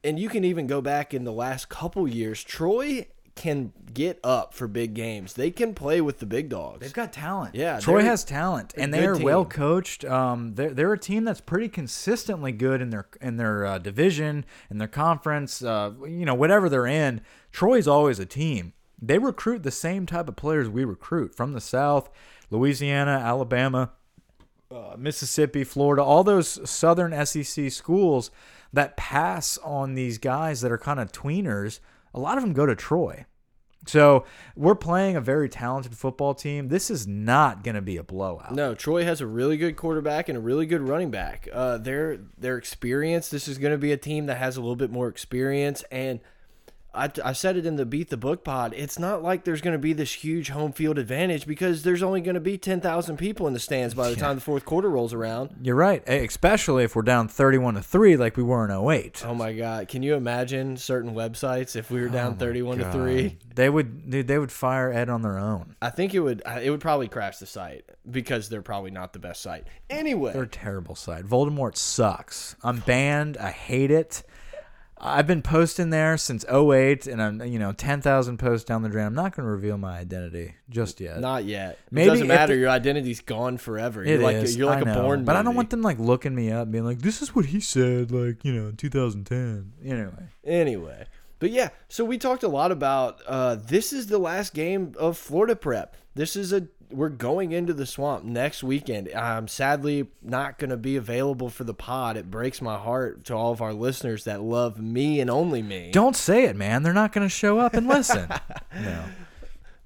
and 0.03 0.19
you 0.19 0.29
can 0.29 0.43
even 0.43 0.67
go 0.67 0.81
back 0.81 1.13
in 1.13 1.23
the 1.23 1.31
last 1.31 1.69
couple 1.69 2.07
years 2.07 2.43
troy 2.43 3.05
can 3.39 3.71
get 3.93 4.19
up 4.21 4.53
for 4.53 4.67
big 4.67 4.93
games. 4.93 5.33
They 5.33 5.49
can 5.49 5.73
play 5.73 6.01
with 6.01 6.19
the 6.19 6.25
big 6.25 6.49
dogs. 6.49 6.81
They've 6.81 6.93
got 6.93 7.13
talent. 7.13 7.55
Yeah, 7.55 7.79
Troy 7.79 8.03
has 8.03 8.25
talent, 8.25 8.73
and 8.75 8.93
they 8.93 9.05
are 9.05 9.13
good 9.13 9.23
well 9.23 9.45
coached. 9.45 10.03
Um, 10.03 10.55
they're 10.55 10.71
they're 10.71 10.93
a 10.93 10.99
team 10.99 11.23
that's 11.23 11.41
pretty 11.41 11.69
consistently 11.69 12.51
good 12.51 12.81
in 12.81 12.89
their 12.89 13.07
in 13.21 13.38
their 13.38 13.65
uh, 13.65 13.77
division, 13.77 14.45
in 14.69 14.77
their 14.77 14.89
conference. 14.89 15.63
Uh, 15.63 15.93
you 16.05 16.25
know, 16.25 16.35
whatever 16.35 16.67
they're 16.67 16.85
in, 16.85 17.21
Troy's 17.51 17.88
always 17.88 18.19
a 18.19 18.25
team. 18.25 18.73
They 19.01 19.17
recruit 19.17 19.63
the 19.63 19.71
same 19.71 20.05
type 20.05 20.27
of 20.27 20.35
players 20.35 20.67
we 20.67 20.83
recruit 20.83 21.33
from 21.33 21.53
the 21.53 21.62
South, 21.62 22.09
Louisiana, 22.49 23.12
Alabama, 23.12 23.91
uh, 24.69 24.95
Mississippi, 24.97 25.63
Florida, 25.63 26.03
all 26.03 26.25
those 26.25 26.69
Southern 26.69 27.25
SEC 27.25 27.71
schools 27.71 28.31
that 28.73 28.97
pass 28.97 29.58
on 29.60 29.95
these 29.95 30.17
guys 30.17 30.62
that 30.62 30.71
are 30.71 30.77
kind 30.77 30.99
of 30.99 31.12
tweeners. 31.12 31.79
A 32.13 32.19
lot 32.19 32.38
of 32.38 32.43
them 32.43 32.53
go 32.53 32.65
to 32.65 32.75
Troy. 32.75 33.25
So 33.88 34.25
we're 34.55 34.75
playing 34.75 35.15
a 35.15 35.21
very 35.21 35.47
talented 35.49 35.95
football 35.95 36.34
team. 36.34 36.67
This 36.67 36.91
is 36.91 37.08
not 37.08 37.63
going 37.63 37.75
to 37.75 37.82
be 37.82 37.97
a 37.97 38.03
blowout. 38.03 38.53
No, 38.53 38.75
Troy 38.75 39.03
has 39.03 39.21
a 39.21 39.27
really 39.27 39.58
good 39.58 39.77
quarterback 39.77 40.29
and 40.29 40.38
a 40.38 40.41
really 40.41 40.65
good 40.65 40.82
running 40.82 41.12
back. 41.12 41.47
Uh, 41.51 41.77
their 41.77 42.17
their 42.38 42.58
experience. 42.58 43.29
This 43.29 43.47
is 43.47 43.58
going 43.58 43.71
to 43.71 43.77
be 43.77 43.91
a 43.91 43.97
team 43.97 44.25
that 44.25 44.38
has 44.38 44.58
a 44.58 44.62
little 44.62 44.75
bit 44.75 44.91
more 44.91 45.08
experience. 45.08 45.84
And 45.91 46.19
I, 46.93 47.12
I 47.23 47.34
said 47.34 47.56
it 47.56 47.65
in 47.67 47.75
the 47.75 47.86
beat 47.86 48.10
the 48.10 48.17
book 48.17 48.43
pod. 48.43 48.73
It's 48.75 48.97
not 48.97 49.21
like 49.21 49.43
there's 49.43 49.62
going 49.62 49.73
to 49.73 49.80
be 49.80 49.93
this 49.93 50.12
huge 50.12 50.49
home 50.49 50.71
field 50.71 50.97
advantage 50.97 51.45
because 51.45 51.84
there's 51.84 52.02
only 52.02 52.19
going 52.19 52.34
to 52.34 52.39
be 52.41 52.58
ten 52.58 52.82
thousand 52.82 53.17
people 53.17 53.45
in 53.47 53.54
the 53.54 53.60
stands 53.60 53.93
by 53.93 54.10
the 54.10 54.15
time 54.15 54.36
the 54.36 54.41
fourth 54.41 54.65
quarter 54.65 54.89
rolls 54.89 55.13
around. 55.13 55.56
You're 55.62 55.75
right, 55.75 56.02
especially 56.10 56.84
if 56.84 56.95
we're 56.95 57.04
down 57.04 57.28
31 57.28 57.75
to 57.75 57.84
3 57.84 58.17
like 58.17 58.38
we 58.38 58.43
were 58.43 58.65
in 58.65 58.71
08. 58.71 59.23
Oh 59.25 59.36
my 59.36 59.54
God! 59.54 59.88
Can 59.88 60.02
you 60.02 60.15
imagine 60.15 60.78
certain 60.78 61.13
websites 61.13 61.75
if 61.75 61.91
we 61.91 62.02
were 62.02 62.10
down 62.10 62.34
oh 62.34 62.36
thirty-one 62.39 62.80
to 62.80 62.91
three? 62.91 63.38
They 63.54 63.69
would 63.69 64.10
dude, 64.10 64.28
they 64.28 64.39
would 64.39 64.52
fire 64.52 64.91
Ed 64.91 65.10
on 65.10 65.21
their 65.21 65.38
own. 65.38 65.75
I 65.82 65.91
think 65.91 66.13
it 66.15 66.21
would 66.21 66.41
it 66.62 66.71
would 66.71 66.82
probably 66.82 67.08
crash 67.08 67.38
the 67.38 67.45
site 67.45 67.86
because 68.10 68.49
they're 68.49 68.62
probably 68.62 68.91
not 68.91 69.13
the 69.13 69.19
best 69.19 69.41
site. 69.41 69.67
Anyway, 69.89 70.34
They're 70.34 70.43
a 70.43 70.47
terrible 70.47 70.95
site. 70.95 71.25
Voldemort 71.25 71.78
sucks. 71.78 72.56
I'm 72.63 72.80
banned. 72.80 73.38
I 73.38 73.52
hate 73.52 73.91
it. 73.91 74.23
I've 75.01 75.27
been 75.27 75.41
posting 75.41 75.91
there 75.91 76.17
since 76.17 76.43
08 76.49 77.07
and 77.07 77.21
I'm 77.21 77.41
you 77.45 77.57
know 77.57 77.71
10,000 77.71 78.38
posts 78.38 78.65
down 78.65 78.81
the 78.83 78.89
drain. 78.89 79.05
I'm 79.05 79.13
not 79.15 79.35
going 79.35 79.45
to 79.45 79.51
reveal 79.51 79.77
my 79.77 79.97
identity 79.97 80.55
just 80.69 80.99
yet. 80.99 81.19
Not 81.21 81.45
yet. 81.45 81.79
Maybe 81.89 82.07
it 82.07 82.09
doesn't 82.12 82.27
matter. 82.27 82.53
the- 82.53 82.59
Your 82.59 82.69
identity's 82.69 83.21
gone 83.21 83.57
forever. 83.57 84.03
It 84.03 84.09
You're 84.09 84.19
like 84.19 84.35
is, 84.38 84.57
you're 84.57 84.67
like 84.67 84.79
I 84.85 84.91
a 84.91 84.93
know. 84.95 85.01
born. 85.03 85.23
But 85.23 85.35
I 85.38 85.41
don't 85.41 85.55
want 85.55 85.69
them 85.69 85.81
like 85.81 85.99
looking 85.99 86.35
me 86.35 86.51
up, 86.51 86.69
being 86.69 86.83
like, 86.85 86.99
"This 86.99 87.21
is 87.21 87.33
what 87.33 87.45
he 87.45 87.59
said," 87.62 88.12
like 88.12 88.43
you 88.43 88.51
know, 88.53 88.67
in 88.69 88.75
2010. 88.75 89.71
Anyway, 89.85 90.12
Anyway, 90.43 91.05
but 91.39 91.51
yeah. 91.51 91.69
So 91.88 92.03
we 92.03 92.17
talked 92.17 92.43
a 92.43 92.47
lot 92.49 92.71
about. 92.71 93.21
Uh, 93.26 93.55
this 93.55 93.93
is 93.93 94.07
the 94.07 94.17
last 94.19 94.53
game 94.53 94.93
of 94.99 95.17
Florida 95.17 95.55
prep. 95.55 95.95
This 96.15 96.36
is 96.36 96.51
a. 96.51 96.67
We're 96.91 97.09
going 97.09 97.51
into 97.51 97.73
the 97.73 97.85
swamp 97.85 98.23
next 98.23 98.63
weekend. 98.63 99.09
I'm 99.13 99.47
sadly 99.47 100.07
not 100.23 100.57
going 100.57 100.71
to 100.71 100.77
be 100.77 100.95
available 100.95 101.49
for 101.49 101.63
the 101.63 101.73
pod. 101.73 102.17
It 102.17 102.31
breaks 102.31 102.61
my 102.61 102.77
heart 102.77 103.25
to 103.25 103.35
all 103.35 103.51
of 103.51 103.61
our 103.61 103.73
listeners 103.73 104.23
that 104.23 104.41
love 104.41 104.79
me 104.79 105.19
and 105.19 105.29
only 105.29 105.61
me. 105.61 105.91
don't 105.91 106.15
say 106.15 106.45
it, 106.45 106.55
man. 106.55 106.81
They're 106.81 106.93
not 106.93 107.11
going 107.11 107.25
to 107.25 107.29
show 107.29 107.59
up 107.59 107.75
and 107.75 107.87
listen. 107.87 108.27
no. 108.73 109.03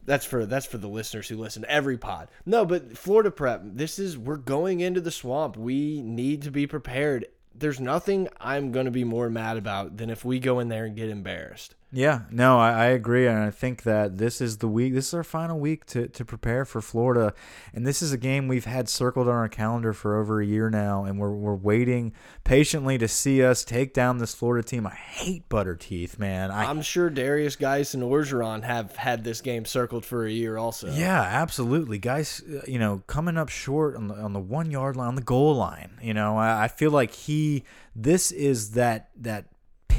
That's 0.05 0.25
for 0.25 0.45
that's 0.45 0.65
for 0.65 0.77
the 0.77 0.87
listeners 0.87 1.27
who 1.27 1.37
listen 1.37 1.61
to 1.61 1.71
every 1.71 1.97
pod. 1.97 2.29
No, 2.45 2.65
but 2.65 2.97
Florida 2.97 3.31
prep. 3.31 3.61
This 3.63 3.99
is 3.99 4.17
we're 4.17 4.35
going 4.35 4.81
into 4.81 4.99
the 5.01 5.11
swamp. 5.11 5.55
We 5.55 6.01
need 6.01 6.41
to 6.43 6.51
be 6.51 6.67
prepared. 6.67 7.25
There's 7.55 7.79
nothing 7.79 8.27
I'm 8.39 8.71
going 8.71 8.85
to 8.85 8.91
be 8.91 9.03
more 9.03 9.29
mad 9.29 9.57
about 9.57 9.97
than 9.97 10.09
if 10.09 10.25
we 10.25 10.39
go 10.39 10.59
in 10.59 10.67
there 10.67 10.85
and 10.85 10.95
get 10.95 11.09
embarrassed. 11.09 11.75
Yeah, 11.95 12.21
no, 12.31 12.57
I, 12.59 12.71
I 12.71 12.85
agree, 12.85 13.27
and 13.27 13.37
I 13.37 13.51
think 13.51 13.83
that 13.83 14.17
this 14.17 14.41
is 14.41 14.57
the 14.57 14.67
week. 14.67 14.95
This 14.95 15.09
is 15.09 15.13
our 15.13 15.23
final 15.23 15.59
week 15.59 15.85
to 15.87 16.07
to 16.07 16.25
prepare 16.25 16.65
for 16.65 16.81
Florida, 16.81 17.35
and 17.71 17.85
this 17.85 18.01
is 18.01 18.11
a 18.11 18.17
game 18.17 18.47
we've 18.47 18.65
had 18.65 18.89
circled 18.89 19.27
on 19.27 19.35
our 19.35 19.47
calendar 19.47 19.93
for 19.93 20.19
over 20.19 20.41
a 20.41 20.45
year 20.45 20.71
now, 20.71 21.03
and 21.05 21.19
we're 21.19 21.29
we're 21.35 21.53
waiting 21.53 22.11
patiently 22.43 22.97
to 22.97 23.07
see 23.07 23.43
us 23.43 23.63
take 23.63 23.93
down 23.93 24.17
this 24.17 24.33
Florida 24.33 24.67
team. 24.67 24.87
I 24.87 24.95
hate 24.95 25.47
butter 25.49 25.75
teeth, 25.75 26.17
man. 26.17 26.49
I, 26.49 26.65
I'm 26.65 26.81
sure 26.81 27.11
Derrius 27.11 27.59
Guice 27.59 27.93
and 27.93 28.01
Orgeron 28.01 28.63
have 28.63 28.95
had 28.95 29.23
this 29.23 29.41
game 29.41 29.63
circled 29.63 30.03
for 30.03 30.25
a 30.25 30.31
year 30.31 30.57
also. 30.57 30.91
Yeah, 30.91 31.21
absolutely, 31.21 31.99
guys. 31.99 32.41
uh, 32.41 32.61
You 32.67 32.79
know, 32.79 33.03
coming 33.05 33.37
up 33.37 33.49
short 33.49 33.95
on 33.95 34.07
the 34.07 34.15
on 34.15 34.33
the 34.33 34.39
one 34.39 34.71
yard 34.71 34.95
line, 34.95 35.09
on 35.09 35.15
the 35.15 35.21
goal 35.21 35.55
line. 35.55 35.99
You 36.01 36.15
know, 36.15 36.37
I, 36.37 36.63
I 36.63 36.67
feel 36.69 36.89
like 36.89 37.13
he. 37.13 37.65
This 37.95 38.31
is 38.31 38.71
that 38.71 39.09
that 39.17 39.45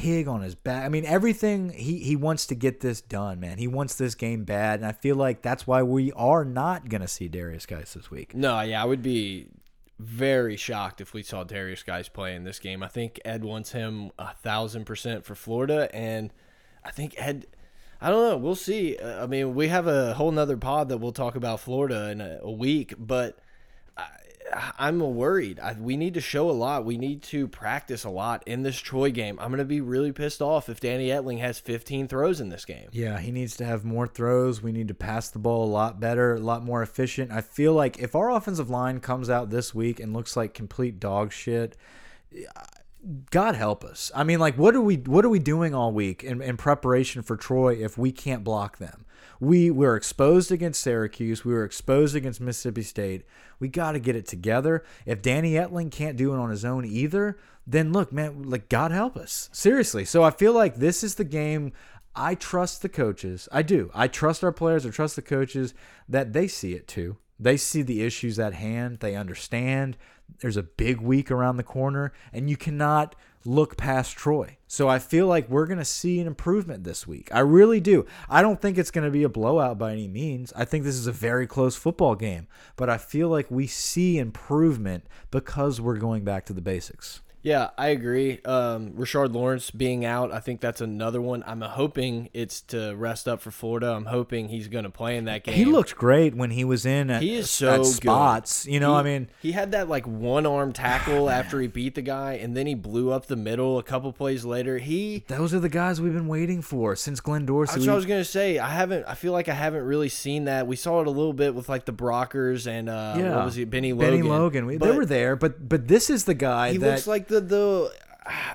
pig 0.05 0.29
on 0.29 0.43
his 0.43 0.55
back. 0.55 0.85
I 0.85 0.89
mean, 0.91 1.07
everything 1.07 1.71
he 1.71 1.99
he 1.99 2.15
wants 2.15 2.47
to 2.47 2.55
get 2.55 2.81
this 2.81 3.01
done, 3.01 3.41
man. 3.41 3.57
He 3.57 3.67
wants 3.67 3.95
this 3.95 4.15
game 4.15 4.45
bad, 4.45 4.81
and 4.81 4.87
I 4.87 4.93
feel 4.93 5.17
like 5.17 5.41
that's 5.41 5.67
why 5.67 5.83
we 5.83 6.13
are 6.13 6.45
not 6.45 6.91
gonna 6.91 7.09
see 7.09 7.29
Derrius 7.29 7.67
Guice 7.67 7.95
this 7.95 8.11
week. 8.11 8.35
No, 8.35 8.61
yeah, 8.61 8.83
I 8.83 8.85
would 8.85 9.03
be 9.03 9.49
very 9.99 10.57
shocked 10.57 11.01
if 11.01 11.15
we 11.15 11.23
saw 11.23 11.43
Derrius 11.43 11.85
Guice 11.85 12.09
play 12.09 12.35
in 12.35 12.45
this 12.45 12.59
game. 12.59 12.83
I 12.83 12.89
think 12.89 13.19
Ed 13.25 13.45
wants 13.45 13.73
him 13.73 14.11
a 14.19 14.35
thousand 14.35 14.85
percent 14.85 15.25
for 15.25 15.35
Florida, 15.35 15.89
and 15.95 16.33
I 16.85 16.91
think 16.91 17.15
Ed. 17.17 17.47
I 18.01 18.11
don't 18.11 18.29
know. 18.29 18.37
We'll 18.37 18.57
see. 18.57 19.01
I 19.01 19.27
mean, 19.27 19.55
we 19.55 19.69
have 19.69 19.87
a 19.87 20.13
whole 20.13 20.31
nother 20.31 20.59
pod 20.59 20.91
that 20.91 20.99
we'll 20.99 21.13
talk 21.13 21.37
about 21.37 21.61
Florida 21.61 22.11
in 22.11 22.21
a, 22.21 22.41
a 22.43 22.51
week, 22.51 22.93
but 22.99 23.39
I'm 24.79 25.01
worried. 25.01 25.59
I, 25.61 25.73
we 25.75 25.97
need 25.97 26.15
to 26.15 26.21
show 26.21 26.51
a 26.51 26.53
lot. 26.53 26.85
We 26.85 26.97
need 26.97 27.23
to 27.25 27.49
practice 27.49 28.05
a 28.05 28.11
lot 28.11 28.43
in 28.47 28.63
this 28.63 28.79
Troy 28.79 29.11
game. 29.11 29.39
I'm 29.41 29.49
going 29.49 29.59
to 29.59 29.65
be 29.65 29.81
really 29.81 30.13
pissed 30.13 30.43
off 30.43 30.69
if 30.69 30.81
Danny 30.81 31.09
Etling 31.09 31.41
has 31.41 31.59
15 31.59 32.09
throws 32.09 32.41
in 32.41 32.49
this 32.49 32.65
game. 32.65 32.89
Yeah, 32.93 33.19
he 33.19 33.31
needs 33.33 33.57
to 33.57 33.65
have 33.65 33.85
more 33.85 34.07
throws. 34.07 34.63
We 34.63 34.73
need 34.73 34.89
to 34.89 34.95
pass 34.95 35.31
the 35.31 35.39
ball 35.39 35.65
a 35.65 35.71
lot 35.71 36.01
better, 36.01 36.35
a 36.35 36.41
lot 36.41 36.65
more 36.65 36.83
efficient. 36.83 37.33
I 37.33 37.41
feel 37.41 37.73
like 37.73 37.99
if 37.99 38.15
our 38.15 38.31
offensive 38.31 38.71
line 38.71 39.01
comes 39.01 39.31
out 39.31 39.51
this 39.51 39.75
week 39.75 40.01
and 40.01 40.13
looks 40.13 40.37
like 40.37 40.55
complete 40.55 41.01
dog 41.01 41.33
shit, 41.33 41.77
God 43.31 43.55
help 43.55 43.85
us. 43.85 44.11
I 44.15 44.25
mean, 44.25 44.39
like, 44.39 44.57
what 44.57 44.75
are 44.75 44.81
we 44.81 44.97
what 44.97 45.25
are 45.25 45.29
we 45.29 45.39
doing 45.39 45.75
all 45.75 45.93
week 45.93 46.25
in, 46.25 46.41
in 46.41 46.57
preparation 46.57 47.23
for 47.23 47.37
Troy 47.37 47.75
if 47.75 47.99
we 47.99 48.13
can't 48.13 48.43
block 48.45 48.79
them? 48.79 49.05
We 49.41 49.71
were 49.71 49.97
exposed 49.97 50.53
against 50.53 50.81
Syracuse. 50.81 51.45
We 51.45 51.53
were 51.53 51.65
exposed 51.65 52.15
against 52.17 52.41
Mississippi 52.41 52.83
State. 52.83 53.25
We 53.59 53.69
got 53.69 53.93
to 53.93 53.99
get 53.99 54.17
it 54.17 54.27
together. 54.27 54.85
If 55.07 55.23
Danny 55.23 55.53
Etling 55.53 55.91
can't 55.91 56.17
do 56.17 56.33
it 56.33 56.39
on 56.39 56.51
his 56.51 56.65
own 56.65 56.85
either, 56.85 57.39
then 57.67 57.93
look, 57.93 58.13
man, 58.13 58.43
like 58.43 58.69
God 58.69 58.91
help 58.91 59.17
us. 59.17 59.49
Seriously. 59.53 60.05
So 60.05 60.23
I 60.23 60.31
feel 60.31 60.53
like 60.53 60.77
this 60.77 61.03
is 61.03 61.15
the 61.15 61.25
game. 61.25 61.73
I 62.15 62.35
trust 62.35 62.83
the 62.83 62.89
coaches. 62.89 63.49
I 63.51 63.63
do. 63.63 63.91
I 63.95 64.07
trust 64.09 64.45
our 64.45 64.53
players. 64.53 64.87
I 64.87 64.91
trust 64.91 65.17
the 65.17 65.23
coaches 65.23 65.75
that 66.09 66.33
they 66.33 66.47
see 66.47 66.75
it 66.75 66.87
too. 66.87 67.17
They 67.41 67.57
see 67.57 67.83
the 67.83 68.03
issues 68.03 68.39
at 68.39 68.55
hand. 68.55 69.01
They 69.01 69.17
understand 69.17 69.97
there's 70.41 70.57
a 70.57 70.63
big 70.63 71.01
week 71.01 71.31
around 71.31 71.57
the 71.57 71.63
corner, 71.63 72.13
and 72.33 72.49
you 72.49 72.57
cannot 72.57 73.17
look 73.45 73.77
past 73.77 74.17
Troy. 74.17 74.57
So 74.67 74.89
I 74.89 74.99
feel 74.99 75.27
like 75.27 75.49
we're 75.49 75.67
going 75.67 75.79
to 75.79 75.85
see 75.85 76.19
an 76.21 76.27
improvement 76.27 76.85
this 76.85 77.07
week. 77.07 77.29
I 77.33 77.41
really 77.41 77.81
do. 77.81 78.07
I 78.29 78.43
don't 78.43 78.61
think 78.61 78.79
it's 78.79 78.91
going 78.91 79.05
to 79.05 79.11
be 79.11 79.23
a 79.23 79.29
blowout 79.29 79.79
by 79.79 79.93
any 79.93 80.09
means. 80.09 80.53
I 80.57 80.65
think 80.65 80.85
this 80.85 80.97
is 80.97 81.07
a 81.07 81.13
very 81.13 81.47
close 81.47 81.77
football 81.77 82.15
game, 82.15 82.49
but 82.77 82.89
I 82.89 82.99
feel 82.99 83.29
like 83.29 83.51
we 83.51 83.67
see 83.67 84.19
improvement 84.19 85.07
because 85.31 85.81
we're 85.81 85.99
going 85.99 86.25
back 86.25 86.47
to 86.47 86.53
the 86.53 86.61
basics. 86.61 87.21
Yeah, 87.45 87.71
I 87.77 87.89
agree. 87.89 88.41
Um, 88.47 88.93
Rashard 88.93 89.35
Lawrence 89.35 89.71
being 89.71 90.05
out, 90.07 90.33
I 90.33 90.41
think 90.41 90.63
that's 90.63 90.81
another 90.81 91.21
one. 91.21 91.45
I'm 91.47 91.61
hoping 91.61 92.31
it's 92.33 92.63
to 92.63 92.95
rest 92.97 93.29
up 93.29 93.43
for 93.43 93.51
Florida. 93.51 93.93
I'm 93.93 94.07
hoping 94.07 94.49
he's 94.49 94.67
going 94.69 94.85
to 94.85 94.91
play 94.91 95.19
in 95.19 95.27
that 95.27 95.45
game. 95.45 95.55
He 95.55 95.67
looked 95.67 95.95
great 95.95 96.35
when 96.35 96.51
he 96.51 96.65
was 96.65 96.87
in 96.87 97.11
at, 97.11 97.21
He 97.21 97.35
is 97.35 97.45
at 97.45 97.51
so 97.51 97.77
good. 97.77 97.87
spots. 97.87 98.67
You 98.67 98.81
know, 98.81 98.95
He- 98.95 98.99
I 98.99 99.03
mean, 99.03 99.29
he 99.43 99.53
had 99.53 99.73
that 99.73 99.91
like 99.91 100.07
one 100.07 100.47
arm 100.47 100.73
tackle 100.73 101.29
after 101.39 101.61
he 101.61 101.67
beat 101.67 101.95
the 101.95 102.03
guy, 102.03 102.33
and 102.35 102.57
then 102.57 102.67
he 102.67 102.75
blew 102.75 103.13
up 103.13 103.27
the 103.27 103.37
middle 103.37 103.77
a 103.79 103.83
couple 103.83 104.11
plays 104.15 104.47
later. 104.47 104.79
He. 104.79 105.23
those 105.29 105.53
are 105.53 105.61
the 105.61 105.69
guys 105.69 106.01
we've 106.01 106.15
been 106.15 106.29
waiting 106.29 106.63
for 106.63 106.97
since 106.97 107.21
Glenn 107.21 107.45
Dorsey. 107.45 107.75
That's 107.75 107.87
what 107.87 107.93
I 107.93 107.97
was 107.97 108.07
gonna 108.07 108.25
say. 108.25 108.59
I 108.59 108.71
haven't. 108.71 109.05
I 109.07 109.15
feel 109.15 109.33
like 109.33 109.51
I 109.51 109.55
haven't 109.55 109.85
really 109.85 110.09
seen 110.09 110.47
that. 110.47 110.67
We 110.67 110.77
saw 110.77 111.03
it 111.03 111.07
a 111.07 111.11
little 111.11 111.35
bit 111.35 111.55
with 111.55 111.69
like 111.69 111.85
the 111.85 111.93
Brockers 111.93 112.67
and 112.67 112.89
uh, 112.89 113.17
yeah, 113.19 113.37
what 113.37 113.45
was 113.45 113.55
he? 113.57 113.65
Bennie 113.67 113.93
Logan. 113.93 114.11
Bennie 114.11 114.23
Logan. 114.23 114.65
We, 114.65 114.79
they 114.79 114.91
were 114.93 115.05
there, 115.05 115.37
but 115.37 115.69
but 115.69 115.89
this 115.89 116.09
is 116.09 116.25
the 116.25 116.33
guy 116.33 116.73
He 116.73 116.79
that 116.79 116.91
looks 116.91 117.07
like 117.07 117.29
the 117.29 117.34
the 117.41 117.93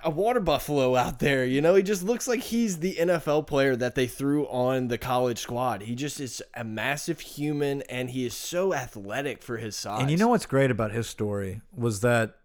a 0.04 0.10
water 0.10 0.40
buffalo 0.40 0.96
out 0.96 1.20
there. 1.20 1.46
You 1.46 1.62
know, 1.62 1.76
he 1.76 1.84
just 1.84 2.04
looks 2.04 2.28
like 2.28 2.42
he's 2.42 2.80
the 2.80 2.96
NFL 2.96 3.48
player 3.48 3.76
that 3.76 3.96
they 3.96 4.08
threw 4.08 4.46
on 4.48 4.88
the 4.88 4.98
college 4.98 5.40
squad. 5.40 5.84
He 5.84 5.96
just 5.96 6.20
is 6.20 6.42
a 6.56 6.64
massive 6.64 7.20
human, 7.20 7.84
and 7.84 8.10
he 8.10 8.26
is 8.26 8.34
so 8.34 8.74
athletic 8.74 9.42
for 9.44 9.58
his 9.58 9.76
size. 9.76 10.02
And 10.02 10.12
you 10.12 10.18
know 10.18 10.30
what's 10.30 10.46
great 10.46 10.72
about 10.72 10.92
his 10.92 11.08
story 11.08 11.62
was 11.76 12.02
that 12.02 12.36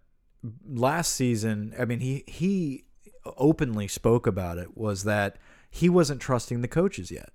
last 0.69 1.15
season, 1.15 1.75
I 1.79 1.85
mean, 1.85 2.01
he 2.01 2.25
he 2.27 2.85
openly 3.37 3.89
spoke 3.89 4.27
about 4.27 4.59
it 4.59 4.77
was 4.77 5.05
that 5.05 5.37
he 5.71 5.89
wasn't 5.89 6.21
trusting 6.21 6.61
the 6.61 6.69
coaches 6.69 7.11
yet. 7.11 7.31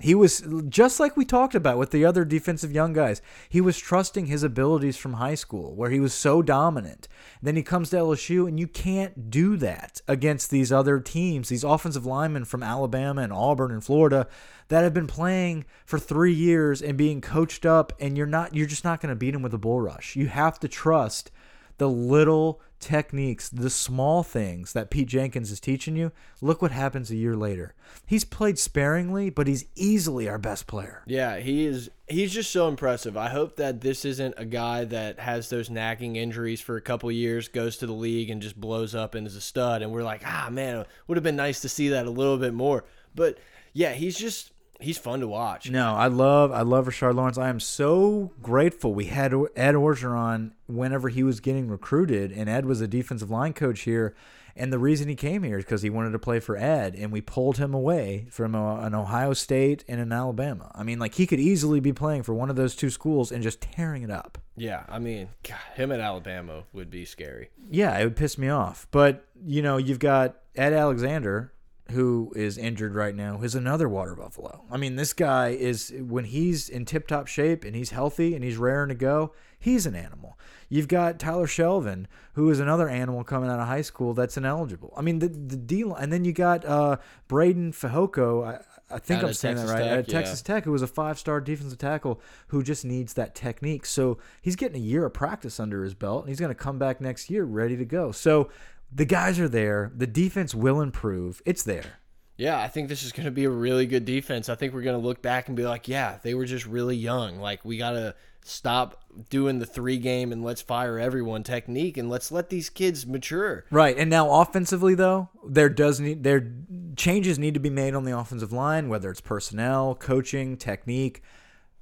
He 0.00 0.14
was 0.16 0.44
just 0.68 0.98
like 0.98 1.16
we 1.16 1.24
talked 1.24 1.54
about 1.54 1.78
with 1.78 1.92
the 1.92 2.04
other 2.04 2.24
defensive 2.24 2.72
young 2.72 2.92
guys. 2.92 3.22
He 3.48 3.60
was 3.60 3.78
trusting 3.78 4.26
his 4.26 4.42
abilities 4.42 4.96
from 4.96 5.14
high 5.14 5.36
school 5.36 5.76
where 5.76 5.90
he 5.90 6.00
was 6.00 6.12
so 6.12 6.42
dominant. 6.42 7.06
Then 7.40 7.54
he 7.54 7.62
comes 7.62 7.90
to 7.90 7.96
LSU 7.96 8.48
and 8.48 8.58
you 8.58 8.66
can't 8.66 9.30
do 9.30 9.56
that 9.58 10.00
against 10.08 10.50
these 10.50 10.72
other 10.72 10.98
teams, 10.98 11.48
these 11.48 11.62
offensive 11.62 12.04
linemen 12.04 12.44
from 12.44 12.64
Alabama 12.64 13.22
and 13.22 13.32
Auburn 13.32 13.70
and 13.70 13.84
Florida 13.84 14.26
that 14.66 14.82
have 14.82 14.94
been 14.94 15.06
playing 15.06 15.64
for 15.86 16.00
3 16.00 16.32
years 16.32 16.82
and 16.82 16.98
being 16.98 17.20
coached 17.20 17.64
up 17.64 17.92
and 18.00 18.16
you're 18.16 18.26
not 18.26 18.52
you're 18.52 18.66
just 18.66 18.84
not 18.84 19.00
going 19.00 19.12
to 19.12 19.16
beat 19.16 19.30
them 19.30 19.42
with 19.42 19.54
a 19.54 19.58
bull 19.58 19.80
rush. 19.80 20.16
You 20.16 20.26
have 20.26 20.58
to 20.60 20.68
trust 20.68 21.30
the 21.78 21.88
little 21.88 22.60
techniques, 22.84 23.48
the 23.48 23.70
small 23.70 24.22
things 24.22 24.74
that 24.74 24.90
Pete 24.90 25.08
Jenkins 25.08 25.50
is 25.50 25.58
teaching 25.58 25.96
you. 25.96 26.12
Look 26.40 26.60
what 26.60 26.70
happens 26.70 27.10
a 27.10 27.16
year 27.16 27.34
later. 27.34 27.74
He's 28.06 28.24
played 28.24 28.58
sparingly, 28.58 29.30
but 29.30 29.46
he's 29.46 29.64
easily 29.74 30.28
our 30.28 30.38
best 30.38 30.66
player. 30.66 31.02
Yeah, 31.06 31.38
he 31.38 31.64
is. 31.64 31.90
He's 32.08 32.32
just 32.32 32.52
so 32.52 32.68
impressive. 32.68 33.16
I 33.16 33.30
hope 33.30 33.56
that 33.56 33.80
this 33.80 34.04
isn't 34.04 34.34
a 34.36 34.44
guy 34.44 34.84
that 34.84 35.18
has 35.18 35.48
those 35.48 35.70
nagging 35.70 36.16
injuries 36.16 36.60
for 36.60 36.76
a 36.76 36.82
couple 36.82 37.10
years, 37.10 37.48
goes 37.48 37.78
to 37.78 37.86
the 37.86 37.92
league 37.92 38.30
and 38.30 38.42
just 38.42 38.60
blows 38.60 38.94
up 38.94 39.14
and 39.14 39.26
is 39.26 39.36
a 39.36 39.40
stud. 39.40 39.80
And 39.82 39.90
we're 39.90 40.02
like, 40.02 40.22
ah, 40.26 40.48
man, 40.50 40.84
would 41.06 41.16
have 41.16 41.24
been 41.24 41.36
nice 41.36 41.60
to 41.60 41.68
see 41.68 41.88
that 41.88 42.06
a 42.06 42.10
little 42.10 42.36
bit 42.36 42.52
more. 42.52 42.84
But 43.14 43.38
yeah, 43.72 43.92
he's 43.92 44.16
just 44.16 44.52
he's 44.84 44.98
fun 44.98 45.20
to 45.20 45.28
watch. 45.28 45.70
No, 45.70 45.94
I 45.94 46.06
love 46.06 46.52
I 46.52 46.62
love 46.62 46.86
Rashard 46.86 47.14
Lawrence. 47.14 47.38
I 47.38 47.48
am 47.48 47.60
so 47.60 48.32
grateful 48.42 48.94
we 48.94 49.06
had 49.06 49.32
Ed 49.56 49.74
Orgeron 49.74 50.52
whenever 50.66 51.08
he 51.08 51.22
was 51.22 51.40
getting 51.40 51.68
recruited, 51.68 52.30
and 52.30 52.48
Ed 52.48 52.66
was 52.66 52.80
a 52.80 52.88
defensive 52.88 53.30
line 53.30 53.52
coach 53.52 53.80
here. 53.80 54.14
And 54.56 54.72
the 54.72 54.78
reason 54.78 55.08
he 55.08 55.16
came 55.16 55.42
here 55.42 55.58
is 55.58 55.64
because 55.64 55.82
he 55.82 55.90
wanted 55.90 56.12
to 56.12 56.18
play 56.20 56.38
for 56.38 56.56
Ed, 56.56 56.94
and 56.94 57.10
we 57.10 57.20
pulled 57.20 57.58
him 57.58 57.74
away 57.74 58.26
from 58.30 58.54
a, 58.54 58.76
an 58.82 58.94
Ohio 58.94 59.32
State 59.32 59.84
and 59.88 60.00
an 60.00 60.12
Alabama. 60.12 60.70
I 60.74 60.84
mean, 60.84 61.00
like 61.00 61.14
he 61.14 61.26
could 61.26 61.40
easily 61.40 61.80
be 61.80 61.92
playing 61.92 62.22
for 62.22 62.34
one 62.34 62.50
of 62.50 62.56
those 62.56 62.76
two 62.76 62.90
schools 62.90 63.32
and 63.32 63.42
just 63.42 63.60
tearing 63.60 64.02
it 64.02 64.12
up. 64.12 64.38
Yeah, 64.56 64.84
I 64.88 65.00
mean, 65.00 65.28
God, 65.42 65.58
him 65.74 65.90
at 65.90 65.98
Alabama 65.98 66.64
would 66.72 66.88
be 66.88 67.04
scary. 67.04 67.50
Yeah, 67.68 67.98
it 67.98 68.04
would 68.04 68.16
piss 68.16 68.38
me 68.38 68.48
off. 68.48 68.86
But 68.92 69.26
you 69.44 69.60
know, 69.60 69.76
you've 69.76 69.98
got 69.98 70.36
Ed 70.54 70.72
Alexander, 70.72 71.52
who 71.90 72.32
is 72.34 72.56
injured 72.56 72.94
right 72.94 73.14
now, 73.14 73.40
is 73.42 73.54
another 73.54 73.88
water 73.88 74.14
buffalo. 74.14 74.64
I 74.70 74.76
mean, 74.76 74.96
this 74.96 75.12
guy 75.12 75.48
is 75.48 75.92
when 75.98 76.24
he's 76.24 76.68
in 76.68 76.84
tip 76.84 77.06
top 77.06 77.26
shape 77.26 77.64
and 77.64 77.76
he's 77.76 77.90
healthy 77.90 78.34
and 78.34 78.42
he's 78.42 78.56
raring 78.56 78.88
to 78.88 78.94
go, 78.94 79.32
he's 79.58 79.84
an 79.86 79.94
animal. 79.94 80.38
You've 80.68 80.88
got 80.88 81.18
Tyler 81.18 81.46
Shelvin, 81.46 82.06
who 82.32 82.50
is 82.50 82.58
another 82.58 82.88
animal 82.88 83.22
coming 83.22 83.50
out 83.50 83.60
of 83.60 83.66
high 83.66 83.82
school 83.82 84.14
that's 84.14 84.36
ineligible. 84.36 84.92
I 84.96 85.02
mean, 85.02 85.18
the 85.18 85.28
the 85.28 85.56
deal, 85.56 85.94
and 85.94 86.12
then 86.12 86.24
you 86.24 86.32
got 86.32 86.64
uh, 86.64 86.96
Breiden 87.28 87.70
Fehoko. 87.74 88.46
I, 88.46 88.60
I 88.94 88.98
think 88.98 89.22
Out 89.22 89.28
I'm 89.28 89.34
saying 89.34 89.56
Texas 89.56 89.70
that 89.70 89.78
right. 89.78 89.88
Tech, 89.88 89.98
At 89.98 90.08
yeah. 90.08 90.18
Texas 90.18 90.42
Tech, 90.42 90.64
who 90.64 90.72
was 90.72 90.82
a 90.82 90.86
five 90.86 91.18
star 91.18 91.40
defensive 91.40 91.78
tackle 91.78 92.20
who 92.48 92.62
just 92.62 92.84
needs 92.84 93.14
that 93.14 93.34
technique. 93.34 93.86
So 93.86 94.18
he's 94.40 94.56
getting 94.56 94.76
a 94.76 94.84
year 94.84 95.04
of 95.04 95.14
practice 95.14 95.58
under 95.58 95.82
his 95.84 95.94
belt, 95.94 96.22
and 96.22 96.28
he's 96.28 96.40
going 96.40 96.50
to 96.50 96.54
come 96.54 96.78
back 96.78 97.00
next 97.00 97.30
year 97.30 97.44
ready 97.44 97.76
to 97.76 97.84
go. 97.84 98.12
So 98.12 98.50
the 98.94 99.04
guys 99.04 99.40
are 99.40 99.48
there. 99.48 99.92
The 99.94 100.06
defense 100.06 100.54
will 100.54 100.80
improve. 100.80 101.42
It's 101.44 101.62
there. 101.62 101.98
Yeah, 102.36 102.60
I 102.60 102.68
think 102.68 102.88
this 102.88 103.02
is 103.02 103.12
going 103.12 103.26
to 103.26 103.30
be 103.30 103.44
a 103.44 103.50
really 103.50 103.86
good 103.86 104.04
defense. 104.04 104.48
I 104.48 104.54
think 104.54 104.74
we're 104.74 104.82
going 104.82 105.00
to 105.00 105.06
look 105.06 105.22
back 105.22 105.48
and 105.48 105.56
be 105.56 105.64
like, 105.64 105.86
yeah, 105.86 106.18
they 106.22 106.34
were 106.34 106.46
just 106.46 106.66
really 106.66 106.96
young. 106.96 107.38
Like, 107.38 107.64
we 107.64 107.76
got 107.76 107.92
to 107.92 108.14
stop 108.44 109.02
doing 109.30 109.58
the 109.58 109.66
three 109.66 109.96
game 109.96 110.30
and 110.30 110.44
let's 110.44 110.60
fire 110.60 110.98
everyone 110.98 111.42
technique 111.42 111.96
and 111.96 112.10
let's 112.10 112.30
let 112.30 112.50
these 112.50 112.68
kids 112.68 113.06
mature. 113.06 113.64
Right. 113.70 113.96
And 113.96 114.10
now 114.10 114.30
offensively 114.40 114.94
though, 114.94 115.30
there 115.46 115.70
does 115.70 115.98
need 115.98 116.24
there 116.24 116.52
changes 116.94 117.38
need 117.38 117.54
to 117.54 117.60
be 117.60 117.70
made 117.70 117.94
on 117.94 118.04
the 118.04 118.16
offensive 118.16 118.52
line, 118.52 118.90
whether 118.90 119.10
it's 119.10 119.22
personnel, 119.22 119.94
coaching, 119.94 120.56
technique. 120.56 121.22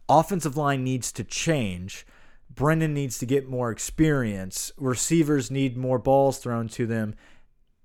Offensive 0.09 0.57
line 0.57 0.85
needs 0.85 1.11
to 1.13 1.25
change. 1.25 2.07
Brennan 2.55 2.95
needs 2.95 3.19
to 3.19 3.27
get 3.27 3.49
more 3.49 3.71
experience. 3.71 4.73
Receivers 4.77 5.51
need 5.51 5.77
more 5.77 5.99
balls 5.99 6.39
thrown 6.39 6.69
to 6.69 6.87
them. 6.87 7.15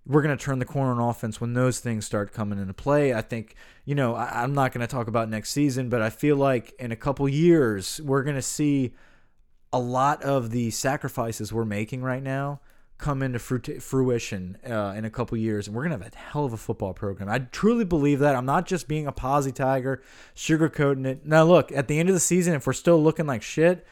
we're 0.05 0.22
going 0.22 0.38
to 0.38 0.43
turn 0.43 0.59
the 0.59 0.65
corner 0.65 0.91
on 0.91 1.09
offense 1.09 1.41
when 1.41 1.53
those 1.53 1.80
things 1.80 2.05
start 2.05 2.32
coming 2.32 2.59
into 2.59 2.74
play. 2.74 3.13
I 3.13 3.22
think, 3.22 3.55
you 3.84 3.93
know, 3.93 4.15
I, 4.15 4.43
am 4.43 4.53
not 4.53 4.72
going 4.72 4.86
to 4.86 4.88
talk 4.88 5.07
about 5.07 5.30
next 5.30 5.51
season, 5.51 5.89
but 5.89 6.01
I 6.01 6.09
feel 6.09 6.38
like 6.38 6.74
in 6.80 6.91
a 6.91 6.95
couple 6.95 7.28
years, 7.28 7.99
we're 8.03 8.24
going 8.24 8.38
to 8.38 8.41
see 8.41 8.93
a 9.74 9.80
lot 9.80 10.24
of 10.24 10.51
the 10.51 10.72
sacrifices 10.72 11.51
we're 11.51 11.65
making 11.65 12.01
right 12.03 12.24
now 12.24 12.61
come 12.97 13.22
into 13.22 13.38
fruition 13.38 14.57
uh, 14.65 14.93
in 14.97 15.05
a 15.05 15.09
couple 15.09 15.38
years, 15.38 15.68
and 15.68 15.76
we're 15.76 15.84
gonna 15.84 16.03
have 16.03 16.13
a 16.13 16.18
hell 16.18 16.45
of 16.45 16.53
a 16.53 16.57
football 16.57 16.93
program. 16.93 17.30
I 17.30 17.39
truly 17.39 17.86
believe 17.86 18.20
that. 18.20 18.36
I'm 18.36 18.45
not 18.45 18.65
just 18.65 18.88
being 18.88 19.05
a 19.05 19.11
posy 19.11 19.51
tiger, 19.51 20.01
sugarcoating 20.36 21.05
it. 21.05 21.26
Now, 21.26 21.43
look, 21.43 21.72
at 21.72 21.88
the 21.88 21.99
end 21.99 22.09
of 22.09 22.15
the 22.15 22.20
season, 22.20 22.55
if 22.55 22.65
we're 22.65 22.74
still 22.74 23.01
looking 23.01 23.28
like 23.28 23.43
shit, 23.43 23.86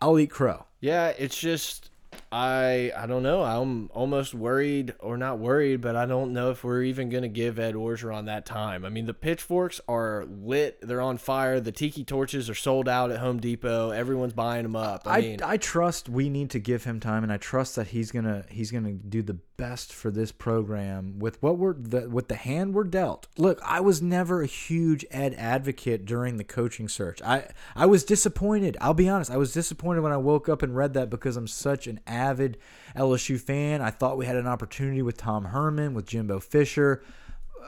I'll 0.00 0.18
eat 0.18 0.30
crow. 0.30 0.64
Yeah, 0.80 1.08
it's 1.18 1.38
just 1.38 1.90
I 2.32 2.92
I 2.96 3.06
don't 3.06 3.22
know. 3.22 3.42
I'm 3.42 3.90
almost 3.92 4.34
worried, 4.34 4.94
or 4.98 5.16
not 5.16 5.38
worried, 5.38 5.80
but 5.80 5.96
I 5.96 6.06
don't 6.06 6.32
know 6.32 6.50
if 6.50 6.64
we're 6.64 6.82
even 6.82 7.08
going 7.08 7.22
to 7.22 7.28
give 7.28 7.58
Ed 7.58 7.74
Orgeron 7.74 8.26
that 8.26 8.46
time. 8.46 8.84
I 8.84 8.88
mean, 8.88 9.06
the 9.06 9.14
pitchforks 9.14 9.80
are 9.88 10.24
lit; 10.26 10.78
they're 10.80 11.00
on 11.00 11.18
fire. 11.18 11.60
The 11.60 11.72
tiki 11.72 12.04
torches 12.04 12.50
are 12.50 12.54
sold 12.54 12.88
out 12.88 13.10
at 13.10 13.18
Home 13.18 13.38
Depot. 13.38 13.90
Everyone's 13.90 14.32
buying 14.32 14.64
them 14.64 14.76
up. 14.76 15.02
I, 15.06 15.18
I 15.18 15.20
mean, 15.20 15.40
I 15.42 15.56
trust 15.56 16.08
we 16.08 16.28
need 16.28 16.50
to 16.50 16.58
give 16.58 16.84
him 16.84 17.00
time, 17.00 17.22
and 17.22 17.32
I 17.32 17.36
trust 17.36 17.76
that 17.76 17.88
he's 17.88 18.10
gonna 18.10 18.44
he's 18.50 18.70
gonna 18.70 18.92
do 18.92 19.22
the 19.22 19.38
best 19.56 19.92
for 19.92 20.10
this 20.10 20.32
program 20.32 21.18
with 21.18 21.42
what 21.42 21.58
we're 21.58 21.74
the, 21.74 22.08
with 22.08 22.28
the 22.28 22.34
hand 22.34 22.74
we're 22.74 22.84
dealt. 22.84 23.26
Look, 23.36 23.60
I 23.64 23.80
was 23.80 24.02
never 24.02 24.42
a 24.42 24.46
huge 24.46 25.04
Ed 25.10 25.34
advocate 25.38 26.04
during 26.04 26.36
the 26.36 26.44
coaching 26.44 26.88
search. 26.88 27.22
I 27.22 27.48
I 27.74 27.86
was 27.86 28.04
disappointed. 28.04 28.76
I'll 28.80 28.94
be 28.94 29.08
honest. 29.08 29.30
I 29.30 29.36
was 29.36 29.52
disappointed 29.52 30.00
when 30.00 30.12
I 30.12 30.18
woke 30.18 30.48
up 30.48 30.62
and 30.62 30.76
read 30.76 30.94
that 30.94 31.10
because 31.10 31.36
I'm 31.36 31.48
such 31.48 31.86
an 31.86 32.00
avid 32.26 32.58
LSU 32.96 33.40
fan. 33.40 33.80
I 33.80 33.90
thought 33.90 34.18
we 34.18 34.26
had 34.26 34.36
an 34.36 34.46
opportunity 34.46 35.02
with 35.02 35.16
Tom 35.16 35.46
Herman, 35.46 35.94
with 35.94 36.06
Jimbo 36.06 36.40
Fisher. 36.40 37.02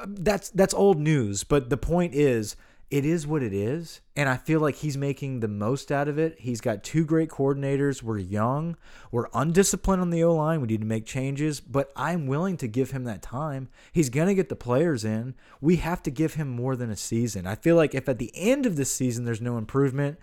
That's 0.06 0.50
that's 0.50 0.74
old 0.74 0.98
news, 0.98 1.44
but 1.44 1.70
the 1.70 1.76
point 1.76 2.14
is 2.14 2.56
it 2.90 3.04
is 3.04 3.26
what 3.26 3.42
it 3.42 3.52
is. 3.52 4.00
And 4.16 4.28
I 4.28 4.36
feel 4.36 4.60
like 4.60 4.76
he's 4.76 4.96
making 4.96 5.40
the 5.40 5.48
most 5.48 5.92
out 5.92 6.08
of 6.08 6.18
it. 6.18 6.36
He's 6.38 6.60
got 6.60 6.82
two 6.82 7.04
great 7.04 7.28
coordinators. 7.28 8.02
We're 8.02 8.18
young. 8.18 8.76
We're 9.10 9.28
undisciplined 9.34 10.00
on 10.00 10.10
the 10.10 10.24
O 10.24 10.34
line. 10.34 10.60
We 10.60 10.68
need 10.68 10.80
to 10.80 10.86
make 10.86 11.04
changes, 11.04 11.60
but 11.60 11.92
I'm 11.94 12.26
willing 12.26 12.56
to 12.58 12.68
give 12.68 12.92
him 12.92 13.04
that 13.04 13.22
time. 13.22 13.68
He's 13.92 14.08
going 14.08 14.28
to 14.28 14.34
get 14.34 14.48
the 14.48 14.56
players 14.56 15.04
in. 15.04 15.34
We 15.60 15.76
have 15.76 16.02
to 16.04 16.10
give 16.10 16.34
him 16.34 16.48
more 16.48 16.76
than 16.76 16.90
a 16.90 16.96
season. 16.96 17.46
I 17.46 17.56
feel 17.56 17.76
like 17.76 17.94
if 17.94 18.08
at 18.08 18.18
the 18.18 18.32
end 18.34 18.64
of 18.64 18.76
the 18.76 18.86
season 18.86 19.24
there's 19.24 19.40
no 19.40 19.58
improvement, 19.58 20.18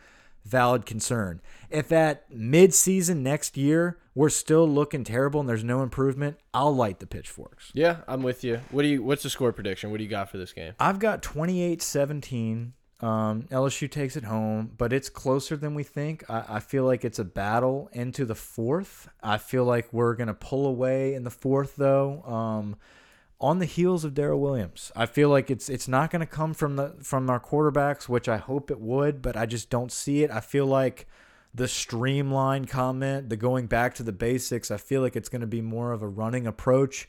valid 0.46 0.86
concern. 0.86 1.42
If 1.70 1.92
at 1.92 2.32
mid-season 2.32 3.24
next 3.24 3.58
year 3.58 3.98
we're 4.14 4.30
still 4.30 4.68
looking 4.68 5.04
terrible 5.04 5.40
and 5.40 5.50
there's 5.50 5.64
no 5.64 5.82
improvement, 5.82 6.38
I'll 6.54 6.74
light 6.74 7.00
the 7.00 7.08
pitchforks. 7.08 7.72
Yeah, 7.74 7.98
I'm 8.08 8.24
with 8.24 8.44
you. 8.44 8.62
What 8.72 8.84
do 8.84 8.88
you 8.88 9.04
what's 9.04 9.24
the 9.24 9.30
score 9.30 9.52
prediction? 9.52 9.92
What 9.92 9.98
do 9.98 10.04
you 10.04 10.10
got 10.10 10.30
for 10.30 10.38
this 10.38 10.54
game? 10.54 10.74
I've 10.80 11.00
got 11.00 11.22
28-17. 11.22 12.72
Um, 13.02 13.44
LSU 13.52 13.92
takes 13.92 14.16
it 14.16 14.24
home, 14.24 14.72
but 14.78 14.94
it's 14.94 15.10
closer 15.10 15.58
than 15.58 15.76
we 15.76 15.84
think. 15.84 16.24
I, 16.30 16.46
I 16.48 16.60
feel 16.60 16.86
like 16.86 17.04
it's 17.04 17.20
a 17.20 17.26
battle 17.26 17.90
into 17.92 18.24
the 18.24 18.36
fourth. 18.36 19.10
I 19.22 19.38
feel 19.38 19.66
like 19.66 19.92
we're 19.92 20.16
gonna 20.16 20.34
pull 20.34 20.66
away 20.66 21.14
in 21.14 21.24
the 21.24 21.30
fourth, 21.30 21.76
though. 21.76 22.24
Um, 22.24 22.78
on 23.40 23.60
the 23.60 23.66
heels 23.66 24.06
of 24.06 24.14
Darrel 24.14 24.40
Williams. 24.40 24.92
I 24.96 25.06
feel 25.06 25.30
like 25.30 25.52
it's 25.52 25.70
it's 25.70 25.88
not 25.88 26.12
going 26.12 26.22
to 26.22 26.26
come 26.26 26.54
from 26.54 26.76
the 26.76 26.96
from 27.02 27.30
our 27.30 27.40
quarterbacks, 27.40 28.08
which 28.08 28.30
I 28.30 28.38
hope 28.38 28.72
it 28.72 28.80
would, 28.80 29.22
but 29.22 29.36
I 29.36 29.46
just 29.46 29.70
don't 29.70 29.92
see 29.92 30.24
it. 30.24 30.32
I 30.32 30.40
feel 30.40 30.66
like 30.66 31.08
the 31.54 31.68
streamline 31.68 32.66
comment, 32.66 33.30
the 33.30 33.38
going 33.38 33.68
back 33.68 33.96
to 33.96 34.04
the 34.04 34.12
basics, 34.12 34.72
I 34.72 34.78
feel 34.78 35.02
like 35.02 35.16
it's 35.16 35.30
going 35.30 35.42
to 35.42 35.48
be 35.48 35.62
more 35.62 35.92
of 35.92 36.02
a 36.02 36.08
running 36.08 36.48
approach, 36.48 37.08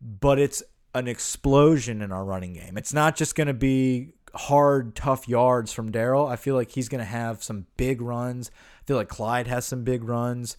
but 0.00 0.38
it's 0.38 0.62
an 0.94 1.08
explosion 1.08 2.00
in 2.00 2.12
our 2.12 2.24
running 2.24 2.54
game. 2.54 2.78
It's 2.78 2.94
not 2.94 3.16
just 3.16 3.34
going 3.34 3.48
to 3.48 3.54
be 3.54 4.14
hard, 4.34 4.94
tough 4.94 5.28
yards 5.28 5.72
from 5.72 5.90
Darrel. 5.90 6.26
I 6.26 6.36
feel 6.36 6.54
like 6.54 6.70
he's 6.70 6.88
going 6.88 7.00
to 7.00 7.04
have 7.04 7.42
some 7.42 7.66
big 7.76 8.00
runs. 8.00 8.50
I 8.82 8.84
feel 8.86 8.96
like 8.96 9.08
Clyde 9.08 9.46
has 9.48 9.66
some 9.66 9.84
big 9.84 10.04
runs. 10.04 10.56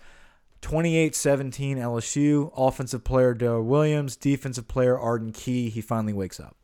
28 0.62 1.16
17 1.16 1.78
LSU. 1.78 2.52
Offensive 2.56 3.04
player 3.04 3.34
Darrel 3.34 3.64
Williams. 3.64 4.16
Defensive 4.16 4.68
player 4.68 4.98
Arden 4.98 5.32
Key. 5.32 5.70
He 5.70 5.82
finally 5.82 6.14
wakes 6.14 6.40
up. 6.40 6.56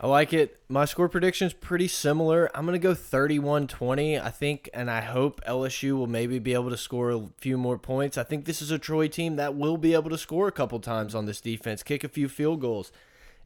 I 0.00 0.06
like 0.06 0.32
it. 0.32 0.60
My 0.68 0.84
score 0.84 1.08
prediction 1.08 1.48
is 1.48 1.52
pretty 1.52 1.88
similar. 1.88 2.48
I'm 2.54 2.64
going 2.64 2.78
to 2.78 2.78
go 2.78 2.94
31 2.94 3.66
20. 3.66 4.20
I 4.20 4.30
think 4.30 4.70
and 4.72 4.90
I 4.90 5.00
hope 5.00 5.40
LSU 5.44 5.96
will 5.96 6.06
maybe 6.06 6.38
be 6.38 6.54
able 6.54 6.70
to 6.70 6.76
score 6.76 7.10
a 7.10 7.26
few 7.38 7.58
more 7.58 7.78
points. 7.78 8.16
I 8.16 8.22
think 8.22 8.44
this 8.44 8.62
is 8.62 8.70
a 8.70 8.78
Troy 8.78 9.08
team 9.08 9.36
that 9.36 9.56
will 9.56 9.76
be 9.76 9.94
able 9.94 10.10
to 10.10 10.18
score 10.18 10.46
a 10.46 10.52
couple 10.52 10.78
times 10.78 11.14
on 11.14 11.26
this 11.26 11.40
defense, 11.40 11.82
kick 11.82 12.04
a 12.04 12.08
few 12.08 12.28
field 12.28 12.60
goals 12.60 12.92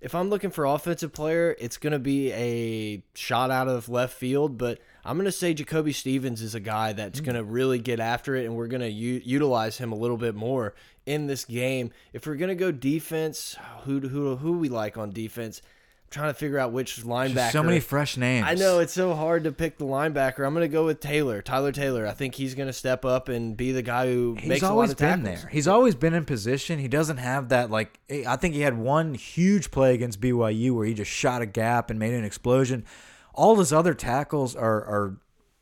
if 0.02 0.16
I'm 0.16 0.28
looking 0.28 0.50
for 0.50 0.64
offensive 0.64 1.12
player, 1.12 1.56
it's 1.60 1.76
going 1.76 1.92
to 1.92 2.00
be 2.00 2.32
a 2.32 3.04
shot 3.14 3.52
out 3.52 3.68
of 3.68 3.88
left 3.88 4.14
field, 4.14 4.58
but 4.58 4.80
I'm 5.04 5.16
going 5.16 5.26
to 5.26 5.32
say 5.32 5.52
Jacoby 5.52 5.92
Stevens 5.92 6.42
is 6.42 6.54
a 6.54 6.60
guy 6.60 6.92
that's 6.92 7.20
mm. 7.20 7.24
going 7.24 7.34
to 7.34 7.44
really 7.44 7.78
get 7.78 8.00
after 8.00 8.36
it, 8.36 8.44
and 8.44 8.54
we're 8.54 8.68
going 8.68 8.82
to 8.82 8.90
utilize 8.90 9.78
him 9.78 9.92
a 9.92 9.96
little 9.96 10.16
bit 10.16 10.34
more 10.34 10.74
in 11.06 11.26
this 11.26 11.44
game. 11.44 11.90
If 12.12 12.26
we're 12.26 12.36
going 12.36 12.50
to 12.50 12.54
go 12.54 12.70
defense, 12.70 13.56
who 13.84 14.00
who 14.00 14.36
who 14.36 14.58
we 14.58 14.68
like 14.68 14.96
on 14.96 15.10
defense? 15.10 15.60
I'm 16.04 16.10
trying 16.10 16.30
to 16.30 16.34
figure 16.34 16.58
out 16.58 16.72
which 16.72 17.02
linebacker. 17.02 17.34
Just 17.34 17.52
so 17.52 17.62
many 17.64 17.80
fresh 17.80 18.16
names. 18.16 18.46
I 18.46 18.54
know 18.54 18.78
it's 18.78 18.92
so 18.92 19.14
hard 19.14 19.44
to 19.44 19.52
pick 19.52 19.78
the 19.78 19.86
linebacker. 19.86 20.46
I'm 20.46 20.54
going 20.54 20.60
to 20.60 20.68
go 20.68 20.84
with 20.84 21.00
Taylor, 21.00 21.42
Tyler 21.42 21.72
Taylor. 21.72 22.06
I 22.06 22.12
think 22.12 22.34
he's 22.36 22.54
going 22.54 22.68
to 22.68 22.72
step 22.72 23.04
up 23.04 23.28
and 23.28 23.56
be 23.56 23.72
the 23.72 23.82
guy 23.82 24.06
who 24.06 24.36
he's 24.38 24.48
makes 24.48 24.62
always 24.62 24.90
a 24.90 24.92
lot 24.92 24.92
of 24.92 24.98
been 24.98 25.24
tackles. 25.24 25.42
there. 25.42 25.50
He's 25.50 25.66
always 25.66 25.94
been 25.96 26.14
in 26.14 26.24
position. 26.24 26.78
He 26.78 26.88
doesn't 26.88 27.16
have 27.16 27.48
that 27.48 27.70
like. 27.70 27.98
I 28.08 28.36
think 28.36 28.54
he 28.54 28.60
had 28.60 28.78
one 28.78 29.14
huge 29.14 29.72
play 29.72 29.94
against 29.94 30.20
BYU 30.20 30.76
where 30.76 30.86
he 30.86 30.94
just 30.94 31.10
shot 31.10 31.42
a 31.42 31.46
gap 31.46 31.90
and 31.90 31.98
made 31.98 32.14
an 32.14 32.24
explosion. 32.24 32.84
All 33.34 33.56
his 33.56 33.72
other 33.72 33.94
tackles 33.94 34.54
are 34.54 34.84
are 34.84 35.16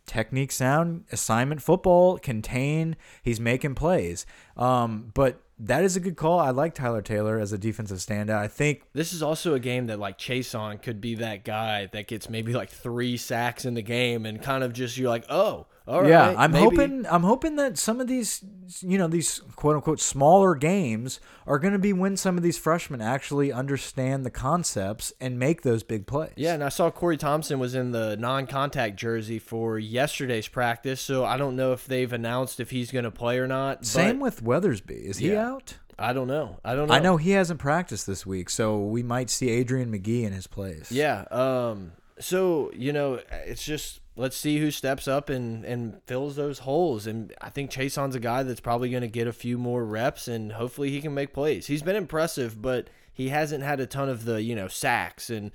technique 0.07 0.51
sound, 0.51 1.05
assignment 1.13 1.63
football, 1.63 2.19
contain. 2.19 2.97
He's 3.23 3.39
making 3.39 3.77
plays. 3.77 4.27
Um, 4.57 5.13
but 5.15 5.41
that 5.57 5.85
is 5.85 5.95
a 5.95 6.01
good 6.01 6.17
call. 6.17 6.41
I 6.41 6.51
like 6.51 6.75
Tyler 6.75 7.03
Taylor 7.03 7.39
as 7.39 7.53
a 7.53 7.59
defensive 7.59 7.99
standout. 7.99 8.39
I 8.39 8.49
think 8.49 8.83
this 8.93 9.13
is 9.13 9.23
also 9.23 9.55
a 9.55 9.61
game 9.61 9.87
that 9.87 10.01
like 10.01 10.19
Chaisson 10.19 10.83
could 10.83 11.01
be 11.01 11.15
that 11.17 11.45
guy 11.45 11.87
that 11.93 12.09
gets 12.09 12.29
maybe 12.29 12.53
like 12.55 12.71
three 12.71 13.17
sacks 13.17 13.65
in 13.65 13.75
the 13.75 13.83
game 13.83 14.27
and 14.27 14.43
kind 14.43 14.65
of 14.65 14.73
just 14.73 14.97
you're 14.97 15.11
like, 15.11 15.27
oh, 15.29 15.67
all 15.91 16.09
yeah, 16.09 16.29
right, 16.29 16.37
I'm 16.39 16.53
maybe. 16.53 16.65
hoping 16.77 17.07
I'm 17.11 17.23
hoping 17.23 17.57
that 17.57 17.77
some 17.77 18.01
of 18.01 18.07
these 18.07 18.45
you 18.81 18.97
know 18.97 19.09
these 19.09 19.41
quote 19.57 19.75
unquote 19.75 20.01
smaller 20.01 20.55
games 20.55 21.19
are 21.47 21.59
going 21.59 21.73
to 21.73 21.79
be 21.79 21.93
when 21.93 22.17
some 22.17 22.37
of 22.37 22.43
these 22.45 22.57
freshmen 22.57 23.01
actually 23.01 23.53
understand 23.53 24.25
the 24.25 24.31
concepts 24.31 25.13
and 25.21 25.39
make 25.39 25.63
those 25.63 25.83
big 25.83 26.07
plays. 26.07 26.33
Yeah, 26.37 26.55
and 26.55 26.63
I 26.63 26.69
saw 26.69 26.91
Corey 26.91 27.17
Thompson 27.17 27.59
was 27.59 27.75
in 27.75 27.91
the 27.91 28.17
non-contact 28.17 28.97
jersey 28.97 29.39
for 29.41 29.79
yesterday's 29.79 30.47
practice, 30.47 31.01
so 31.01 31.25
I 31.25 31.37
don't 31.37 31.57
know 31.57 31.73
if 31.73 31.87
they've 31.87 32.13
announced 32.13 32.61
if 32.61 32.71
he's 32.71 32.93
going 32.93 33.05
to 33.05 33.11
play 33.11 33.39
or 33.39 33.49
not. 33.49 33.85
Same 33.85 34.21
with 34.21 34.45
Weathersby. 34.45 35.05
Is 35.05 35.19
he 35.19 35.33
Yeah. 35.33 35.49
out? 35.49 35.79
I 35.99 36.13
don't 36.15 36.29
know. 36.29 36.59
I 36.65 36.75
don't 36.75 36.89
know. 36.89 36.95
I 36.95 36.99
know 37.01 37.17
he 37.19 37.33
hasn't 37.33 37.61
practiced 37.61 38.07
this 38.07 38.25
week, 38.25 38.49
so 38.49 38.79
we 38.79 39.03
might 39.03 39.29
see 39.29 39.51
Adrian 39.51 39.91
Magee 39.91 40.25
in 40.25 40.33
his 40.33 40.47
place. 40.47 40.91
Yeah. 40.91 41.25
Um. 41.31 41.93
So 42.19 42.71
you 42.75 42.93
know, 42.93 43.21
it's 43.47 43.65
just 43.65 44.00
let's 44.17 44.37
see 44.37 44.59
who 44.59 44.71
steps 44.71 45.07
up 45.09 45.29
and 45.31 45.65
and 45.65 46.01
fills 46.07 46.37
those 46.37 46.61
holes. 46.61 47.07
And 47.07 47.33
I 47.41 47.51
think 47.51 47.71
Chaisson's 47.71 48.15
a 48.15 48.21
guy 48.21 48.43
that's 48.43 48.61
probably 48.61 48.91
going 48.91 49.03
to 49.03 49.09
get 49.09 49.27
a 49.27 49.33
few 49.33 49.57
more 49.59 49.85
reps, 49.85 50.29
and 50.29 50.53
hopefully 50.53 50.91
he 50.91 51.01
can 51.01 51.15
make 51.15 51.33
plays. 51.33 51.67
He's 51.67 51.83
been 51.83 51.97
impressive, 51.97 52.61
but 52.61 52.89
he 53.13 53.29
hasn't 53.29 53.63
had 53.65 53.81
a 53.81 53.87
ton 53.87 54.09
of 54.09 54.25
the 54.25 54.43
you 54.43 54.55
know 54.55 54.69
sacks 54.69 55.31
and 55.31 55.51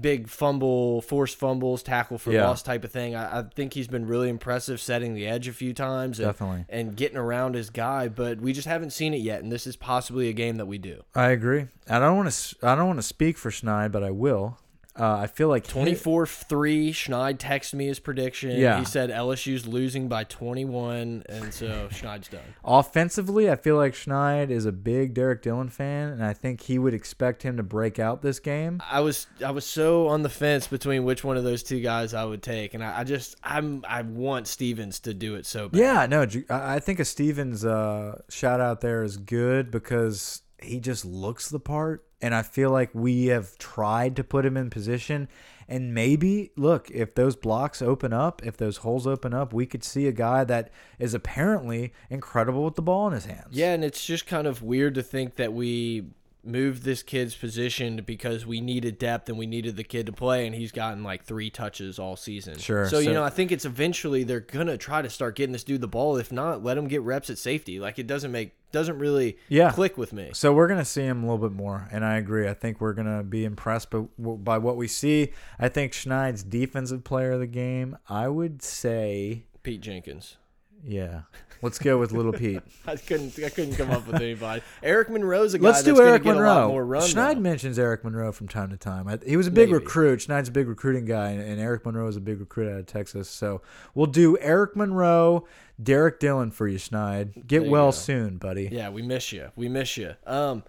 big 0.00 0.28
fumble, 0.28 1.02
forced 1.02 1.36
fumbles, 1.36 1.82
tackle 1.82 2.16
for 2.16 2.30
Yeah. 2.30 2.46
loss 2.46 2.62
type 2.62 2.84
of 2.84 2.92
thing. 2.92 3.16
I, 3.16 3.40
I 3.40 3.42
think 3.42 3.74
he's 3.74 3.88
been 3.88 4.06
really 4.06 4.28
impressive 4.28 4.80
setting 4.80 5.14
the 5.14 5.26
edge 5.26 5.48
a 5.48 5.52
few 5.52 5.74
times 5.74 6.20
and, 6.20 6.28
Definitely. 6.28 6.64
and 6.68 6.96
getting 6.96 7.16
around 7.16 7.56
his 7.56 7.70
guy, 7.70 8.06
but 8.06 8.40
we 8.40 8.52
just 8.52 8.68
haven't 8.68 8.90
seen 8.90 9.14
it 9.14 9.20
yet. 9.20 9.42
And 9.42 9.50
this 9.50 9.66
is 9.66 9.74
possibly 9.74 10.28
a 10.28 10.32
game 10.32 10.58
that 10.58 10.66
we 10.66 10.78
do. 10.78 11.02
I 11.12 11.30
agree. 11.30 11.66
I 11.88 11.98
don't 11.98 12.16
want 12.16 12.30
to. 12.30 12.56
I 12.66 12.76
don't 12.76 12.86
want 12.86 13.00
to 13.00 13.02
speak 13.02 13.36
for 13.36 13.50
Schneid, 13.50 13.90
but 13.90 14.04
I 14.04 14.12
will. 14.12 14.58
Uh, 15.00 15.16
I 15.22 15.26
feel 15.28 15.48
like 15.48 15.66
24 15.66 16.26
3. 16.26 16.92
Schneid 16.92 17.38
texted 17.38 17.74
me 17.74 17.86
his 17.86 17.98
prediction. 17.98 18.50
Yeah. 18.50 18.78
He 18.78 18.84
said 18.84 19.08
LSU's 19.10 19.66
losing 19.66 20.08
by 20.08 20.24
21, 20.24 21.24
and 21.26 21.54
so 21.54 21.88
Schneid's 21.92 22.28
done. 22.28 22.40
Offensively, 22.62 23.50
I 23.50 23.56
feel 23.56 23.76
like 23.76 23.94
Schneid 23.94 24.50
is 24.50 24.66
a 24.66 24.72
big 24.72 25.14
Derrick 25.14 25.40
Dillon 25.40 25.70
fan, 25.70 26.10
and 26.10 26.24
I 26.24 26.34
think 26.34 26.60
he 26.60 26.78
would 26.78 26.92
expect 26.92 27.42
him 27.42 27.56
to 27.56 27.62
break 27.62 27.98
out 27.98 28.20
this 28.20 28.38
game. 28.40 28.82
I 28.90 29.00
was 29.00 29.26
I 29.44 29.52
was 29.52 29.64
so 29.64 30.08
on 30.08 30.22
the 30.22 30.28
fence 30.28 30.66
between 30.66 31.04
which 31.04 31.24
one 31.24 31.38
of 31.38 31.44
those 31.44 31.62
two 31.62 31.80
guys 31.80 32.12
I 32.12 32.24
would 32.24 32.42
take, 32.42 32.74
and 32.74 32.84
I, 32.84 33.00
I 33.00 33.04
just 33.04 33.36
I'm 33.42 33.84
I 33.88 34.02
want 34.02 34.46
Stevens 34.48 35.00
to 35.00 35.14
do 35.14 35.34
it 35.36 35.46
so 35.46 35.70
bad. 35.70 35.78
Yeah, 35.78 36.06
no, 36.06 36.26
I 36.50 36.74
I 36.76 36.78
think 36.80 37.00
a 37.00 37.04
Stevens 37.04 37.64
uh, 37.64 38.20
shout 38.28 38.60
out 38.60 38.80
there 38.80 39.02
is 39.02 39.16
good 39.16 39.70
because 39.70 40.42
he 40.62 40.80
just 40.80 41.04
looks 41.04 41.48
the 41.48 41.60
part, 41.60 42.04
and 42.20 42.34
I 42.34 42.42
feel 42.42 42.70
like 42.70 42.90
we 42.92 43.26
have 43.26 43.56
tried 43.58 44.16
to 44.16 44.24
put 44.24 44.44
him 44.44 44.56
in 44.56 44.70
position. 44.70 45.28
And 45.68 45.94
maybe, 45.94 46.50
look, 46.56 46.90
if 46.90 47.14
those 47.14 47.36
blocks 47.36 47.80
open 47.80 48.12
up, 48.12 48.44
if 48.44 48.56
those 48.56 48.78
holes 48.78 49.06
open 49.06 49.32
up, 49.32 49.52
we 49.52 49.66
could 49.66 49.84
see 49.84 50.08
a 50.08 50.12
guy 50.12 50.42
that 50.44 50.70
is 50.98 51.14
apparently 51.14 51.92
incredible 52.08 52.64
with 52.64 52.74
the 52.74 52.82
ball 52.82 53.06
in 53.06 53.12
his 53.12 53.26
hands. 53.26 53.48
Yeah, 53.50 53.72
and 53.72 53.84
it's 53.84 54.04
just 54.04 54.26
kind 54.26 54.48
of 54.48 54.62
weird 54.62 54.96
to 54.96 55.02
think 55.02 55.36
that 55.36 55.52
we 55.52 56.06
moved 56.42 56.82
this 56.84 57.02
kid's 57.02 57.34
position 57.34 58.02
because 58.06 58.46
we 58.46 58.60
needed 58.60 58.98
depth 58.98 59.28
and 59.28 59.38
we 59.38 59.46
needed 59.46 59.76
the 59.76 59.84
kid 59.84 60.06
to 60.06 60.12
play, 60.12 60.46
and 60.46 60.54
he's 60.54 60.72
gotten 60.72 61.02
like 61.02 61.24
three 61.24 61.50
touches 61.50 61.98
all 61.98 62.16
season. 62.16 62.58
Sure, 62.58 62.88
So, 62.88 62.98
you 62.98 63.12
know, 63.12 63.22
I 63.22 63.30
think 63.30 63.52
it's 63.52 63.64
eventually 63.64 64.24
they're 64.24 64.40
gonna 64.40 64.76
try 64.78 65.02
to 65.02 65.10
start 65.10 65.36
getting 65.36 65.52
this 65.52 65.64
dude 65.64 65.80
the 65.80 65.88
ball. 65.88 66.16
If 66.16 66.32
not, 66.32 66.62
let 66.64 66.78
him 66.78 66.88
get 66.88 67.02
reps 67.02 67.30
at 67.30 67.38
safety. 67.38 67.78
Like 67.80 67.98
it 67.98 68.06
doesn't 68.06 68.32
make 68.32 68.52
doesn't 68.72 68.98
really 69.00 69.36
Yeah. 69.48 69.72
click 69.72 69.98
with 69.98 70.12
me. 70.12 70.30
So 70.32 70.52
we're 70.52 70.68
gonna 70.68 70.84
see 70.84 71.02
him 71.02 71.24
a 71.24 71.26
little 71.32 71.48
bit 71.48 71.56
more, 71.56 71.88
and 71.90 72.04
I 72.04 72.18
agree. 72.18 72.48
I 72.48 72.54
think 72.54 72.80
we're 72.80 72.92
gonna 72.92 73.24
be 73.24 73.44
impressed 73.44 73.90
by, 73.90 74.04
by 74.18 74.58
what 74.58 74.76
we 74.76 74.86
see. 74.86 75.32
I 75.58 75.68
think 75.68 75.92
Schneid's 75.92 76.44
defensive 76.44 77.02
player 77.02 77.32
of 77.32 77.40
the 77.40 77.46
game. 77.48 77.98
I 78.08 78.28
would 78.28 78.62
say, 78.62 79.44
Pete 79.64 79.80
Jenkins. 79.80 80.36
Yeah. 80.84 81.22
Let's 81.62 81.78
go 81.78 81.98
with 81.98 82.12
Little 82.12 82.32
Pete. 82.32 82.62
I 82.86 82.96
couldn't 82.96 83.38
I 83.44 83.50
couldn't 83.50 83.74
come 83.74 83.90
up 83.90 84.06
with 84.06 84.16
anybody. 84.16 84.62
Eric 84.82 85.10
Monroe's 85.10 85.52
a 85.52 85.58
guy 85.58 85.66
Let's 85.66 85.82
that's 85.82 85.98
do 85.98 86.02
Eric 86.02 86.22
gonna 86.22 86.36
get 86.36 86.42
a 86.42 86.46
lot 86.46 86.54
Monroe. 86.54 86.68
more 86.68 86.84
run. 86.86 87.02
Schneid 87.02 87.34
though. 87.34 87.40
mentions 87.40 87.78
Eric 87.78 88.02
Monroe 88.02 88.32
from 88.32 88.48
time 88.48 88.70
to 88.70 88.78
time. 88.78 89.06
I, 89.06 89.18
he 89.26 89.36
was 89.36 89.46
a 89.46 89.50
big 89.50 89.68
Maybe. 89.68 89.74
recruit. 89.74 90.20
Schneid's 90.20 90.48
a 90.48 90.52
big 90.52 90.68
recruiting 90.68 91.04
guy, 91.04 91.30
and, 91.32 91.42
and 91.42 91.60
Eric 91.60 91.84
Monroe 91.84 92.08
is 92.08 92.16
a 92.16 92.20
big 92.20 92.40
recruit 92.40 92.72
out 92.72 92.78
of 92.80 92.86
Texas. 92.86 93.28
So 93.28 93.60
we'll 93.94 94.06
do 94.06 94.38
Eric 94.38 94.74
Monroe, 94.74 95.46
Derrick 95.82 96.18
Dillon 96.18 96.50
for 96.50 96.66
you, 96.66 96.78
Schneid. 96.78 97.46
Get 97.46 97.64
you 97.64 97.70
well 97.70 97.88
go. 97.88 97.90
soon, 97.92 98.38
buddy. 98.38 98.70
Yeah, 98.72 98.88
we 98.88 99.02
miss 99.02 99.30
you. 99.30 99.50
We 99.54 99.68
miss 99.68 99.98
you. 99.98 100.14
Um, 100.26 100.62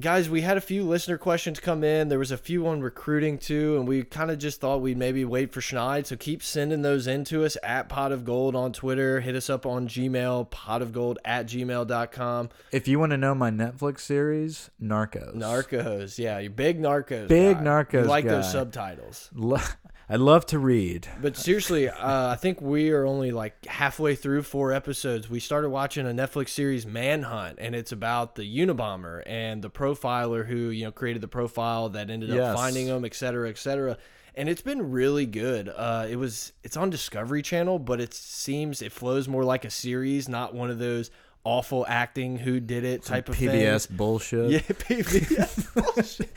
guys, 0.00 0.28
we 0.28 0.40
had 0.40 0.56
a 0.56 0.60
few 0.60 0.84
listener 0.84 1.18
questions 1.18 1.60
come 1.60 1.84
in. 1.84 2.08
There 2.08 2.18
was 2.18 2.30
a 2.30 2.36
few 2.36 2.66
on 2.66 2.80
recruiting 2.80 3.38
too, 3.38 3.76
and 3.76 3.86
we 3.86 4.02
kind 4.02 4.30
of 4.30 4.38
just 4.38 4.60
thought 4.60 4.80
we'd 4.80 4.98
maybe 4.98 5.24
wait 5.24 5.52
for 5.52 5.60
Schneid. 5.60 6.06
So 6.06 6.16
keep 6.16 6.42
sending 6.42 6.82
those 6.82 7.06
in 7.06 7.24
to 7.24 7.44
us 7.44 7.56
at 7.62 7.88
pot 7.88 8.12
of 8.12 8.24
gold 8.24 8.56
on 8.56 8.72
Twitter. 8.72 9.20
Hit 9.20 9.36
us 9.36 9.48
up 9.48 9.66
on 9.66 9.88
Gmail, 9.88 10.50
pot 10.50 10.82
of 10.82 10.92
gold 10.92 11.18
at 11.24 11.46
gmail.com. 11.46 12.48
If 12.72 12.88
you 12.88 12.98
want 12.98 13.10
to 13.10 13.16
know 13.16 13.34
my 13.34 13.50
Netflix 13.50 14.00
series, 14.00 14.70
Narcos. 14.82 15.34
Narcos. 15.34 16.18
Yeah, 16.18 16.38
you're 16.38 16.50
big 16.50 16.80
Narcos. 16.80 17.28
Big 17.28 17.58
guy. 17.58 17.62
Narcos 17.62 18.02
You 18.02 18.08
like 18.08 18.24
those 18.24 18.50
subtitles. 18.50 19.30
Lo- 20.08 20.14
I 20.14 20.16
love 20.16 20.46
to 20.46 20.58
read. 20.58 21.08
But 21.20 21.36
seriously, 21.36 21.88
uh, 21.88 22.28
I 22.28 22.36
think 22.36 22.60
we 22.60 22.90
are 22.90 23.06
only 23.06 23.30
like 23.32 23.64
halfway 23.66 24.14
through 24.14 24.42
four 24.42 24.72
episodes. 24.72 25.30
We 25.30 25.40
started 25.40 25.70
watching 25.70 26.06
a 26.06 26.10
Netflix 26.10 26.50
series, 26.50 26.84
Manhunt, 26.86 27.58
and 27.58 27.74
it's 27.74 27.92
about 27.92 28.34
the 28.34 28.42
Unabomber 28.42 29.22
and 29.26 29.62
the 29.62 29.70
profiler 29.70 30.46
who 30.46 30.68
you 30.70 30.84
know 30.84 30.92
created 30.92 31.22
the 31.22 31.28
profile 31.28 31.88
that 31.90 32.10
ended 32.10 32.30
up 32.30 32.36
Yes. 32.36 32.54
finding 32.56 32.86
him, 32.86 33.04
et 33.04 33.14
cetera, 33.14 33.48
et 33.48 33.58
cetera. 33.58 33.96
And 34.36 34.48
it's 34.48 34.62
been 34.62 34.90
really 34.90 35.26
good. 35.26 35.68
Uh, 35.68 36.06
it 36.10 36.16
was 36.16 36.52
it's 36.64 36.76
on 36.76 36.90
Discovery 36.90 37.40
Channel, 37.42 37.78
but 37.78 38.00
it 38.00 38.12
seems 38.12 38.82
it 38.82 38.90
flows 38.92 39.28
more 39.28 39.44
like 39.44 39.64
a 39.64 39.70
series, 39.70 40.28
not 40.28 40.54
one 40.54 40.70
of 40.70 40.78
those 40.80 41.10
awful 41.44 41.84
acting 41.88 42.38
who 42.38 42.58
did 42.58 42.84
it 42.84 43.02
type 43.04 43.28
of 43.28 43.36
thing. 43.36 43.50
PBS 43.50 43.90
bullshit. 43.90 44.50
Yeah, 44.50 44.58
PBS. 44.60 45.74
bullshit. 45.94 46.30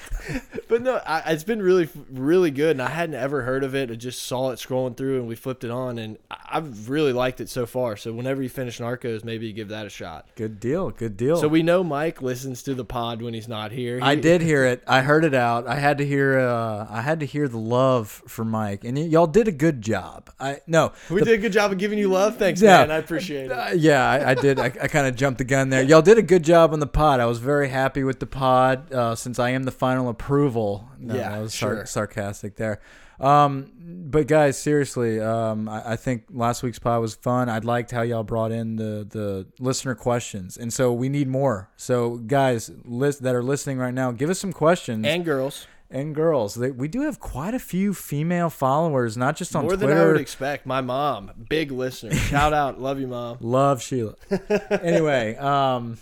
but 0.67 0.81
no, 0.81 0.95
I, 1.05 1.31
it's 1.31 1.43
been 1.43 1.61
really, 1.61 1.87
really 2.11 2.51
good, 2.51 2.71
and 2.71 2.81
I 2.81 2.89
hadn't 2.89 3.15
ever 3.15 3.41
heard 3.43 3.63
of 3.63 3.73
it. 3.75 3.89
I 3.89 3.95
just 3.95 4.23
saw 4.23 4.51
it 4.51 4.55
scrolling 4.59 4.97
through, 4.97 5.19
and 5.19 5.27
we 5.27 5.35
flipped 5.35 5.63
it 5.63 5.71
on, 5.71 5.97
and 5.97 6.17
I- 6.29 6.35
I've 6.57 6.89
really 6.89 7.13
liked 7.13 7.39
it 7.41 7.49
so 7.49 7.65
far. 7.65 7.97
So 7.97 8.13
whenever 8.13 8.41
you 8.41 8.49
finish 8.49 8.79
Narcos, 8.79 9.23
maybe 9.23 9.47
you 9.47 9.53
give 9.53 9.69
that 9.69 9.85
a 9.85 9.89
shot. 9.89 10.27
Good 10.35 10.59
deal. 10.59 10.89
Good 10.91 11.17
deal. 11.17 11.37
So 11.37 11.47
we 11.47 11.63
know 11.63 11.83
Mike 11.83 12.21
listens 12.21 12.63
to 12.63 12.73
the 12.73 12.85
pod 12.85 13.21
when 13.21 13.33
he's 13.33 13.47
not 13.47 13.71
here. 13.71 13.99
I 14.01 14.15
did 14.15 14.41
hear 14.41 14.65
it. 14.65 14.83
I 14.87 15.01
heard 15.01 15.23
it 15.25 15.33
out. 15.33 15.67
I 15.67 15.75
had 15.75 15.97
to 15.99 16.05
hear. 16.05 16.39
Uh, 16.39 16.85
I 16.89 17.01
had 17.01 17.19
to 17.21 17.25
hear 17.25 17.47
the 17.47 17.57
love 17.57 18.09
for 18.27 18.43
Mike, 18.45 18.83
and 18.83 18.97
y'all 18.97 19.27
did 19.27 19.47
a 19.47 19.51
good 19.51 19.81
job. 19.81 20.29
I 20.39 20.59
no. 20.67 20.91
We 21.09 21.19
the- 21.19 21.25
did 21.25 21.33
a 21.39 21.41
good 21.41 21.51
job 21.53 21.71
of 21.71 21.77
giving 21.77 21.97
you 21.99 22.09
love. 22.09 22.37
Thanks, 22.37 22.61
Yeah. 22.61 22.79
man. 22.79 22.91
I 22.91 22.97
appreciate 22.97 23.45
it. 23.45 23.51
Uh, 23.51 23.69
yeah, 23.75 24.09
I, 24.09 24.31
I 24.31 24.33
did. 24.33 24.59
I, 24.59 24.65
I 24.65 24.87
kind 24.97 25.07
of 25.07 25.15
jumped 25.15 25.37
the 25.37 25.43
gun 25.43 25.69
there. 25.69 25.83
Y'all 25.83 26.01
did 26.01 26.17
a 26.17 26.21
good 26.23 26.43
job 26.43 26.73
on 26.73 26.79
the 26.79 26.87
pod. 26.87 27.19
I 27.19 27.25
was 27.25 27.37
very 27.39 27.69
happy 27.69 28.03
with 28.03 28.19
the 28.19 28.25
pod 28.25 28.91
uh, 28.91 29.13
since 29.15 29.37
I 29.39 29.51
am 29.51 29.63
the 29.63 29.71
final 29.71 30.09
approval. 30.09 30.89
No, 30.99 31.15
Yeah, 31.15 31.35
I 31.35 31.39
was 31.39 31.53
sar- 31.53 31.75
sure. 31.75 31.85
sarcastic 31.85 32.55
there. 32.55 32.79
Um, 33.19 33.71
but 34.09 34.27
guys, 34.27 34.57
seriously, 34.59 35.19
um, 35.19 35.67
I, 35.69 35.93
I 35.93 35.95
think 35.95 36.25
last 36.31 36.61
week's 36.63 36.79
pod 36.79 37.01
was 37.01 37.15
fun. 37.15 37.49
I 37.49 37.57
liked 37.59 37.91
how 37.91 38.01
y'all 38.03 38.23
brought 38.23 38.51
in 38.51 38.75
the 38.75 39.07
the 39.09 39.47
listener 39.59 39.95
questions, 39.95 40.55
and 40.55 40.71
so 40.71 40.93
we 40.93 41.09
need 41.09 41.27
more. 41.27 41.69
So 41.77 42.17
guys, 42.17 42.69
list 42.85 43.23
that 43.23 43.33
are 43.33 43.41
listening 43.43 43.79
right 43.79 43.93
now, 43.93 44.11
give 44.11 44.29
us 44.29 44.37
some 44.39 44.53
questions 44.53 45.05
And 45.05 45.25
girls, 45.25 45.65
and 45.89 46.13
girls. 46.13 46.55
They, 46.55 46.71
we 46.71 46.87
do 46.87 47.01
have 47.01 47.19
quite 47.19 47.53
a 47.53 47.59
few 47.59 47.93
female 47.93 48.49
followers, 48.49 49.17
not 49.17 49.35
just 49.35 49.55
on 49.55 49.63
more 49.63 49.75
Twitter. 49.75 49.93
than 49.93 49.97
I 50.03 50.11
would 50.11 50.21
expect. 50.21 50.65
My 50.65 50.81
mom, 50.81 51.31
big 51.49 51.71
listener. 51.71 52.13
Shout 52.13 52.53
out, 52.53 52.79
love 52.81 52.99
you, 52.99 53.07
mom. 53.07 53.37
Love 53.41 53.81
Sheila. 53.81 54.15
anyway, 54.69 55.35
um, 55.37 55.97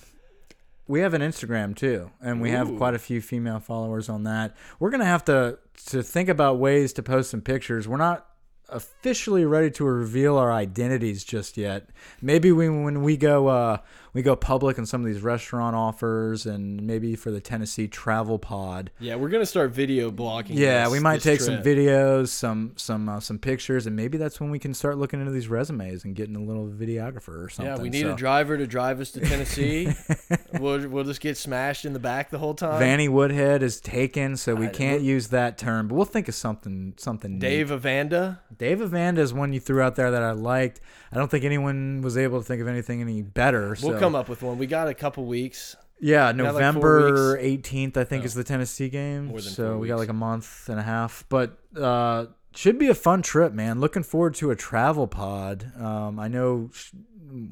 we 0.88 1.02
have 1.02 1.14
an 1.14 1.22
Instagram 1.22 1.76
too, 1.76 2.12
and 2.22 2.42
we 2.42 2.52
have 2.52 2.76
quite 2.78 2.94
a 2.94 3.00
few 3.00 3.22
female 3.22 3.60
followers 3.60 4.10
on 4.10 4.24
that. 4.24 4.56
We're 4.80 4.92
gonna 4.92 5.06
have 5.06 5.26
to 5.26 5.60
to 5.88 6.04
think 6.04 6.30
about 6.30 6.58
ways 6.58 6.94
to 6.94 7.04
post 7.04 7.32
some 7.32 7.42
pictures. 7.42 7.88
We're 7.88 7.98
not 7.98 8.28
officially 8.70 9.46
ready 9.46 9.70
to 9.72 9.84
reveal 9.86 10.38
our 10.38 10.52
identities 10.52 11.24
just 11.24 11.58
yet. 11.58 11.90
Maybe 12.22 12.52
we, 12.52 12.70
when 12.70 13.04
we 13.04 13.18
go 13.18 13.48
uh, 13.48 13.78
we 14.16 14.22
go 14.24 14.36
public 14.36 14.80
in 14.80 14.86
some 14.88 15.02
of 15.02 15.08
these 15.08 15.22
restaurant 15.22 15.76
offers, 15.76 16.46
and 16.48 16.82
maybe 16.82 17.16
for 17.16 17.30
the 17.30 17.40
Tennessee 17.42 17.88
Travel 17.88 18.40
Pod. 18.40 18.90
Yeah, 19.00 19.16
we're 19.16 19.30
gonna 19.30 19.46
start 19.46 19.72
video 19.72 20.10
blogging. 20.10 20.52
Yeah, 20.56 20.86
this- 20.86 20.94
we 20.94 21.00
might 21.02 21.22
take 21.22 21.42
some 21.42 21.62
videos, 21.62 22.30
some 22.30 22.72
some 22.78 23.08
uh, 23.10 23.20
some 23.20 23.38
pictures, 23.38 23.86
and 23.86 23.96
maybe 23.96 24.18
that's 24.18 24.40
when 24.40 24.50
we 24.50 24.58
can 24.58 24.74
start 24.74 24.98
looking 24.98 25.20
into 25.20 25.32
these 25.34 25.48
resumes 25.50 26.06
and 26.06 26.16
getting 26.16 26.36
a 26.36 26.42
little 26.42 26.66
videographer 26.68 27.46
or 27.46 27.50
something. 27.50 27.76
Yeah, 27.76 27.82
we 27.82 27.90
need 27.90 28.04
So- 28.04 28.14
a 28.14 28.16
driver 28.16 28.58
to 28.58 28.66
drive 28.66 29.00
us 29.02 29.12
to 29.12 29.20
Tennessee. 29.20 29.94
we'll, 30.60 30.88
we'll 30.88 31.04
just 31.04 31.20
get 31.22 31.38
smashed 31.38 31.84
in 31.86 31.94
the 31.94 32.00
back 32.00 32.30
the 32.30 32.38
whole 32.40 32.54
time. 32.56 32.80
Vanny 32.80 33.10
Woodhead 33.10 33.62
is 33.62 33.82
taken, 33.82 34.38
so 34.38 34.56
we 34.56 34.68
I- 34.68 34.70
can't 34.70 35.02
use 35.02 35.28
that 35.28 35.58
term. 35.58 35.90
But 35.90 35.96
we'll 35.96 36.06
think 36.06 36.28
of 36.30 36.36
something 36.36 36.94
something. 36.98 37.34
neat. 37.34 37.40
Dave 37.42 37.70
Avanda. 37.70 38.40
Dave 38.58 38.80
Avanda 38.80 39.18
is 39.18 39.34
one 39.34 39.52
you 39.52 39.60
threw 39.60 39.82
out 39.82 39.96
there 39.98 40.12
that 40.12 40.24
I 40.24 40.32
liked. 40.32 40.80
I 41.12 41.18
don't 41.18 41.30
think 41.30 41.44
anyone 41.44 42.02
was 42.02 42.18
able 42.18 42.40
to 42.40 42.46
think 42.46 42.62
of 42.62 42.68
anything 42.68 43.02
any 43.02 43.22
better. 43.22 43.76
So. 43.76 43.88
Come 44.06 44.16
up 44.16 44.30
with 44.30 44.42
one. 44.42 44.58
We 44.58 44.68
got 44.68 44.88
a 44.88 44.94
couple 44.94 45.26
weeks. 45.26 45.76
Yeah, 46.00 46.32
got 46.34 46.36
like 46.36 46.44
four 46.46 46.52
November 46.54 47.38
eighteenth, 47.40 47.96
I 47.98 48.04
think, 48.04 48.24
Oh. 48.24 48.26
is 48.26 48.34
the 48.34 48.44
Tennessee 48.44 48.90
game. 48.90 49.28
More 49.28 49.40
than 49.42 49.52
so 49.52 49.70
four 49.72 49.78
we 49.80 49.88
got 49.88 49.96
weeks. 49.96 50.00
like 50.02 50.10
a 50.10 50.14
month 50.14 50.70
and 50.70 50.80
a 50.80 50.84
half, 50.84 51.24
but 51.30 51.58
uh, 51.80 52.26
should 52.54 52.78
be 52.78 52.88
a 52.90 52.96
fun 52.96 53.22
trip, 53.22 53.54
man. 53.54 53.80
Looking 53.80 54.04
forward 54.04 54.36
to 54.36 54.52
a 54.52 54.56
travel 54.56 55.08
pod. 55.08 55.72
Um, 55.80 56.20
I 56.20 56.28
know, 56.28 56.70
Sh- 56.74 56.92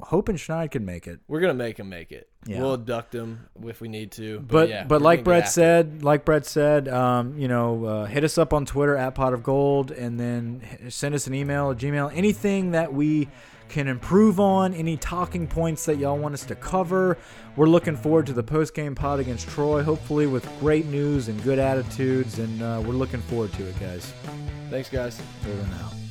hoping 0.02 0.36
Schneid 0.36 0.70
can 0.72 0.84
make 0.84 1.06
it. 1.06 1.20
We're 1.26 1.40
gonna 1.40 1.54
make 1.54 1.78
him 1.78 1.88
make 1.88 2.12
it. 2.12 2.28
Yeah. 2.46 2.60
We'll 2.60 2.74
abduct 2.74 3.14
him 3.14 3.48
if 3.66 3.80
we 3.80 3.88
need 3.88 4.12
to. 4.12 4.40
But 4.40 4.48
But 4.48 4.68
yeah, 4.68 4.84
but 4.84 5.00
we're 5.00 5.04
like 5.04 5.18
gonna 5.18 5.22
get 5.22 5.24
Brett 5.24 5.42
after 5.44 5.48
it. 5.48 5.52
said, 5.54 6.02
like 6.02 6.24
Brett 6.26 6.44
said, 6.46 6.88
um, 6.88 7.38
you 7.38 7.48
know, 7.48 7.84
uh, 7.86 8.04
hit 8.04 8.24
us 8.24 8.36
up 8.36 8.52
on 8.52 8.66
Twitter 8.66 8.94
at 8.96 9.14
Pot 9.14 9.32
of 9.32 9.42
Gold, 9.42 9.90
and 9.90 10.20
then 10.20 10.60
h- 10.84 10.92
send 10.92 11.14
us 11.14 11.26
an 11.26 11.32
email, 11.34 11.70
a 11.70 11.74
Gmail, 11.74 12.12
anything 12.14 12.72
that 12.72 12.92
we 12.92 13.28
can 13.68 13.88
improve 13.88 14.38
on, 14.38 14.74
any 14.74 14.96
talking 14.96 15.46
points 15.46 15.84
that 15.86 15.98
y'all 15.98 16.18
want 16.18 16.34
us 16.34 16.44
to 16.46 16.54
cover. 16.54 17.18
We're 17.56 17.68
looking 17.68 17.96
forward 17.96 18.26
to 18.26 18.32
the 18.32 18.42
post 18.42 18.74
game 18.74 18.94
pod 18.94 19.20
against 19.20 19.48
Troy, 19.48 19.82
hopefully 19.82 20.26
with 20.26 20.48
great 20.60 20.86
news 20.86 21.28
and 21.28 21.42
good 21.42 21.58
attitudes, 21.58 22.38
and 22.38 22.62
uh, 22.62 22.82
we're 22.84 22.92
looking 22.92 23.20
forward 23.22 23.52
to 23.54 23.68
it, 23.68 23.78
guys. 23.80 24.12
Thanks, 24.70 24.88
guys. 24.88 25.20
Over 25.46 25.74
out. 25.82 26.03